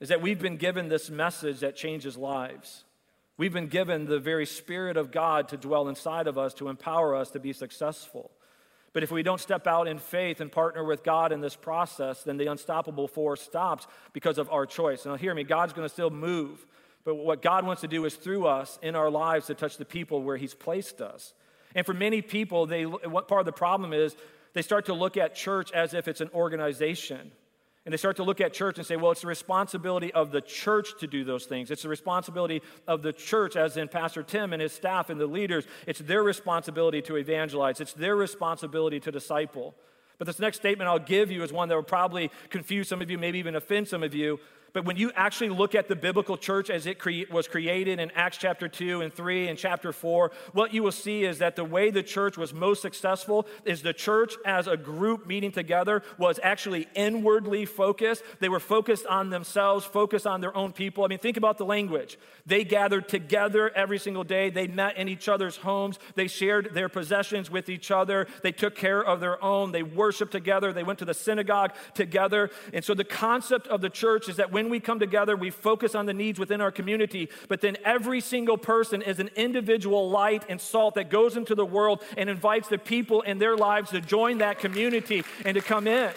Is 0.00 0.08
that 0.08 0.22
we've 0.22 0.40
been 0.40 0.56
given 0.56 0.88
this 0.88 1.10
message 1.10 1.60
that 1.60 1.76
changes 1.76 2.16
lives. 2.16 2.84
We've 3.40 3.50
been 3.50 3.68
given 3.68 4.04
the 4.04 4.20
very 4.20 4.44
Spirit 4.44 4.98
of 4.98 5.10
God 5.10 5.48
to 5.48 5.56
dwell 5.56 5.88
inside 5.88 6.26
of 6.26 6.36
us, 6.36 6.52
to 6.56 6.68
empower 6.68 7.16
us 7.16 7.30
to 7.30 7.40
be 7.40 7.54
successful. 7.54 8.30
But 8.92 9.02
if 9.02 9.10
we 9.10 9.22
don't 9.22 9.40
step 9.40 9.66
out 9.66 9.88
in 9.88 9.98
faith 9.98 10.42
and 10.42 10.52
partner 10.52 10.84
with 10.84 11.02
God 11.02 11.32
in 11.32 11.40
this 11.40 11.56
process, 11.56 12.22
then 12.22 12.36
the 12.36 12.48
unstoppable 12.48 13.08
force 13.08 13.40
stops 13.40 13.86
because 14.12 14.36
of 14.36 14.50
our 14.50 14.66
choice. 14.66 15.06
Now, 15.06 15.14
hear 15.14 15.34
me, 15.34 15.44
God's 15.44 15.72
going 15.72 15.88
to 15.88 15.92
still 15.92 16.10
move. 16.10 16.66
But 17.02 17.14
what 17.14 17.40
God 17.40 17.64
wants 17.64 17.80
to 17.80 17.88
do 17.88 18.04
is 18.04 18.14
through 18.14 18.46
us 18.46 18.78
in 18.82 18.94
our 18.94 19.08
lives 19.08 19.46
to 19.46 19.54
touch 19.54 19.78
the 19.78 19.86
people 19.86 20.22
where 20.22 20.36
He's 20.36 20.52
placed 20.52 21.00
us. 21.00 21.32
And 21.74 21.86
for 21.86 21.94
many 21.94 22.20
people, 22.20 22.66
they, 22.66 22.84
what 22.84 23.26
part 23.26 23.40
of 23.40 23.46
the 23.46 23.52
problem 23.52 23.94
is 23.94 24.14
they 24.52 24.60
start 24.60 24.84
to 24.84 24.92
look 24.92 25.16
at 25.16 25.34
church 25.34 25.72
as 25.72 25.94
if 25.94 26.08
it's 26.08 26.20
an 26.20 26.28
organization. 26.34 27.32
And 27.86 27.92
they 27.92 27.96
start 27.96 28.16
to 28.16 28.24
look 28.24 28.42
at 28.42 28.52
church 28.52 28.76
and 28.76 28.86
say, 28.86 28.96
well, 28.96 29.10
it's 29.10 29.22
the 29.22 29.26
responsibility 29.26 30.12
of 30.12 30.32
the 30.32 30.42
church 30.42 30.98
to 31.00 31.06
do 31.06 31.24
those 31.24 31.46
things. 31.46 31.70
It's 31.70 31.82
the 31.82 31.88
responsibility 31.88 32.62
of 32.86 33.02
the 33.02 33.12
church, 33.12 33.56
as 33.56 33.78
in 33.78 33.88
Pastor 33.88 34.22
Tim 34.22 34.52
and 34.52 34.60
his 34.60 34.72
staff 34.72 35.08
and 35.08 35.18
the 35.18 35.26
leaders. 35.26 35.64
It's 35.86 36.00
their 36.00 36.22
responsibility 36.22 37.00
to 37.02 37.16
evangelize, 37.16 37.80
it's 37.80 37.94
their 37.94 38.16
responsibility 38.16 39.00
to 39.00 39.10
disciple. 39.10 39.74
But 40.18 40.26
this 40.26 40.38
next 40.38 40.58
statement 40.58 40.88
I'll 40.88 40.98
give 40.98 41.30
you 41.30 41.42
is 41.42 41.50
one 41.50 41.70
that 41.70 41.74
will 41.74 41.82
probably 41.82 42.30
confuse 42.50 42.88
some 42.88 43.00
of 43.00 43.10
you, 43.10 43.16
maybe 43.16 43.38
even 43.38 43.56
offend 43.56 43.88
some 43.88 44.02
of 44.02 44.14
you. 44.14 44.38
But 44.72 44.84
when 44.84 44.96
you 44.96 45.10
actually 45.14 45.50
look 45.50 45.74
at 45.74 45.88
the 45.88 45.96
biblical 45.96 46.36
church 46.36 46.70
as 46.70 46.86
it 46.86 46.98
cre- 46.98 47.30
was 47.30 47.48
created 47.48 47.98
in 47.98 48.10
Acts 48.12 48.38
chapter 48.38 48.68
2 48.68 49.00
and 49.02 49.12
3 49.12 49.48
and 49.48 49.58
chapter 49.58 49.92
4, 49.92 50.30
what 50.52 50.72
you 50.72 50.82
will 50.82 50.92
see 50.92 51.24
is 51.24 51.38
that 51.38 51.56
the 51.56 51.64
way 51.64 51.90
the 51.90 52.02
church 52.02 52.36
was 52.36 52.52
most 52.52 52.82
successful 52.82 53.46
is 53.64 53.82
the 53.82 53.92
church 53.92 54.34
as 54.44 54.66
a 54.66 54.76
group 54.76 55.26
meeting 55.26 55.52
together 55.52 56.02
was 56.18 56.38
actually 56.42 56.86
inwardly 56.94 57.64
focused. 57.64 58.22
They 58.38 58.48
were 58.48 58.60
focused 58.60 59.06
on 59.06 59.30
themselves, 59.30 59.84
focused 59.84 60.26
on 60.26 60.40
their 60.40 60.56
own 60.56 60.72
people. 60.72 61.04
I 61.04 61.08
mean, 61.08 61.18
think 61.18 61.36
about 61.36 61.58
the 61.58 61.64
language. 61.64 62.18
They 62.46 62.64
gathered 62.64 63.08
together 63.08 63.70
every 63.74 63.98
single 63.98 64.24
day, 64.24 64.50
they 64.50 64.66
met 64.66 64.96
in 64.96 65.08
each 65.08 65.28
other's 65.28 65.56
homes, 65.56 65.98
they 66.14 66.26
shared 66.26 66.74
their 66.74 66.88
possessions 66.88 67.50
with 67.50 67.68
each 67.68 67.90
other, 67.90 68.26
they 68.42 68.52
took 68.52 68.74
care 68.74 69.02
of 69.02 69.20
their 69.20 69.42
own, 69.42 69.72
they 69.72 69.82
worshiped 69.82 70.32
together, 70.32 70.72
they 70.72 70.82
went 70.82 70.98
to 70.98 71.04
the 71.04 71.14
synagogue 71.14 71.72
together. 71.94 72.50
And 72.72 72.84
so 72.84 72.94
the 72.94 73.04
concept 73.04 73.66
of 73.66 73.80
the 73.80 73.90
church 73.90 74.28
is 74.28 74.36
that 74.36 74.52
when 74.52 74.59
when 74.64 74.70
we 74.70 74.80
come 74.80 74.98
together, 74.98 75.36
we 75.36 75.50
focus 75.50 75.94
on 75.94 76.06
the 76.06 76.14
needs 76.14 76.38
within 76.38 76.60
our 76.60 76.70
community, 76.70 77.28
but 77.48 77.60
then 77.60 77.76
every 77.84 78.20
single 78.20 78.58
person 78.58 79.02
is 79.02 79.18
an 79.18 79.30
individual 79.36 80.10
light 80.10 80.44
and 80.48 80.60
salt 80.60 80.94
that 80.96 81.10
goes 81.10 81.36
into 81.36 81.54
the 81.54 81.64
world 81.64 82.02
and 82.16 82.28
invites 82.28 82.68
the 82.68 82.78
people 82.78 83.22
in 83.22 83.38
their 83.38 83.56
lives 83.56 83.90
to 83.90 84.00
join 84.00 84.38
that 84.38 84.58
community 84.58 85.24
and 85.44 85.54
to 85.54 85.60
come 85.60 85.86
in. 85.86 86.10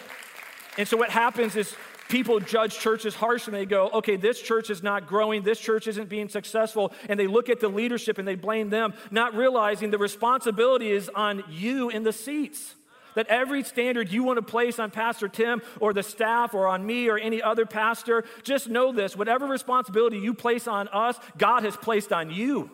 And 0.76 0.86
so 0.86 0.96
what 0.96 1.10
happens 1.10 1.56
is 1.56 1.74
people 2.08 2.38
judge 2.40 2.78
churches 2.78 3.14
harsh 3.14 3.46
and 3.46 3.54
they 3.54 3.66
go, 3.66 3.88
okay, 3.94 4.16
this 4.16 4.40
church 4.40 4.68
is 4.70 4.82
not 4.82 5.06
growing, 5.06 5.42
this 5.42 5.58
church 5.58 5.86
isn't 5.86 6.08
being 6.08 6.28
successful, 6.28 6.92
and 7.08 7.18
they 7.18 7.26
look 7.26 7.48
at 7.48 7.60
the 7.60 7.68
leadership 7.68 8.18
and 8.18 8.28
they 8.28 8.34
blame 8.34 8.70
them, 8.70 8.92
not 9.10 9.34
realizing 9.34 9.90
the 9.90 9.98
responsibility 9.98 10.90
is 10.90 11.08
on 11.14 11.42
you 11.48 11.88
in 11.88 12.02
the 12.02 12.12
seats 12.12 12.74
that 13.14 13.26
every 13.28 13.62
standard 13.62 14.10
you 14.10 14.22
want 14.22 14.38
to 14.38 14.42
place 14.42 14.78
on 14.78 14.90
Pastor 14.90 15.28
Tim 15.28 15.62
or 15.80 15.92
the 15.92 16.02
staff 16.02 16.54
or 16.54 16.66
on 16.66 16.84
me 16.84 17.08
or 17.08 17.18
any 17.18 17.42
other 17.42 17.66
pastor, 17.66 18.24
just 18.42 18.68
know 18.68 18.92
this 18.92 19.16
whatever 19.16 19.46
responsibility 19.46 20.18
you 20.18 20.34
place 20.34 20.66
on 20.66 20.88
us, 20.88 21.18
God 21.38 21.64
has 21.64 21.76
placed 21.76 22.12
on 22.12 22.30
you. 22.30 22.70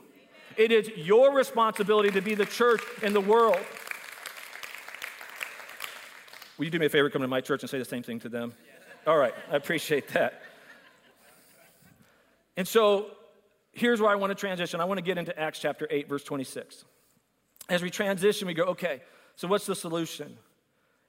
It 0.57 0.73
is 0.73 0.89
your 0.97 1.35
responsibility 1.35 2.11
to 2.11 2.21
be 2.21 2.35
the 2.35 2.47
church 2.47 2.83
in 3.03 3.13
the 3.13 3.21
world. 3.21 3.59
Will 6.59 6.67
you 6.67 6.71
do 6.71 6.79
me 6.79 6.87
a 6.87 6.91
favor, 6.91 7.09
come 7.09 7.23
to 7.23 7.29
my 7.29 7.41
church 7.41 7.63
and 7.63 7.71
say 7.71 7.79
the 7.79 7.85
same 7.85 8.03
thing 8.03 8.21
to 8.21 8.29
them? 8.29 8.53
All 9.07 9.17
right, 9.17 9.33
I 9.51 9.57
appreciate 9.57 10.09
that. 10.09 10.43
And 12.57 12.69
so 12.69 13.07
here's 13.73 14.01
where 14.01 14.11
I 14.11 14.17
want 14.17 14.31
to 14.31 14.35
transition. 14.35 14.81
I 14.81 14.85
want 14.85 14.99
to 14.99 15.03
get 15.03 15.17
into 15.17 15.39
Acts 15.39 15.59
chapter 15.59 15.87
8, 15.91 16.09
verse 16.09 16.23
26. 16.23 16.85
As 17.71 17.83
we 17.83 17.89
transition, 17.89 18.47
we 18.47 18.53
go, 18.53 18.65
okay, 18.65 19.01
so, 19.37 19.49
what's 19.49 19.67
the 19.67 19.75
solution? 19.75 20.37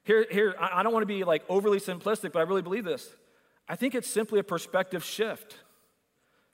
Here, 0.04 0.26
here 0.30 0.54
I 0.58 0.82
don't 0.82 0.92
want 0.92 1.02
to 1.02 1.14
be 1.14 1.24
like 1.24 1.44
overly 1.48 1.78
simplistic, 1.78 2.32
but 2.32 2.40
I 2.40 2.42
really 2.42 2.62
believe 2.62 2.84
this. 2.84 3.08
I 3.68 3.76
think 3.76 3.94
it's 3.94 4.08
simply 4.08 4.40
a 4.40 4.44
perspective 4.44 5.04
shift 5.04 5.56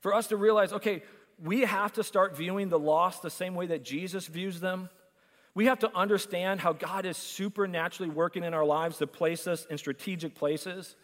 for 0.01 0.15
us 0.15 0.29
to 0.29 0.37
realize 0.37 0.73
okay, 0.73 1.03
we 1.43 1.61
have 1.61 1.93
to 1.95 2.03
start 2.03 2.37
viewing 2.37 2.69
the 2.69 2.79
lost 2.79 3.23
the 3.23 3.31
same 3.31 3.55
way 3.55 3.67
that 3.67 3.85
Jesus 3.85 4.27
views 4.27 4.61
them. 4.61 4.91
We 5.55 5.67
have 5.67 5.79
to 5.81 5.97
understand 5.97 6.61
how 6.61 6.73
God 6.73 7.07
is 7.07 7.17
supernaturally 7.17 8.11
working 8.11 8.45
in 8.45 8.55
our 8.55 8.65
lives 8.65 8.99
to 8.99 9.07
place 9.07 9.47
us 9.47 9.67
in 9.67 9.79
strategic 9.79 10.35
places. 10.35 10.95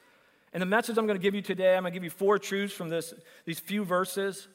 And 0.53 0.61
the 0.61 0.67
message 0.67 0.97
I'm 0.97 1.07
going 1.07 1.19
to 1.19 1.23
give 1.23 1.35
you 1.35 1.43
today, 1.43 1.75
I'm 1.75 1.83
going 1.83 1.93
to 1.93 1.97
give 1.97 2.05
you 2.05 2.11
four 2.11 2.39
truths 2.39 2.73
from 2.73 2.89
this, 2.89 3.13
these 3.45 3.59
few 3.59 3.85
verses. 3.85 4.47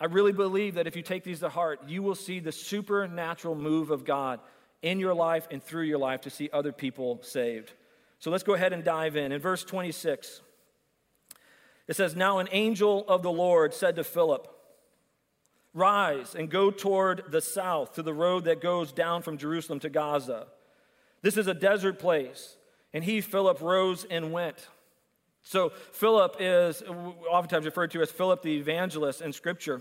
I 0.00 0.06
really 0.06 0.32
believe 0.32 0.74
that 0.74 0.88
if 0.88 0.96
you 0.96 1.02
take 1.02 1.22
these 1.22 1.40
to 1.40 1.48
heart, 1.48 1.80
you 1.86 2.02
will 2.02 2.16
see 2.16 2.40
the 2.40 2.50
supernatural 2.50 3.54
move 3.54 3.90
of 3.90 4.04
God 4.04 4.40
in 4.82 4.98
your 4.98 5.14
life 5.14 5.46
and 5.50 5.62
through 5.62 5.84
your 5.84 5.98
life 5.98 6.22
to 6.22 6.30
see 6.30 6.48
other 6.52 6.72
people 6.72 7.20
saved. 7.22 7.72
So 8.18 8.30
let's 8.30 8.44
go 8.44 8.54
ahead 8.54 8.72
and 8.72 8.84
dive 8.84 9.16
in. 9.16 9.32
In 9.32 9.40
verse 9.40 9.64
26, 9.64 10.40
it 11.88 11.96
says, 11.96 12.14
Now 12.14 12.38
an 12.38 12.48
angel 12.52 13.04
of 13.08 13.22
the 13.22 13.32
Lord 13.32 13.74
said 13.74 13.96
to 13.96 14.04
Philip, 14.04 14.46
Rise 15.72 16.34
and 16.34 16.50
go 16.50 16.70
toward 16.70 17.24
the 17.30 17.40
south 17.40 17.94
to 17.94 18.02
the 18.02 18.12
road 18.12 18.44
that 18.44 18.60
goes 18.60 18.92
down 18.92 19.22
from 19.22 19.38
Jerusalem 19.38 19.80
to 19.80 19.88
Gaza. 19.88 20.48
This 21.22 21.36
is 21.36 21.46
a 21.46 21.54
desert 21.54 21.98
place. 21.98 22.56
And 22.92 23.04
he, 23.04 23.20
Philip, 23.20 23.60
rose 23.60 24.04
and 24.10 24.32
went. 24.32 24.68
So, 25.42 25.70
Philip 25.92 26.36
is 26.40 26.82
oftentimes 26.82 27.64
referred 27.64 27.92
to 27.92 28.02
as 28.02 28.10
Philip 28.10 28.42
the 28.42 28.56
evangelist 28.56 29.22
in 29.22 29.32
Scripture. 29.32 29.80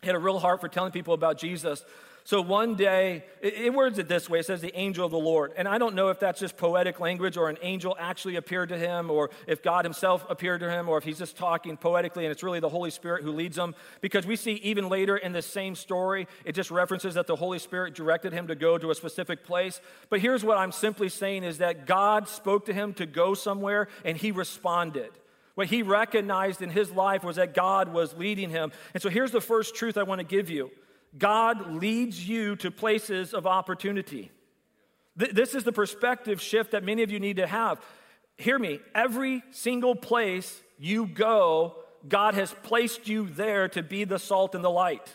He 0.00 0.08
had 0.08 0.16
a 0.16 0.18
real 0.18 0.38
heart 0.38 0.60
for 0.60 0.68
telling 0.68 0.92
people 0.92 1.14
about 1.14 1.38
Jesus. 1.38 1.84
So 2.24 2.40
one 2.40 2.76
day, 2.76 3.24
it, 3.40 3.54
it, 3.54 3.74
words 3.74 3.98
it 3.98 4.06
this 4.06 4.30
way 4.30 4.38
it 4.38 4.46
says, 4.46 4.60
the 4.60 4.76
angel 4.78 5.04
of 5.04 5.10
the 5.10 5.18
Lord. 5.18 5.52
And 5.56 5.66
I 5.66 5.78
don't 5.78 5.94
know 5.94 6.08
if 6.08 6.20
that's 6.20 6.38
just 6.38 6.56
poetic 6.56 7.00
language 7.00 7.36
or 7.36 7.48
an 7.48 7.58
angel 7.62 7.96
actually 7.98 8.36
appeared 8.36 8.68
to 8.68 8.78
him 8.78 9.10
or 9.10 9.30
if 9.46 9.62
God 9.62 9.84
himself 9.84 10.24
appeared 10.30 10.60
to 10.60 10.70
him 10.70 10.88
or 10.88 10.98
if 10.98 11.04
he's 11.04 11.18
just 11.18 11.36
talking 11.36 11.76
poetically 11.76 12.24
and 12.24 12.30
it's 12.30 12.42
really 12.42 12.60
the 12.60 12.68
Holy 12.68 12.90
Spirit 12.90 13.24
who 13.24 13.32
leads 13.32 13.58
him. 13.58 13.74
Because 14.00 14.24
we 14.24 14.36
see 14.36 14.52
even 14.54 14.88
later 14.88 15.16
in 15.16 15.32
the 15.32 15.42
same 15.42 15.74
story, 15.74 16.28
it 16.44 16.52
just 16.52 16.70
references 16.70 17.14
that 17.14 17.26
the 17.26 17.36
Holy 17.36 17.58
Spirit 17.58 17.94
directed 17.94 18.32
him 18.32 18.46
to 18.46 18.54
go 18.54 18.78
to 18.78 18.90
a 18.90 18.94
specific 18.94 19.44
place. 19.44 19.80
But 20.08 20.20
here's 20.20 20.44
what 20.44 20.58
I'm 20.58 20.72
simply 20.72 21.08
saying 21.08 21.42
is 21.42 21.58
that 21.58 21.86
God 21.86 22.28
spoke 22.28 22.66
to 22.66 22.72
him 22.72 22.94
to 22.94 23.06
go 23.06 23.34
somewhere 23.34 23.88
and 24.04 24.16
he 24.16 24.30
responded. 24.30 25.10
What 25.54 25.66
he 25.66 25.82
recognized 25.82 26.62
in 26.62 26.70
his 26.70 26.90
life 26.90 27.24
was 27.24 27.36
that 27.36 27.52
God 27.52 27.92
was 27.92 28.14
leading 28.14 28.48
him. 28.48 28.72
And 28.94 29.02
so 29.02 29.10
here's 29.10 29.32
the 29.32 29.40
first 29.40 29.74
truth 29.74 29.98
I 29.98 30.02
want 30.04 30.20
to 30.20 30.24
give 30.24 30.48
you 30.48 30.70
God 31.16 31.74
leads 31.74 32.26
you 32.26 32.56
to 32.56 32.70
places 32.70 33.34
of 33.34 33.46
opportunity. 33.46 34.30
Th- 35.18 35.32
this 35.32 35.54
is 35.54 35.64
the 35.64 35.72
perspective 35.72 36.40
shift 36.40 36.70
that 36.72 36.84
many 36.84 37.02
of 37.02 37.10
you 37.10 37.20
need 37.20 37.36
to 37.36 37.46
have. 37.46 37.80
Hear 38.38 38.58
me, 38.58 38.80
every 38.94 39.42
single 39.50 39.94
place 39.94 40.62
you 40.78 41.06
go, 41.06 41.76
God 42.08 42.34
has 42.34 42.54
placed 42.62 43.08
you 43.08 43.28
there 43.28 43.68
to 43.68 43.82
be 43.82 44.04
the 44.04 44.18
salt 44.18 44.54
and 44.54 44.64
the 44.64 44.70
light. 44.70 45.14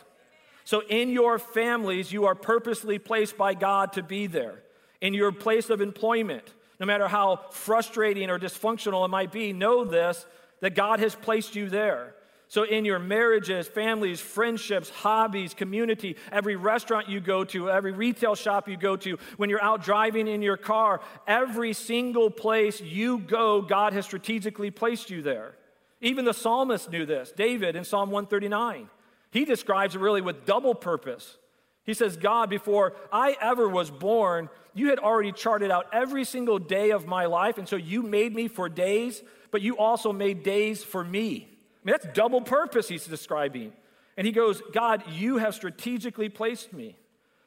So, 0.64 0.82
in 0.88 1.10
your 1.10 1.38
families, 1.38 2.12
you 2.12 2.26
are 2.26 2.34
purposely 2.34 2.98
placed 2.98 3.36
by 3.36 3.54
God 3.54 3.94
to 3.94 4.02
be 4.02 4.26
there. 4.26 4.62
In 5.00 5.14
your 5.14 5.32
place 5.32 5.70
of 5.70 5.80
employment, 5.80 6.54
no 6.80 6.86
matter 6.86 7.08
how 7.08 7.40
frustrating 7.50 8.30
or 8.30 8.38
dysfunctional 8.38 9.04
it 9.04 9.08
might 9.08 9.32
be, 9.32 9.52
know 9.52 9.84
this 9.84 10.26
that 10.60 10.74
God 10.74 11.00
has 11.00 11.14
placed 11.14 11.54
you 11.54 11.68
there. 11.68 12.14
So, 12.50 12.62
in 12.62 12.86
your 12.86 12.98
marriages, 12.98 13.68
families, 13.68 14.20
friendships, 14.20 14.88
hobbies, 14.88 15.52
community, 15.52 16.16
every 16.32 16.56
restaurant 16.56 17.06
you 17.06 17.20
go 17.20 17.44
to, 17.44 17.70
every 17.70 17.92
retail 17.92 18.34
shop 18.34 18.68
you 18.68 18.78
go 18.78 18.96
to, 18.96 19.18
when 19.36 19.50
you're 19.50 19.62
out 19.62 19.84
driving 19.84 20.26
in 20.26 20.40
your 20.40 20.56
car, 20.56 21.02
every 21.26 21.74
single 21.74 22.30
place 22.30 22.80
you 22.80 23.18
go, 23.18 23.60
God 23.60 23.92
has 23.92 24.06
strategically 24.06 24.70
placed 24.70 25.10
you 25.10 25.20
there. 25.20 25.56
Even 26.00 26.24
the 26.24 26.32
psalmist 26.32 26.90
knew 26.90 27.04
this. 27.04 27.32
David 27.32 27.76
in 27.76 27.84
Psalm 27.84 28.10
139, 28.10 28.88
he 29.30 29.44
describes 29.44 29.94
it 29.94 30.00
really 30.00 30.22
with 30.22 30.46
double 30.46 30.74
purpose. 30.74 31.36
He 31.84 31.92
says, 31.92 32.16
God, 32.16 32.48
before 32.48 32.94
I 33.12 33.36
ever 33.42 33.68
was 33.68 33.90
born, 33.90 34.48
you 34.72 34.88
had 34.88 34.98
already 34.98 35.32
charted 35.32 35.70
out 35.70 35.86
every 35.92 36.24
single 36.24 36.58
day 36.58 36.92
of 36.92 37.06
my 37.06 37.26
life. 37.26 37.58
And 37.58 37.68
so 37.68 37.76
you 37.76 38.02
made 38.02 38.34
me 38.34 38.48
for 38.48 38.70
days, 38.70 39.22
but 39.50 39.60
you 39.60 39.76
also 39.76 40.14
made 40.14 40.42
days 40.42 40.82
for 40.82 41.04
me 41.04 41.57
mean, 41.88 41.96
that's 42.00 42.14
double 42.14 42.42
purpose 42.42 42.88
he's 42.88 43.06
describing. 43.06 43.72
And 44.18 44.26
he 44.26 44.32
goes, 44.32 44.60
God, 44.72 45.04
you 45.10 45.38
have 45.38 45.54
strategically 45.54 46.28
placed 46.28 46.72
me. 46.72 46.96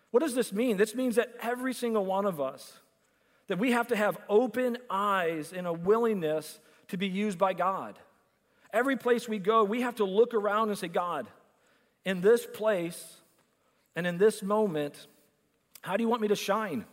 What 0.09 0.21
does 0.21 0.33
this 0.33 0.51
mean? 0.51 0.77
This 0.77 0.95
means 0.95 1.15
that 1.15 1.33
every 1.41 1.73
single 1.73 2.05
one 2.05 2.25
of 2.25 2.41
us, 2.41 2.79
that 3.47 3.59
we 3.59 3.71
have 3.71 3.87
to 3.87 3.95
have 3.95 4.17
open 4.27 4.77
eyes 4.89 5.53
and 5.53 5.67
a 5.67 5.73
willingness 5.73 6.59
to 6.87 6.97
be 6.97 7.07
used 7.07 7.37
by 7.37 7.53
God. 7.53 7.99
Every 8.73 8.97
place 8.97 9.27
we 9.29 9.37
go, 9.37 9.63
we 9.63 9.81
have 9.81 9.95
to 9.95 10.05
look 10.05 10.33
around 10.33 10.69
and 10.69 10.77
say, 10.77 10.87
God, 10.87 11.27
in 12.03 12.21
this 12.21 12.45
place 12.45 13.17
and 13.95 14.07
in 14.07 14.17
this 14.17 14.41
moment, 14.41 15.07
how 15.81 15.97
do 15.97 16.03
you 16.03 16.09
want 16.09 16.21
me 16.21 16.29
to 16.29 16.35
shine? 16.35 16.85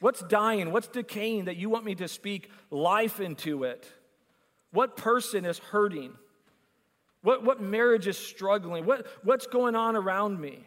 What's 0.00 0.22
dying? 0.22 0.72
What's 0.72 0.88
decaying 0.88 1.44
that 1.44 1.56
you 1.56 1.70
want 1.70 1.84
me 1.84 1.94
to 1.96 2.08
speak 2.08 2.50
life 2.70 3.20
into 3.20 3.62
it? 3.64 3.86
What 4.72 4.96
person 4.96 5.44
is 5.44 5.58
hurting? 5.58 6.12
What, 7.22 7.44
what 7.44 7.60
marriage 7.60 8.06
is 8.06 8.16
struggling? 8.16 8.86
What, 8.86 9.06
what's 9.24 9.46
going 9.46 9.74
on 9.74 9.96
around 9.96 10.40
me? 10.40 10.66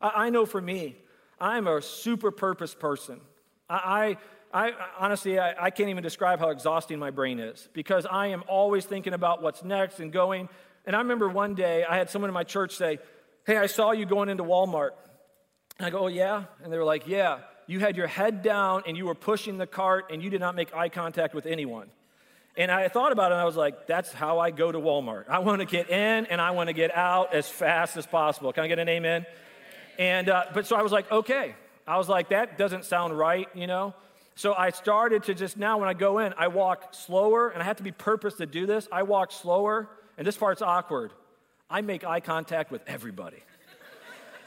I, 0.00 0.26
I 0.26 0.30
know 0.30 0.46
for 0.46 0.60
me, 0.60 0.96
I'm 1.40 1.66
a 1.66 1.80
super 1.82 2.30
purpose 2.30 2.74
person. 2.74 3.20
I, 3.68 4.16
I, 4.52 4.68
I 4.68 4.72
honestly, 4.98 5.38
I, 5.38 5.66
I 5.66 5.70
can't 5.70 5.90
even 5.90 6.02
describe 6.02 6.38
how 6.38 6.50
exhausting 6.50 6.98
my 6.98 7.10
brain 7.10 7.40
is 7.40 7.68
because 7.72 8.06
I 8.06 8.28
am 8.28 8.44
always 8.48 8.84
thinking 8.84 9.12
about 9.12 9.42
what's 9.42 9.62
next 9.62 10.00
and 10.00 10.12
going. 10.12 10.48
And 10.84 10.94
I 10.94 11.00
remember 11.00 11.28
one 11.28 11.54
day 11.54 11.84
I 11.84 11.96
had 11.96 12.10
someone 12.10 12.30
in 12.30 12.34
my 12.34 12.44
church 12.44 12.76
say, 12.76 12.98
Hey, 13.46 13.56
I 13.56 13.66
saw 13.66 13.92
you 13.92 14.06
going 14.06 14.28
into 14.28 14.44
Walmart. 14.44 14.90
And 15.78 15.86
I 15.86 15.90
go, 15.90 16.00
Oh, 16.00 16.06
yeah? 16.08 16.44
And 16.62 16.72
they 16.72 16.78
were 16.78 16.84
like, 16.84 17.06
Yeah, 17.06 17.40
you 17.66 17.80
had 17.80 17.96
your 17.96 18.06
head 18.06 18.42
down 18.42 18.84
and 18.86 18.96
you 18.96 19.06
were 19.06 19.14
pushing 19.14 19.58
the 19.58 19.66
cart 19.66 20.06
and 20.10 20.22
you 20.22 20.30
did 20.30 20.40
not 20.40 20.54
make 20.54 20.74
eye 20.74 20.88
contact 20.88 21.34
with 21.34 21.46
anyone. 21.46 21.88
And 22.56 22.70
I 22.70 22.88
thought 22.88 23.12
about 23.12 23.32
it 23.32 23.34
and 23.34 23.40
I 23.40 23.44
was 23.44 23.56
like, 23.56 23.86
that's 23.86 24.12
how 24.12 24.38
I 24.38 24.50
go 24.50 24.72
to 24.72 24.78
Walmart. 24.78 25.28
I 25.28 25.40
want 25.40 25.60
to 25.60 25.66
get 25.66 25.90
in 25.90 26.26
and 26.26 26.40
I 26.40 26.52
want 26.52 26.68
to 26.68 26.72
get 26.72 26.94
out 26.96 27.34
as 27.34 27.48
fast 27.48 27.96
as 27.96 28.06
possible. 28.06 28.52
Can 28.52 28.64
I 28.64 28.68
get 28.68 28.78
an 28.78 28.88
amen? 28.88 29.26
And, 29.98 30.28
uh, 30.28 30.44
but 30.54 30.66
so 30.66 30.76
I 30.76 30.82
was 30.82 30.92
like, 30.92 31.10
okay. 31.12 31.54
I 31.86 31.98
was 31.98 32.08
like, 32.08 32.30
that 32.30 32.58
doesn't 32.58 32.84
sound 32.84 33.16
right, 33.16 33.48
you 33.54 33.66
know? 33.66 33.94
So 34.34 34.54
I 34.54 34.70
started 34.70 35.24
to 35.24 35.34
just 35.34 35.56
now, 35.56 35.78
when 35.78 35.88
I 35.88 35.94
go 35.94 36.18
in, 36.18 36.34
I 36.36 36.48
walk 36.48 36.92
slower, 36.92 37.48
and 37.48 37.62
I 37.62 37.64
have 37.64 37.76
to 37.76 37.82
be 37.82 37.92
purpose 37.92 38.34
to 38.34 38.46
do 38.46 38.66
this. 38.66 38.86
I 38.92 39.02
walk 39.04 39.32
slower, 39.32 39.88
and 40.18 40.26
this 40.26 40.36
part's 40.36 40.60
awkward. 40.60 41.12
I 41.70 41.80
make 41.80 42.04
eye 42.04 42.20
contact 42.20 42.70
with 42.70 42.82
everybody. 42.86 43.38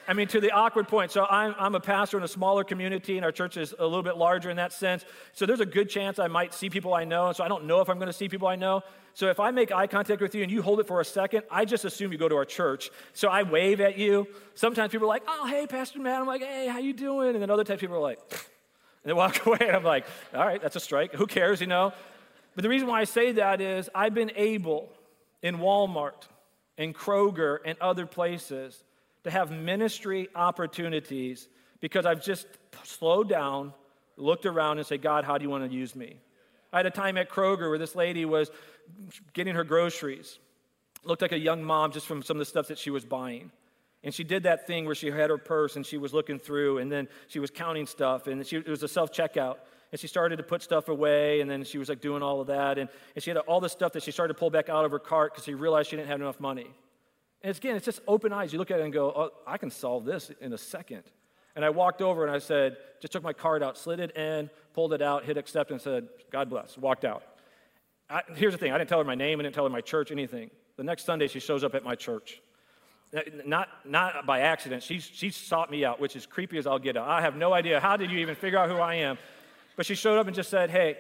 I 0.10 0.14
mean, 0.14 0.28
to 0.30 0.42
the 0.42 0.50
awkward 0.50 0.88
point. 0.88 1.12
So 1.12 1.24
I'm, 1.30 1.54
I'm 1.60 1.76
a 1.76 1.80
pastor 1.80 2.18
in 2.18 2.24
a 2.24 2.28
smaller 2.28 2.64
community, 2.64 3.16
and 3.18 3.24
our 3.24 3.32
church 3.32 3.58
is 3.58 3.76
a 3.78 3.84
little 3.84 4.02
bit 4.02 4.18
larger 4.18 4.50
in 4.50 4.58
that 4.58 4.74
sense. 4.74 5.06
So 5.34 5.46
there's 5.46 5.60
a 5.60 5.68
good 5.68 5.88
chance 5.88 6.18
I 6.18 6.26
might 6.26 6.52
see 6.56 6.68
people 6.68 6.96
I 6.96 7.04
know. 7.04 7.28
And 7.28 7.36
so 7.36 7.44
I 7.44 7.48
don't 7.48 7.66
know 7.66 7.80
if 7.82 7.90
I'm 7.90 8.00
going 8.00 8.08
to 8.08 8.14
see 8.14 8.28
people 8.28 8.48
I 8.48 8.56
know. 8.56 8.82
So 9.14 9.30
if 9.30 9.40
I 9.40 9.52
make 9.52 9.72
eye 9.72 9.86
contact 9.86 10.20
with 10.20 10.34
you 10.34 10.42
and 10.42 10.52
you 10.52 10.64
hold 10.64 10.80
it 10.80 10.88
for 10.88 11.00
a 11.00 11.06
second, 11.06 11.44
I 11.52 11.64
just 11.64 11.86
assume 11.86 12.12
you 12.12 12.18
go 12.18 12.28
to 12.28 12.36
our 12.38 12.46
church. 12.46 12.90
So 13.14 13.28
I 13.28 13.44
wave 13.44 13.82
at 13.82 14.00
you. 14.00 14.28
Sometimes 14.56 14.92
people 14.92 15.06
are 15.06 15.10
like, 15.10 15.26
"Oh, 15.28 15.46
hey, 15.46 15.68
Pastor 15.68 16.00
Matt." 16.00 16.22
I'm 16.22 16.26
like, 16.26 16.42
"Hey, 16.42 16.68
how 16.68 16.80
you 16.80 16.94
doing?" 16.94 17.36
And 17.36 17.42
then 17.44 17.52
other 17.52 17.64
times 17.64 17.80
people 17.80 17.96
are 17.96 18.02
like, 18.02 18.20
and 18.32 19.10
they 19.12 19.14
walk 19.14 19.46
away. 19.46 19.60
And 19.62 19.76
I'm 19.76 19.84
like, 19.84 20.08
"All 20.34 20.44
right, 20.44 20.60
that's 20.60 20.76
a 20.76 20.80
strike. 20.80 21.14
Who 21.14 21.28
cares, 21.28 21.62
you 21.62 21.68
know?" 21.68 21.94
But 22.56 22.64
the 22.64 22.70
reason 22.70 22.88
why 22.88 23.02
I 23.02 23.04
say 23.04 23.34
that 23.34 23.62
is 23.62 23.92
I've 23.94 24.16
been 24.16 24.32
able 24.36 24.90
in 25.44 25.58
Walmart, 25.58 26.28
in 26.80 26.96
Kroger, 26.96 27.60
and 27.64 27.78
other 27.80 28.08
places 28.08 28.84
to 29.24 29.32
have 29.32 29.52
ministry 29.52 30.30
opportunities 30.36 31.48
because 31.80 32.06
I've 32.06 32.24
just 32.24 32.48
slowed 32.84 33.30
down, 33.30 33.74
looked 34.18 34.46
around, 34.46 34.78
and 34.78 34.88
said, 34.88 35.02
God, 35.02 35.24
how 35.24 35.38
do 35.38 35.44
you 35.44 35.50
want 35.50 35.70
to 35.70 35.76
use 35.76 35.96
me? 35.96 36.18
I 36.72 36.78
had 36.78 36.86
a 36.86 36.92
time 36.92 37.18
at 37.18 37.30
Kroger 37.30 37.70
where 37.70 37.78
this 37.78 37.96
lady 37.96 38.26
was 38.26 38.52
getting 39.34 39.56
her 39.56 39.64
groceries. 39.64 40.40
Looked 41.04 41.22
like 41.22 41.32
a 41.32 41.40
young 41.40 41.64
mom 41.64 41.92
just 41.92 42.06
from 42.06 42.22
some 42.22 42.38
of 42.38 42.40
the 42.40 42.46
stuff 42.46 42.68
that 42.68 42.78
she 42.78 42.90
was 42.90 43.06
buying. 43.06 43.52
And 44.04 44.14
she 44.14 44.24
did 44.24 44.44
that 44.44 44.66
thing 44.68 44.86
where 44.86 44.96
she 44.96 45.12
had 45.12 45.30
her 45.30 45.38
purse 45.38 45.76
and 45.76 45.86
she 45.86 45.98
was 45.98 46.14
looking 46.14 46.40
through 46.40 46.78
and 46.78 46.92
then 46.92 47.08
she 47.28 47.40
was 47.40 47.50
counting 47.50 47.86
stuff 47.86 48.28
and 48.28 48.46
she, 48.46 48.58
it 48.58 48.68
was 48.68 48.84
a 48.84 48.88
self 48.88 49.12
checkout. 49.12 49.58
And 49.92 50.00
she 50.00 50.08
started 50.08 50.38
to 50.38 50.44
put 50.44 50.62
stuff 50.62 50.88
away 50.88 51.42
and 51.42 51.50
then 51.50 51.64
she 51.64 51.78
was 51.80 51.90
like 51.90 52.00
doing 52.00 52.22
all 52.22 52.40
of 52.40 52.48
that. 52.48 52.78
And, 52.78 52.90
and 53.16 53.24
she 53.24 53.30
had 53.30 53.38
all 53.38 53.60
the 53.60 53.70
stuff 53.70 53.94
that 53.94 54.04
she 54.04 54.12
started 54.12 54.34
to 54.34 54.40
pull 54.40 54.52
back 54.52 54.70
out 54.70 54.86
of 54.86 54.92
her 54.92 55.00
cart 55.00 55.34
because 55.34 55.46
she 55.46 55.54
realized 55.54 55.90
she 55.90 55.96
didn't 55.96 56.10
have 56.10 56.22
enough 56.22 56.40
money. 56.40 56.68
And 57.42 57.56
again, 57.56 57.76
it's 57.76 57.86
just 57.86 58.02
open 58.08 58.34
eyes. 58.34 58.52
You 58.52 58.60
look 58.60 58.72
at 58.72 58.80
it 58.80 58.84
and 58.84 58.94
go, 58.94 59.14
oh, 59.16 59.32
I 59.48 59.58
can 59.58 59.72
solve 59.72 60.06
this 60.06 60.32
in 60.42 60.52
a 60.54 60.58
second. 60.58 61.04
And 61.56 61.66
I 61.66 61.70
walked 61.70 62.02
over 62.02 62.26
and 62.26 62.34
I 62.34 62.40
said, 62.40 62.78
just 63.02 63.14
took 63.14 63.24
my 63.24 63.34
card 63.34 63.64
out, 63.64 63.78
slid 63.78 64.00
it 64.00 64.16
in, 64.16 64.50
pulled 64.74 64.94
it 64.94 65.02
out, 65.02 65.26
hit 65.26 65.38
accept, 65.38 65.72
and 65.72 65.82
said, 65.82 66.08
God 66.32 66.50
bless, 66.50 66.78
walked 66.78 67.06
out. 67.06 67.24
I, 68.10 68.22
here's 68.36 68.54
the 68.54 68.58
thing 68.58 68.72
I 68.72 68.78
didn't 68.78 68.90
tell 68.90 69.00
her 69.00 69.06
my 69.06 69.16
name, 69.16 69.40
I 69.40 69.44
didn't 69.44 69.56
tell 69.56 69.64
her 69.64 69.70
my 69.70 69.82
church, 69.82 70.12
anything. 70.12 70.52
The 70.78 70.84
next 70.84 71.06
Sunday, 71.06 71.28
she 71.28 71.40
shows 71.40 71.64
up 71.64 71.76
at 71.76 71.84
my 71.84 71.96
church. 71.96 72.42
Not, 73.46 73.68
not 73.86 74.26
by 74.26 74.42
accident. 74.42 74.84
She, 74.84 75.00
she 75.00 75.32
sought 75.32 75.72
me 75.72 75.84
out, 75.84 76.00
which 76.00 76.16
is 76.16 76.26
creepy 76.26 76.58
as 76.58 76.68
I'll 76.68 76.80
get 76.80 76.96
out. 76.96 77.08
I 77.08 77.22
have 77.22 77.36
no 77.36 77.54
idea. 77.54 77.80
How 77.80 77.98
did 77.98 78.12
you 78.12 78.20
even 78.20 78.36
figure 78.36 78.60
out 78.60 78.70
who 78.70 78.78
I 78.78 78.96
am? 78.96 79.18
But 79.76 79.86
she 79.86 79.96
showed 79.96 80.20
up 80.20 80.28
and 80.28 80.36
just 80.36 80.50
said, 80.50 80.70
Hey, 80.70 80.98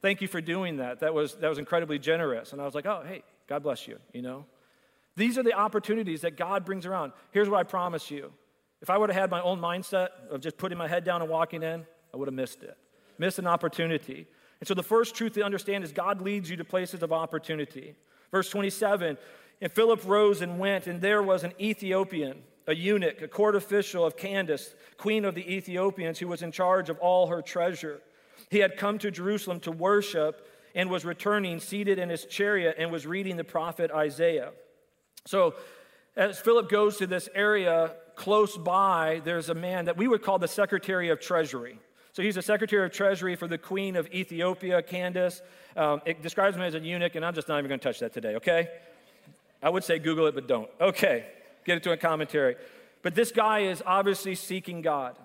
thank 0.00 0.22
you 0.22 0.28
for 0.28 0.40
doing 0.40 0.78
that. 0.78 1.00
That 1.00 1.12
was, 1.12 1.34
that 1.34 1.48
was 1.48 1.58
incredibly 1.58 1.98
generous. 1.98 2.52
And 2.52 2.62
I 2.62 2.64
was 2.64 2.74
like, 2.74 2.86
Oh, 2.86 3.02
hey, 3.06 3.22
God 3.46 3.62
bless 3.62 3.86
you, 3.86 3.98
you 4.12 4.22
know? 4.22 4.46
These 5.16 5.38
are 5.38 5.42
the 5.42 5.54
opportunities 5.54 6.22
that 6.22 6.36
God 6.36 6.64
brings 6.64 6.86
around. 6.86 7.12
Here's 7.32 7.48
what 7.48 7.58
I 7.58 7.64
promise 7.64 8.10
you. 8.10 8.32
If 8.80 8.90
I 8.90 8.96
would 8.96 9.10
have 9.10 9.20
had 9.20 9.30
my 9.30 9.42
own 9.42 9.60
mindset 9.60 10.08
of 10.30 10.40
just 10.40 10.56
putting 10.56 10.78
my 10.78 10.88
head 10.88 11.04
down 11.04 11.20
and 11.20 11.30
walking 11.30 11.62
in, 11.62 11.86
I 12.12 12.16
would 12.16 12.28
have 12.28 12.34
missed 12.34 12.62
it. 12.62 12.76
Missed 13.18 13.38
an 13.38 13.46
opportunity. 13.46 14.26
And 14.60 14.68
so 14.68 14.74
the 14.74 14.82
first 14.82 15.14
truth 15.14 15.34
to 15.34 15.42
understand 15.42 15.84
is 15.84 15.92
God 15.92 16.20
leads 16.20 16.48
you 16.48 16.56
to 16.56 16.64
places 16.64 17.02
of 17.02 17.12
opportunity. 17.12 17.94
Verse 18.30 18.48
27 18.50 19.18
And 19.60 19.72
Philip 19.72 20.04
rose 20.06 20.40
and 20.40 20.58
went, 20.58 20.86
and 20.86 21.00
there 21.00 21.22
was 21.22 21.44
an 21.44 21.52
Ethiopian, 21.60 22.42
a 22.66 22.74
eunuch, 22.74 23.20
a 23.20 23.28
court 23.28 23.56
official 23.56 24.04
of 24.04 24.16
Candace, 24.16 24.74
queen 24.96 25.24
of 25.24 25.34
the 25.34 25.54
Ethiopians, 25.54 26.18
who 26.18 26.28
was 26.28 26.42
in 26.42 26.52
charge 26.52 26.88
of 26.88 26.98
all 26.98 27.26
her 27.26 27.42
treasure. 27.42 28.00
He 28.48 28.58
had 28.58 28.76
come 28.76 28.98
to 28.98 29.10
Jerusalem 29.10 29.60
to 29.60 29.72
worship 29.72 30.46
and 30.74 30.88
was 30.88 31.04
returning, 31.04 31.60
seated 31.60 31.98
in 31.98 32.08
his 32.08 32.24
chariot, 32.24 32.76
and 32.78 32.90
was 32.90 33.06
reading 33.06 33.36
the 33.36 33.44
prophet 33.44 33.90
Isaiah. 33.90 34.52
So, 35.26 35.54
as 36.16 36.38
Philip 36.38 36.68
goes 36.68 36.96
to 36.98 37.06
this 37.06 37.28
area 37.34 37.92
close 38.16 38.56
by, 38.56 39.22
there's 39.24 39.48
a 39.48 39.54
man 39.54 39.86
that 39.86 39.96
we 39.96 40.08
would 40.08 40.22
call 40.22 40.38
the 40.38 40.48
Secretary 40.48 41.08
of 41.08 41.20
Treasury. 41.20 41.78
So 42.12 42.22
he's 42.22 42.34
the 42.34 42.42
Secretary 42.42 42.84
of 42.84 42.92
Treasury 42.92 43.36
for 43.36 43.46
the 43.46 43.58
Queen 43.58 43.96
of 43.96 44.08
Ethiopia, 44.12 44.82
Candace. 44.82 45.42
Um, 45.76 46.02
it 46.04 46.22
describes 46.22 46.56
him 46.56 46.62
as 46.62 46.74
a 46.74 46.80
eunuch, 46.80 47.14
and 47.14 47.24
I'm 47.24 47.34
just 47.34 47.48
not 47.48 47.58
even 47.58 47.68
going 47.68 47.80
to 47.80 47.84
touch 47.84 48.00
that 48.00 48.12
today, 48.12 48.34
okay? 48.34 48.68
I 49.62 49.70
would 49.70 49.84
say 49.84 49.98
Google 49.98 50.26
it, 50.26 50.34
but 50.34 50.48
don't. 50.48 50.68
Okay, 50.80 51.26
get 51.64 51.76
it 51.76 51.82
to 51.84 51.92
a 51.92 51.96
commentary. 51.96 52.56
But 53.02 53.14
this 53.14 53.30
guy 53.30 53.60
is 53.60 53.82
obviously 53.86 54.34
seeking 54.34 54.82
God. 54.82 55.16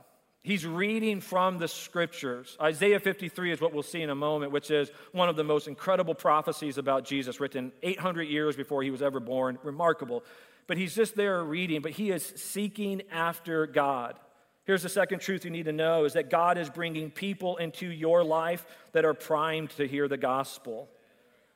He's 0.45 0.63
reading 0.63 1.21
from 1.21 1.58
the 1.58 1.67
scriptures. 1.67 2.55
Isaiah 2.62 2.99
53 2.99 3.53
is 3.53 3.60
what 3.60 3.73
we'll 3.73 3.81
see 3.81 4.03
in 4.03 4.12
a 4.12 4.15
moment, 4.15 4.51
which 4.51 4.69
is 4.69 4.91
one 5.12 5.27
of 5.27 5.36
the 5.36 5.43
most 5.43 5.67
incredible 5.67 6.13
prophecies 6.13 6.77
about 6.77 7.03
Jesus, 7.03 7.39
written 7.39 7.71
800 7.81 8.25
years 8.25 8.55
before 8.55 8.84
he 8.84 8.91
was 8.91 9.01
ever 9.01 9.19
born. 9.19 9.58
Remarkable. 9.63 10.23
But 10.67 10.77
he's 10.77 10.93
just 10.93 11.15
there 11.15 11.43
reading, 11.43 11.81
but 11.81 11.93
he 11.93 12.12
is 12.12 12.31
seeking 12.36 13.01
after 13.12 13.65
God. 13.65 14.19
Here's 14.65 14.84
the 14.84 14.89
second 14.89 15.17
truth 15.17 15.45
you 15.45 15.49
need 15.49 15.65
to 15.65 15.73
know 15.73 16.05
is 16.05 16.13
that 16.13 16.29
God 16.29 16.60
is 16.60 16.69
bringing 16.69 17.10
people 17.10 17.58
into 17.58 17.88
your 17.88 18.23
life 18.23 18.67
that 18.91 19.03
are 19.03 19.15
primed 19.15 19.71
to 19.77 19.88
hear 19.88 20.08
the 20.08 20.15
gospel. 20.15 20.89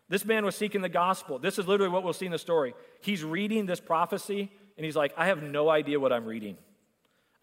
This 0.07 0.25
man 0.25 0.43
was 0.43 0.55
seeking 0.55 0.81
the 0.81 0.89
gospel. 0.89 1.37
This 1.37 1.59
is 1.59 1.67
literally 1.67 1.93
what 1.93 2.03
we'll 2.03 2.13
see 2.13 2.25
in 2.25 2.31
the 2.31 2.39
story. 2.39 2.73
He's 3.01 3.23
reading 3.23 3.67
this 3.67 3.79
prophecy 3.79 4.51
and 4.77 4.83
he's 4.83 4.95
like, 4.95 5.13
I 5.15 5.27
have 5.27 5.43
no 5.43 5.69
idea 5.69 5.99
what 5.99 6.11
I'm 6.11 6.25
reading. 6.25 6.57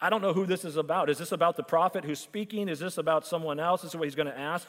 I 0.00 0.10
don't 0.10 0.20
know 0.20 0.32
who 0.32 0.46
this 0.46 0.64
is 0.64 0.76
about. 0.76 1.08
Is 1.08 1.18
this 1.18 1.32
about 1.32 1.56
the 1.56 1.62
prophet 1.62 2.04
who's 2.04 2.20
speaking? 2.20 2.68
Is 2.68 2.78
this 2.78 2.98
about 2.98 3.26
someone 3.26 3.58
else? 3.58 3.82
This 3.82 3.92
is 3.92 3.96
what 3.96 4.04
he's 4.04 4.14
going 4.14 4.28
to 4.28 4.38
ask. 4.38 4.66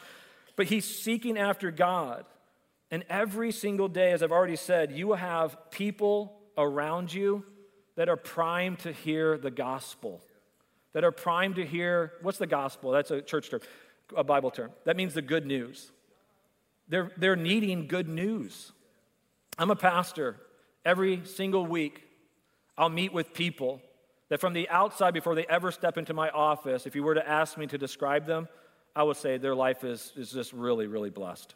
But 0.55 0.67
he's 0.67 0.85
seeking 0.85 1.37
after 1.37 1.69
God. 1.69 2.25
And 2.89 3.03
every 3.09 3.51
single 3.51 3.89
day, 3.89 4.13
as 4.13 4.23
I've 4.23 4.31
already 4.31 4.55
said, 4.55 4.93
you 4.93 5.13
have 5.13 5.57
people 5.71 6.39
around 6.57 7.13
you 7.13 7.43
that 7.95 8.07
are 8.07 8.15
primed 8.15 8.79
to 8.79 8.93
hear 8.93 9.37
the 9.37 9.51
gospel, 9.51 10.21
that 10.93 11.03
are 11.03 11.11
primed 11.11 11.55
to 11.55 11.65
hear 11.65 12.13
what's 12.21 12.37
the 12.37 12.47
gospel? 12.47 12.91
That's 12.91 13.11
a 13.11 13.21
church 13.21 13.49
term, 13.49 13.59
a 14.15 14.23
Bible 14.23 14.51
term. 14.51 14.71
That 14.85 14.95
means 14.95 15.13
the 15.13 15.21
good 15.21 15.45
news. 15.45 15.91
They're, 16.87 17.11
they're 17.17 17.35
needing 17.35 17.87
good 17.87 18.07
news. 18.07 18.71
I'm 19.57 19.71
a 19.71 19.75
pastor. 19.75 20.37
Every 20.85 21.25
single 21.25 21.65
week, 21.65 22.03
I'll 22.77 22.89
meet 22.89 23.11
with 23.11 23.33
people 23.33 23.81
that 24.29 24.41
from 24.41 24.53
the 24.53 24.67
outside, 24.69 25.13
before 25.13 25.35
they 25.35 25.45
ever 25.47 25.71
step 25.71 25.97
into 25.97 26.13
my 26.13 26.29
office, 26.29 26.85
if 26.85 26.95
you 26.95 27.03
were 27.03 27.15
to 27.15 27.27
ask 27.27 27.57
me 27.57 27.67
to 27.67 27.77
describe 27.77 28.25
them, 28.25 28.47
I 28.95 29.03
would 29.03 29.17
say 29.17 29.37
their 29.37 29.55
life 29.55 29.83
is, 29.83 30.11
is 30.15 30.31
just 30.31 30.53
really, 30.53 30.87
really 30.87 31.09
blessed. 31.09 31.55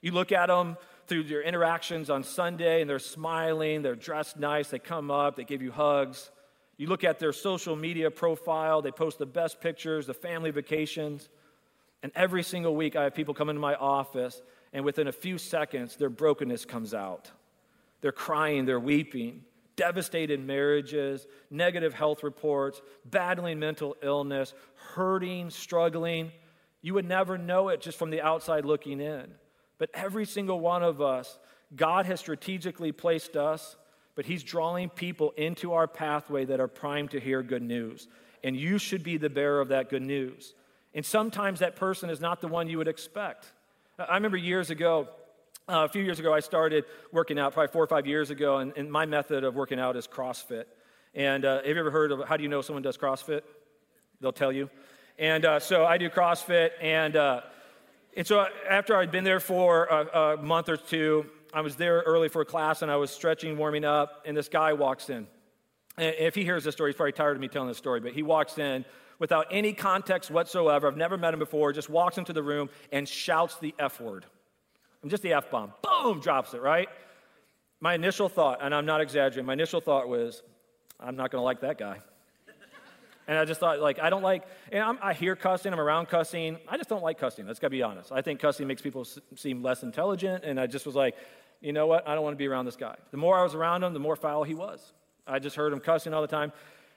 You 0.00 0.12
look 0.12 0.32
at 0.32 0.46
them 0.46 0.76
through 1.06 1.22
your 1.22 1.42
interactions 1.42 2.08
on 2.08 2.22
Sunday, 2.22 2.80
and 2.80 2.88
they're 2.88 2.98
smiling, 2.98 3.82
they're 3.82 3.96
dressed 3.96 4.38
nice, 4.38 4.68
they 4.68 4.78
come 4.78 5.10
up, 5.10 5.36
they 5.36 5.44
give 5.44 5.60
you 5.60 5.72
hugs. 5.72 6.30
You 6.76 6.86
look 6.86 7.02
at 7.02 7.18
their 7.18 7.32
social 7.32 7.74
media 7.74 8.10
profile, 8.10 8.80
they 8.80 8.92
post 8.92 9.18
the 9.18 9.26
best 9.26 9.60
pictures, 9.60 10.06
the 10.06 10.14
family 10.14 10.50
vacations. 10.50 11.28
And 12.02 12.12
every 12.14 12.44
single 12.44 12.76
week, 12.76 12.94
I 12.94 13.04
have 13.04 13.14
people 13.14 13.34
come 13.34 13.48
into 13.48 13.60
my 13.60 13.74
office, 13.74 14.40
and 14.72 14.84
within 14.84 15.08
a 15.08 15.12
few 15.12 15.36
seconds, 15.36 15.96
their 15.96 16.10
brokenness 16.10 16.64
comes 16.64 16.94
out. 16.94 17.30
They're 18.00 18.12
crying, 18.12 18.64
they're 18.64 18.78
weeping 18.78 19.42
devastated 19.78 20.44
marriages, 20.44 21.26
negative 21.50 21.94
health 21.94 22.22
reports, 22.22 22.82
battling 23.06 23.58
mental 23.58 23.96
illness, 24.02 24.52
hurting, 24.74 25.48
struggling. 25.48 26.32
You 26.82 26.94
would 26.94 27.08
never 27.08 27.38
know 27.38 27.68
it 27.70 27.80
just 27.80 27.96
from 27.96 28.10
the 28.10 28.20
outside 28.20 28.66
looking 28.66 29.00
in. 29.00 29.32
But 29.78 29.90
every 29.94 30.26
single 30.26 30.58
one 30.60 30.82
of 30.82 31.00
us, 31.00 31.38
God 31.74 32.06
has 32.06 32.18
strategically 32.18 32.90
placed 32.92 33.36
us, 33.36 33.76
but 34.16 34.26
He's 34.26 34.42
drawing 34.42 34.90
people 34.90 35.32
into 35.36 35.72
our 35.72 35.86
pathway 35.86 36.44
that 36.46 36.60
are 36.60 36.68
primed 36.68 37.12
to 37.12 37.20
hear 37.20 37.42
good 37.42 37.62
news. 37.62 38.08
And 38.42 38.56
you 38.56 38.78
should 38.78 39.04
be 39.04 39.16
the 39.16 39.30
bearer 39.30 39.60
of 39.60 39.68
that 39.68 39.88
good 39.88 40.02
news. 40.02 40.54
And 40.92 41.06
sometimes 41.06 41.60
that 41.60 41.76
person 41.76 42.10
is 42.10 42.20
not 42.20 42.40
the 42.40 42.48
one 42.48 42.68
you 42.68 42.78
would 42.78 42.88
expect. 42.88 43.52
I 43.96 44.14
remember 44.14 44.36
years 44.36 44.70
ago, 44.70 45.08
uh, 45.68 45.84
a 45.84 45.88
few 45.88 46.02
years 46.02 46.18
ago, 46.18 46.32
I 46.32 46.40
started 46.40 46.84
working 47.12 47.38
out, 47.38 47.52
probably 47.52 47.70
four 47.70 47.84
or 47.84 47.86
five 47.86 48.06
years 48.06 48.30
ago, 48.30 48.58
and, 48.58 48.72
and 48.76 48.90
my 48.90 49.04
method 49.04 49.44
of 49.44 49.54
working 49.54 49.78
out 49.78 49.96
is 49.96 50.06
CrossFit. 50.06 50.64
And 51.14 51.44
uh, 51.44 51.56
have 51.58 51.66
you 51.66 51.78
ever 51.78 51.90
heard 51.90 52.10
of 52.10 52.26
how 52.26 52.38
do 52.38 52.42
you 52.42 52.48
know 52.48 52.62
someone 52.62 52.82
does 52.82 52.96
CrossFit? 52.96 53.42
They'll 54.20 54.32
tell 54.32 54.50
you. 54.50 54.70
And 55.18 55.44
uh, 55.44 55.60
so 55.60 55.84
I 55.84 55.98
do 55.98 56.08
CrossFit, 56.08 56.70
and, 56.80 57.16
uh, 57.16 57.42
and 58.16 58.26
so 58.26 58.46
after 58.68 58.96
I'd 58.96 59.10
been 59.10 59.24
there 59.24 59.40
for 59.40 59.84
a, 59.84 60.18
a 60.18 60.36
month 60.38 60.68
or 60.70 60.76
two, 60.76 61.26
I 61.52 61.60
was 61.60 61.76
there 61.76 62.02
early 62.06 62.28
for 62.28 62.40
a 62.40 62.46
class, 62.46 62.82
and 62.82 62.90
I 62.90 62.96
was 62.96 63.10
stretching, 63.10 63.58
warming 63.58 63.84
up, 63.84 64.22
and 64.24 64.36
this 64.36 64.48
guy 64.48 64.72
walks 64.72 65.10
in. 65.10 65.26
And 65.96 66.14
if 66.18 66.34
he 66.34 66.44
hears 66.44 66.64
this 66.64 66.74
story, 66.74 66.92
he's 66.92 66.96
probably 66.96 67.12
tired 67.12 67.36
of 67.36 67.40
me 67.40 67.48
telling 67.48 67.68
this 67.68 67.78
story, 67.78 68.00
but 68.00 68.12
he 68.12 68.22
walks 68.22 68.56
in 68.58 68.84
without 69.18 69.46
any 69.50 69.72
context 69.72 70.30
whatsoever. 70.30 70.86
I've 70.86 70.96
never 70.96 71.18
met 71.18 71.34
him 71.34 71.40
before, 71.40 71.72
just 71.72 71.90
walks 71.90 72.16
into 72.16 72.32
the 72.32 72.42
room 72.42 72.70
and 72.92 73.06
shouts 73.08 73.58
the 73.58 73.74
F 73.78 74.00
word. 74.00 74.24
I'm 75.02 75.08
just 75.08 75.22
the 75.22 75.32
F 75.32 75.50
bomb. 75.50 75.72
Boom, 75.82 76.20
drops 76.20 76.54
it, 76.54 76.60
right? 76.60 76.88
My 77.80 77.94
initial 77.94 78.28
thought, 78.28 78.58
and 78.60 78.74
I'm 78.74 78.86
not 78.86 79.00
exaggerating, 79.00 79.46
my 79.46 79.52
initial 79.52 79.80
thought 79.80 80.08
was, 80.08 80.42
I'm 80.98 81.16
not 81.16 81.30
going 81.30 81.40
to 81.40 81.44
like 81.44 81.60
that 81.60 81.78
guy. 81.78 82.00
And 83.28 83.36
I 83.36 83.44
just 83.44 83.60
thought, 83.60 83.78
like, 83.78 83.98
I 84.00 84.08
don't 84.08 84.22
like, 84.22 84.44
and 84.72 84.82
I'm, 84.82 84.98
i 85.02 85.12
hear 85.12 85.36
cussing, 85.36 85.70
I'm 85.74 85.78
around 85.78 86.06
cussing. 86.08 86.56
I 86.66 86.78
just 86.78 86.88
don't 86.88 87.02
like 87.02 87.18
cussing. 87.18 87.46
Let's 87.46 87.58
gotta 87.58 87.70
be 87.72 87.82
honest. 87.82 88.10
I 88.10 88.22
think 88.22 88.40
cussing 88.40 88.66
makes 88.66 88.80
people 88.80 89.02
s- 89.02 89.18
seem 89.36 89.62
less 89.62 89.82
intelligent, 89.82 90.44
and 90.44 90.58
I 90.58 90.66
just 90.66 90.86
was 90.86 90.94
like, 90.94 91.14
you 91.60 91.74
know 91.74 91.86
what? 91.86 92.08
I 92.08 92.14
don't 92.14 92.24
want 92.24 92.32
to 92.32 92.38
be 92.38 92.48
around 92.48 92.64
this 92.64 92.76
guy. 92.76 92.96
The 93.10 93.18
more 93.18 93.38
I 93.38 93.42
was 93.42 93.54
around 93.54 93.84
him, 93.84 93.92
the 93.92 94.00
more 94.00 94.16
foul 94.16 94.44
he 94.44 94.54
was. 94.54 94.94
I 95.26 95.40
just 95.40 95.56
heard 95.56 95.74
him 95.74 95.80
cussing 95.80 96.14
all 96.14 96.22
the 96.22 96.26
time. 96.26 96.52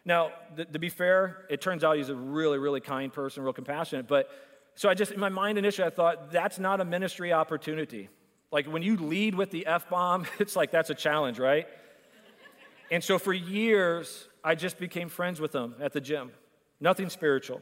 Now, 0.06 0.32
th- 0.56 0.72
to 0.72 0.80
be 0.80 0.88
fair, 0.88 1.46
it 1.50 1.60
turns 1.60 1.84
out 1.84 1.98
he's 1.98 2.08
a 2.08 2.16
really, 2.16 2.58
really 2.58 2.80
kind 2.80 3.12
person, 3.12 3.44
real 3.44 3.52
compassionate, 3.52 4.08
but 4.08 4.30
so 4.76 4.90
I 4.90 4.94
just, 4.94 5.12
in 5.12 5.20
my 5.20 5.30
mind 5.30 5.58
initially, 5.58 5.86
I 5.86 5.92
thought, 5.92 6.32
that's 6.32 6.60
not 6.60 6.82
a 6.82 6.86
ministry 6.86 7.34
opportunity. 7.34 8.10
Like 8.52 8.68
when 8.68 8.82
you 8.82 8.98
lead 8.98 9.36
with 9.36 9.52
the 9.52 9.66
F 9.66 9.90
bomb, 9.90 10.26
it's 10.40 10.56
like 10.56 10.72
that's 10.72 10.90
a 10.90 10.96
challenge, 10.96 11.40
right? 11.40 11.68
And 12.90 13.04
so 13.04 13.18
for 13.18 13.34
years, 13.34 14.28
I 14.44 14.56
just 14.56 14.78
became 14.78 15.08
friends 15.08 15.40
with 15.40 15.54
him 15.54 15.76
at 15.80 15.94
the 15.94 16.02
gym. 16.02 16.32
Nothing 16.80 17.10
spiritual, 17.10 17.62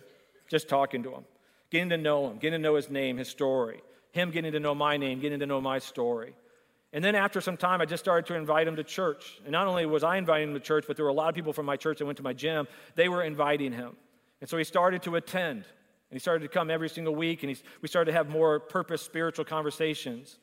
just 0.49 0.67
talking 0.69 1.03
to 1.03 1.13
him, 1.13 1.25
getting 1.69 1.89
to 1.89 1.97
know 1.97 2.29
him, 2.29 2.37
getting 2.37 2.59
to 2.59 2.63
know 2.63 2.75
his 2.75 2.89
name, 2.89 3.17
his 3.17 3.27
story, 3.27 3.81
him 4.11 4.31
getting 4.31 4.53
to 4.53 4.59
know 4.59 4.73
my 4.73 4.97
name, 4.97 5.19
getting 5.19 5.39
to 5.39 5.45
know 5.45 5.61
my 5.61 5.77
story. 5.77 6.33
And 6.91 7.03
then 7.03 7.13
after 7.13 7.39
some 7.41 7.57
time, 7.57 7.81
I 7.81 7.85
just 7.85 8.03
started 8.03 8.25
to 8.27 8.35
invite 8.35 8.67
him 8.67 8.75
to 8.77 8.83
church. 8.83 9.39
And 9.43 9.51
not 9.51 9.67
only 9.67 9.85
was 9.85 10.03
I 10.03 10.17
inviting 10.17 10.49
him 10.49 10.53
to 10.55 10.59
church, 10.59 10.85
but 10.87 10.95
there 10.95 11.05
were 11.05 11.11
a 11.11 11.13
lot 11.13 11.29
of 11.29 11.35
people 11.35 11.53
from 11.53 11.67
my 11.67 11.77
church 11.77 11.99
that 11.99 12.05
went 12.05 12.17
to 12.17 12.23
my 12.23 12.33
gym. 12.33 12.67
They 12.95 13.09
were 13.09 13.23
inviting 13.23 13.71
him. 13.71 13.95
And 14.41 14.49
so 14.49 14.57
he 14.57 14.63
started 14.63 15.03
to 15.03 15.15
attend. 15.15 15.65
And 16.09 16.15
he 16.15 16.19
started 16.19 16.41
to 16.41 16.47
come 16.47 16.71
every 16.71 16.89
single 16.89 17.15
week, 17.15 17.43
and 17.43 17.55
we 17.81 17.87
started 17.87 18.11
to 18.11 18.17
have 18.17 18.29
more 18.29 18.59
purpose 18.59 19.01
spiritual 19.01 19.45
conversations. 19.45 20.37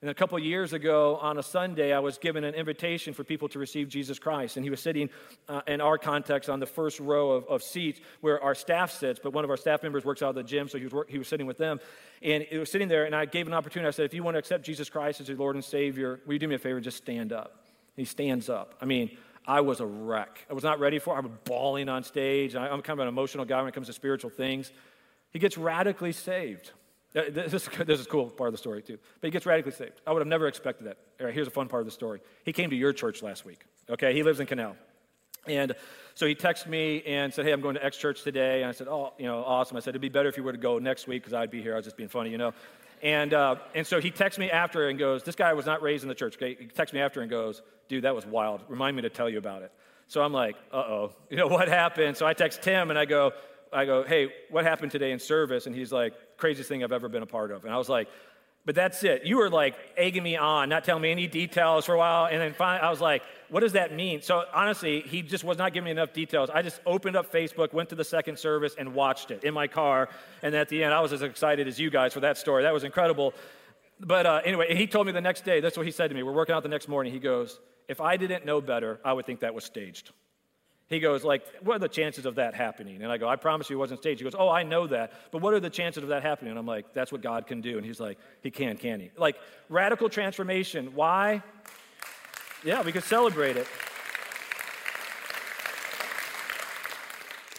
And 0.00 0.08
a 0.08 0.14
couple 0.14 0.38
years 0.38 0.72
ago 0.72 1.16
on 1.16 1.38
a 1.38 1.42
Sunday, 1.42 1.92
I 1.92 1.98
was 1.98 2.18
given 2.18 2.44
an 2.44 2.54
invitation 2.54 3.14
for 3.14 3.24
people 3.24 3.48
to 3.48 3.58
receive 3.58 3.88
Jesus 3.88 4.16
Christ. 4.20 4.56
And 4.56 4.64
he 4.64 4.70
was 4.70 4.78
sitting 4.78 5.10
uh, 5.48 5.62
in 5.66 5.80
our 5.80 5.98
context 5.98 6.48
on 6.48 6.60
the 6.60 6.66
first 6.66 7.00
row 7.00 7.32
of, 7.32 7.46
of, 7.46 7.64
seats 7.64 8.00
where 8.20 8.40
our 8.40 8.54
staff 8.54 8.92
sits, 8.92 9.18
but 9.20 9.32
one 9.32 9.42
of 9.42 9.50
our 9.50 9.56
staff 9.56 9.82
members 9.82 10.04
works 10.04 10.22
out 10.22 10.28
of 10.28 10.34
the 10.36 10.44
gym, 10.44 10.68
so 10.68 10.78
he 10.78 10.86
was, 10.86 11.04
he 11.08 11.18
was 11.18 11.26
sitting 11.26 11.46
with 11.48 11.58
them. 11.58 11.80
And 12.22 12.46
it 12.48 12.58
was 12.60 12.70
sitting 12.70 12.86
there, 12.86 13.06
and 13.06 13.14
I 13.14 13.24
gave 13.24 13.48
an 13.48 13.52
opportunity. 13.52 13.88
I 13.88 13.90
said, 13.90 14.04
If 14.04 14.14
you 14.14 14.22
want 14.22 14.36
to 14.36 14.38
accept 14.38 14.64
Jesus 14.64 14.88
Christ 14.88 15.20
as 15.20 15.28
your 15.28 15.36
Lord 15.36 15.56
and 15.56 15.64
Savior, 15.64 16.20
will 16.26 16.34
you 16.34 16.38
do 16.38 16.46
me 16.46 16.54
a 16.54 16.60
favor? 16.60 16.80
Just 16.80 16.98
stand 16.98 17.32
up. 17.32 17.64
And 17.96 18.02
he 18.02 18.04
stands 18.04 18.48
up. 18.48 18.76
I 18.80 18.84
mean, 18.84 19.16
I 19.48 19.62
was 19.62 19.80
a 19.80 19.86
wreck. 19.86 20.46
I 20.48 20.52
was 20.52 20.62
not 20.62 20.78
ready 20.78 21.00
for 21.00 21.14
it. 21.14 21.18
I 21.18 21.20
was 21.22 21.32
bawling 21.42 21.88
on 21.88 22.04
stage. 22.04 22.54
I'm 22.54 22.82
kind 22.82 23.00
of 23.00 23.02
an 23.02 23.08
emotional 23.08 23.44
guy 23.44 23.58
when 23.58 23.68
it 23.68 23.74
comes 23.74 23.88
to 23.88 23.92
spiritual 23.92 24.30
things. 24.30 24.70
He 25.30 25.38
gets 25.38 25.58
radically 25.58 26.12
saved. 26.12 26.72
Uh, 27.14 27.22
this 27.28 27.54
is, 27.54 27.68
this 27.86 28.00
is 28.00 28.06
cool 28.06 28.30
part 28.30 28.48
of 28.48 28.54
the 28.54 28.58
story, 28.58 28.82
too. 28.82 28.98
But 29.20 29.28
he 29.28 29.30
gets 29.30 29.46
radically 29.46 29.72
saved. 29.72 30.00
I 30.06 30.12
would 30.12 30.20
have 30.20 30.28
never 30.28 30.46
expected 30.46 30.86
that. 30.86 30.98
All 31.20 31.26
right, 31.26 31.34
here's 31.34 31.48
a 31.48 31.50
fun 31.50 31.68
part 31.68 31.80
of 31.80 31.86
the 31.86 31.92
story. 31.92 32.20
He 32.44 32.52
came 32.52 32.70
to 32.70 32.76
your 32.76 32.92
church 32.92 33.22
last 33.22 33.44
week, 33.44 33.64
okay? 33.90 34.14
He 34.14 34.22
lives 34.22 34.40
in 34.40 34.46
Canal. 34.46 34.76
And 35.46 35.74
so 36.14 36.26
he 36.26 36.34
texted 36.34 36.66
me 36.66 37.02
and 37.06 37.32
said, 37.32 37.44
Hey, 37.44 37.52
I'm 37.52 37.60
going 37.60 37.74
to 37.74 37.84
X 37.84 37.96
Church 37.96 38.22
today. 38.22 38.62
And 38.62 38.68
I 38.68 38.72
said, 38.72 38.88
Oh, 38.88 39.12
you 39.18 39.26
know, 39.26 39.42
awesome. 39.44 39.76
I 39.76 39.80
said, 39.80 39.90
It'd 39.90 40.02
be 40.02 40.08
better 40.08 40.28
if 40.28 40.36
you 40.36 40.42
were 40.42 40.52
to 40.52 40.58
go 40.58 40.78
next 40.78 41.06
week 41.06 41.22
because 41.22 41.32
I'd 41.32 41.50
be 41.50 41.62
here. 41.62 41.74
I 41.74 41.76
was 41.76 41.84
just 41.84 41.96
being 41.96 42.08
funny, 42.08 42.30
you 42.30 42.38
know. 42.38 42.52
And, 43.02 43.32
uh, 43.32 43.56
and 43.74 43.86
so 43.86 44.00
he 44.00 44.10
texts 44.10 44.38
me 44.38 44.50
after 44.50 44.88
and 44.88 44.98
goes, 44.98 45.22
This 45.22 45.36
guy 45.36 45.52
was 45.52 45.66
not 45.66 45.82
raised 45.82 46.02
in 46.02 46.08
the 46.08 46.14
church. 46.14 46.36
Okay? 46.36 46.56
He 46.58 46.66
texts 46.66 46.92
me 46.92 47.00
after 47.00 47.20
and 47.20 47.30
goes, 47.30 47.62
Dude, 47.88 48.04
that 48.04 48.14
was 48.14 48.26
wild. 48.26 48.62
Remind 48.68 48.96
me 48.96 49.02
to 49.02 49.10
tell 49.10 49.28
you 49.28 49.38
about 49.38 49.62
it. 49.62 49.72
So 50.08 50.22
I'm 50.22 50.32
like, 50.32 50.56
Uh 50.72 50.76
oh, 50.76 51.12
you 51.30 51.36
know, 51.36 51.46
what 51.46 51.68
happened? 51.68 52.16
So 52.16 52.26
I 52.26 52.34
text 52.34 52.62
Tim 52.62 52.90
and 52.90 52.98
I 52.98 53.04
go, 53.04 53.32
I 53.72 53.84
go, 53.84 54.02
Hey, 54.02 54.32
what 54.50 54.64
happened 54.64 54.92
today 54.92 55.12
in 55.12 55.18
service? 55.18 55.66
And 55.66 55.74
he's 55.74 55.92
like, 55.92 56.14
Craziest 56.36 56.68
thing 56.68 56.84
I've 56.84 56.92
ever 56.92 57.08
been 57.08 57.22
a 57.22 57.26
part 57.26 57.50
of. 57.50 57.64
And 57.64 57.72
I 57.72 57.78
was 57.78 57.88
like, 57.88 58.08
but 58.68 58.74
that's 58.74 59.02
it. 59.02 59.24
You 59.24 59.38
were 59.38 59.48
like 59.48 59.76
egging 59.96 60.22
me 60.22 60.36
on, 60.36 60.68
not 60.68 60.84
telling 60.84 61.02
me 61.02 61.10
any 61.10 61.26
details 61.26 61.86
for 61.86 61.94
a 61.94 61.96
while. 61.96 62.26
And 62.26 62.38
then 62.38 62.52
finally, 62.52 62.86
I 62.86 62.90
was 62.90 63.00
like, 63.00 63.22
what 63.48 63.60
does 63.60 63.72
that 63.72 63.94
mean? 63.94 64.20
So 64.20 64.44
honestly, 64.52 65.00
he 65.00 65.22
just 65.22 65.42
was 65.42 65.56
not 65.56 65.72
giving 65.72 65.86
me 65.86 65.90
enough 65.92 66.12
details. 66.12 66.50
I 66.52 66.60
just 66.60 66.82
opened 66.84 67.16
up 67.16 67.32
Facebook, 67.32 67.72
went 67.72 67.88
to 67.88 67.94
the 67.94 68.04
second 68.04 68.38
service, 68.38 68.74
and 68.78 68.94
watched 68.94 69.30
it 69.30 69.42
in 69.42 69.54
my 69.54 69.68
car. 69.68 70.10
And 70.42 70.54
at 70.54 70.68
the 70.68 70.84
end, 70.84 70.92
I 70.92 71.00
was 71.00 71.14
as 71.14 71.22
excited 71.22 71.66
as 71.66 71.80
you 71.80 71.88
guys 71.88 72.12
for 72.12 72.20
that 72.20 72.36
story. 72.36 72.62
That 72.64 72.74
was 72.74 72.84
incredible. 72.84 73.32
But 74.00 74.26
uh, 74.26 74.42
anyway, 74.44 74.74
he 74.76 74.86
told 74.86 75.06
me 75.06 75.12
the 75.12 75.20
next 75.22 75.46
day, 75.46 75.60
that's 75.60 75.78
what 75.78 75.86
he 75.86 75.92
said 75.92 76.08
to 76.08 76.14
me. 76.14 76.22
We're 76.22 76.32
working 76.32 76.54
out 76.54 76.62
the 76.62 76.68
next 76.68 76.88
morning. 76.88 77.10
He 77.10 77.20
goes, 77.20 77.58
if 77.88 78.02
I 78.02 78.18
didn't 78.18 78.44
know 78.44 78.60
better, 78.60 79.00
I 79.02 79.14
would 79.14 79.24
think 79.24 79.40
that 79.40 79.54
was 79.54 79.64
staged. 79.64 80.12
He 80.88 81.00
goes, 81.00 81.22
like, 81.22 81.42
what 81.62 81.76
are 81.76 81.80
the 81.80 81.88
chances 81.88 82.24
of 82.24 82.36
that 82.36 82.54
happening? 82.54 83.02
And 83.02 83.12
I 83.12 83.18
go, 83.18 83.28
I 83.28 83.36
promise 83.36 83.68
you 83.68 83.76
it 83.76 83.78
wasn't 83.78 84.00
staged. 84.00 84.20
He 84.20 84.24
goes, 84.24 84.34
oh, 84.38 84.48
I 84.48 84.62
know 84.62 84.86
that. 84.86 85.12
But 85.30 85.42
what 85.42 85.52
are 85.52 85.60
the 85.60 85.68
chances 85.68 86.02
of 86.02 86.08
that 86.08 86.22
happening? 86.22 86.50
And 86.50 86.58
I'm 86.58 86.66
like, 86.66 86.94
that's 86.94 87.12
what 87.12 87.20
God 87.20 87.46
can 87.46 87.60
do. 87.60 87.76
And 87.76 87.84
he's 87.84 88.00
like, 88.00 88.18
he 88.42 88.50
can, 88.50 88.78
can 88.78 88.98
he? 89.00 89.10
Like, 89.16 89.36
radical 89.68 90.08
transformation. 90.08 90.94
Why? 90.94 91.42
Yeah, 92.64 92.82
we 92.82 92.92
could 92.92 93.04
celebrate 93.04 93.58
it. 93.58 93.66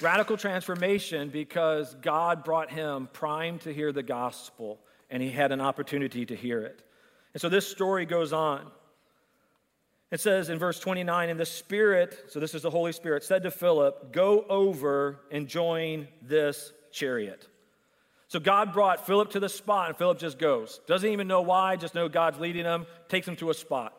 Radical 0.01 0.37
transformation 0.37 1.29
because 1.29 1.93
God 1.95 2.43
brought 2.43 2.71
him 2.71 3.09
primed 3.13 3.61
to 3.61 3.73
hear 3.73 3.91
the 3.91 4.01
gospel 4.01 4.79
and 5.11 5.21
he 5.21 5.29
had 5.29 5.51
an 5.51 5.61
opportunity 5.61 6.25
to 6.25 6.35
hear 6.35 6.61
it. 6.61 6.81
And 7.33 7.41
so 7.41 7.49
this 7.49 7.67
story 7.67 8.05
goes 8.05 8.33
on. 8.33 8.71
It 10.11 10.19
says 10.19 10.49
in 10.49 10.57
verse 10.57 10.79
29, 10.79 11.29
and 11.29 11.39
the 11.39 11.45
Spirit, 11.45 12.25
so 12.29 12.39
this 12.39 12.55
is 12.55 12.63
the 12.63 12.71
Holy 12.71 12.91
Spirit, 12.91 13.23
said 13.23 13.43
to 13.43 13.51
Philip, 13.51 14.11
Go 14.11 14.43
over 14.49 15.19
and 15.31 15.47
join 15.47 16.07
this 16.21 16.73
chariot. 16.91 17.47
So 18.27 18.39
God 18.39 18.73
brought 18.73 19.05
Philip 19.05 19.31
to 19.31 19.39
the 19.39 19.49
spot, 19.49 19.89
and 19.89 19.97
Philip 19.97 20.19
just 20.19 20.37
goes. 20.37 20.81
Doesn't 20.87 21.09
even 21.09 21.27
know 21.27 21.41
why, 21.41 21.75
just 21.75 21.95
know 21.95 22.09
God's 22.09 22.39
leading 22.39 22.65
him, 22.65 22.85
takes 23.07 23.27
him 23.27 23.35
to 23.37 23.49
a 23.49 23.53
spot. 23.53 23.95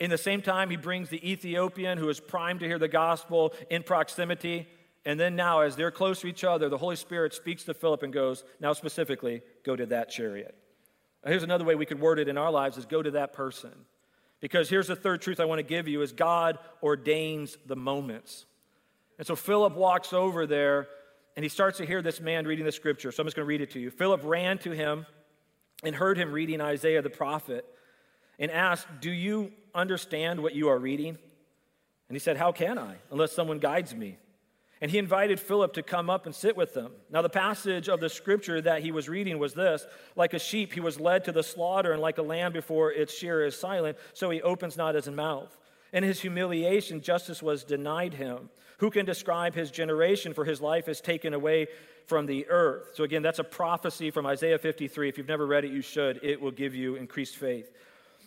In 0.00 0.10
the 0.10 0.18
same 0.18 0.42
time, 0.42 0.70
he 0.70 0.76
brings 0.76 1.08
the 1.08 1.28
Ethiopian 1.28 1.98
who 1.98 2.08
is 2.08 2.18
primed 2.18 2.60
to 2.60 2.66
hear 2.66 2.78
the 2.78 2.88
gospel 2.88 3.52
in 3.70 3.82
proximity. 3.82 4.68
And 5.04 5.18
then 5.20 5.36
now, 5.36 5.60
as 5.60 5.76
they're 5.76 5.90
close 5.92 6.20
to 6.20 6.26
each 6.26 6.44
other, 6.44 6.68
the 6.68 6.78
Holy 6.78 6.96
Spirit 6.96 7.32
speaks 7.32 7.64
to 7.64 7.74
Philip 7.74 8.02
and 8.02 8.12
goes, 8.12 8.44
Now 8.60 8.72
specifically, 8.72 9.42
go 9.64 9.76
to 9.76 9.86
that 9.86 10.10
chariot. 10.10 10.56
Here's 11.24 11.42
another 11.42 11.64
way 11.64 11.74
we 11.74 11.86
could 11.86 12.00
word 12.00 12.18
it 12.18 12.28
in 12.28 12.36
our 12.36 12.50
lives 12.50 12.76
is 12.76 12.86
go 12.86 13.02
to 13.02 13.12
that 13.12 13.32
person. 13.32 13.72
Because 14.44 14.68
here's 14.68 14.88
the 14.88 14.94
third 14.94 15.22
truth 15.22 15.40
I 15.40 15.46
want 15.46 15.60
to 15.60 15.62
give 15.62 15.88
you 15.88 16.02
is 16.02 16.12
God 16.12 16.58
ordains 16.82 17.56
the 17.64 17.76
moments. 17.76 18.44
And 19.16 19.26
so 19.26 19.36
Philip 19.36 19.74
walks 19.74 20.12
over 20.12 20.46
there 20.46 20.86
and 21.34 21.42
he 21.42 21.48
starts 21.48 21.78
to 21.78 21.86
hear 21.86 22.02
this 22.02 22.20
man 22.20 22.46
reading 22.46 22.66
the 22.66 22.70
scripture. 22.70 23.10
So 23.10 23.22
I'm 23.22 23.26
just 23.26 23.36
going 23.36 23.46
to 23.46 23.48
read 23.48 23.62
it 23.62 23.70
to 23.70 23.80
you. 23.80 23.90
Philip 23.90 24.20
ran 24.22 24.58
to 24.58 24.72
him 24.72 25.06
and 25.82 25.96
heard 25.96 26.18
him 26.18 26.30
reading 26.30 26.60
Isaiah 26.60 27.00
the 27.00 27.08
prophet 27.08 27.64
and 28.38 28.50
asked, 28.50 28.86
Do 29.00 29.10
you 29.10 29.50
understand 29.74 30.42
what 30.42 30.54
you 30.54 30.68
are 30.68 30.78
reading? 30.78 31.16
And 32.10 32.14
he 32.14 32.18
said, 32.18 32.36
How 32.36 32.52
can 32.52 32.78
I, 32.78 32.96
unless 33.10 33.32
someone 33.32 33.60
guides 33.60 33.94
me? 33.94 34.18
And 34.84 34.90
he 34.90 34.98
invited 34.98 35.40
Philip 35.40 35.72
to 35.72 35.82
come 35.82 36.10
up 36.10 36.26
and 36.26 36.34
sit 36.34 36.58
with 36.58 36.74
them. 36.74 36.92
Now, 37.08 37.22
the 37.22 37.30
passage 37.30 37.88
of 37.88 38.00
the 38.00 38.10
scripture 38.10 38.60
that 38.60 38.82
he 38.82 38.92
was 38.92 39.08
reading 39.08 39.38
was 39.38 39.54
this 39.54 39.86
Like 40.14 40.34
a 40.34 40.38
sheep, 40.38 40.74
he 40.74 40.80
was 40.80 41.00
led 41.00 41.24
to 41.24 41.32
the 41.32 41.42
slaughter, 41.42 41.92
and 41.92 42.02
like 42.02 42.18
a 42.18 42.22
lamb 42.22 42.52
before 42.52 42.92
its 42.92 43.16
shearer 43.16 43.46
is 43.46 43.58
silent, 43.58 43.96
so 44.12 44.28
he 44.28 44.42
opens 44.42 44.76
not 44.76 44.94
his 44.94 45.08
mouth. 45.08 45.56
In 45.94 46.04
his 46.04 46.20
humiliation, 46.20 47.00
justice 47.00 47.42
was 47.42 47.64
denied 47.64 48.12
him. 48.12 48.50
Who 48.76 48.90
can 48.90 49.06
describe 49.06 49.54
his 49.54 49.70
generation? 49.70 50.34
For 50.34 50.44
his 50.44 50.60
life 50.60 50.86
is 50.86 51.00
taken 51.00 51.32
away 51.32 51.68
from 52.06 52.26
the 52.26 52.46
earth. 52.50 52.90
So, 52.92 53.04
again, 53.04 53.22
that's 53.22 53.38
a 53.38 53.42
prophecy 53.42 54.10
from 54.10 54.26
Isaiah 54.26 54.58
53. 54.58 55.08
If 55.08 55.16
you've 55.16 55.26
never 55.26 55.46
read 55.46 55.64
it, 55.64 55.72
you 55.72 55.80
should. 55.80 56.20
It 56.22 56.42
will 56.42 56.50
give 56.50 56.74
you 56.74 56.96
increased 56.96 57.38
faith. 57.38 57.70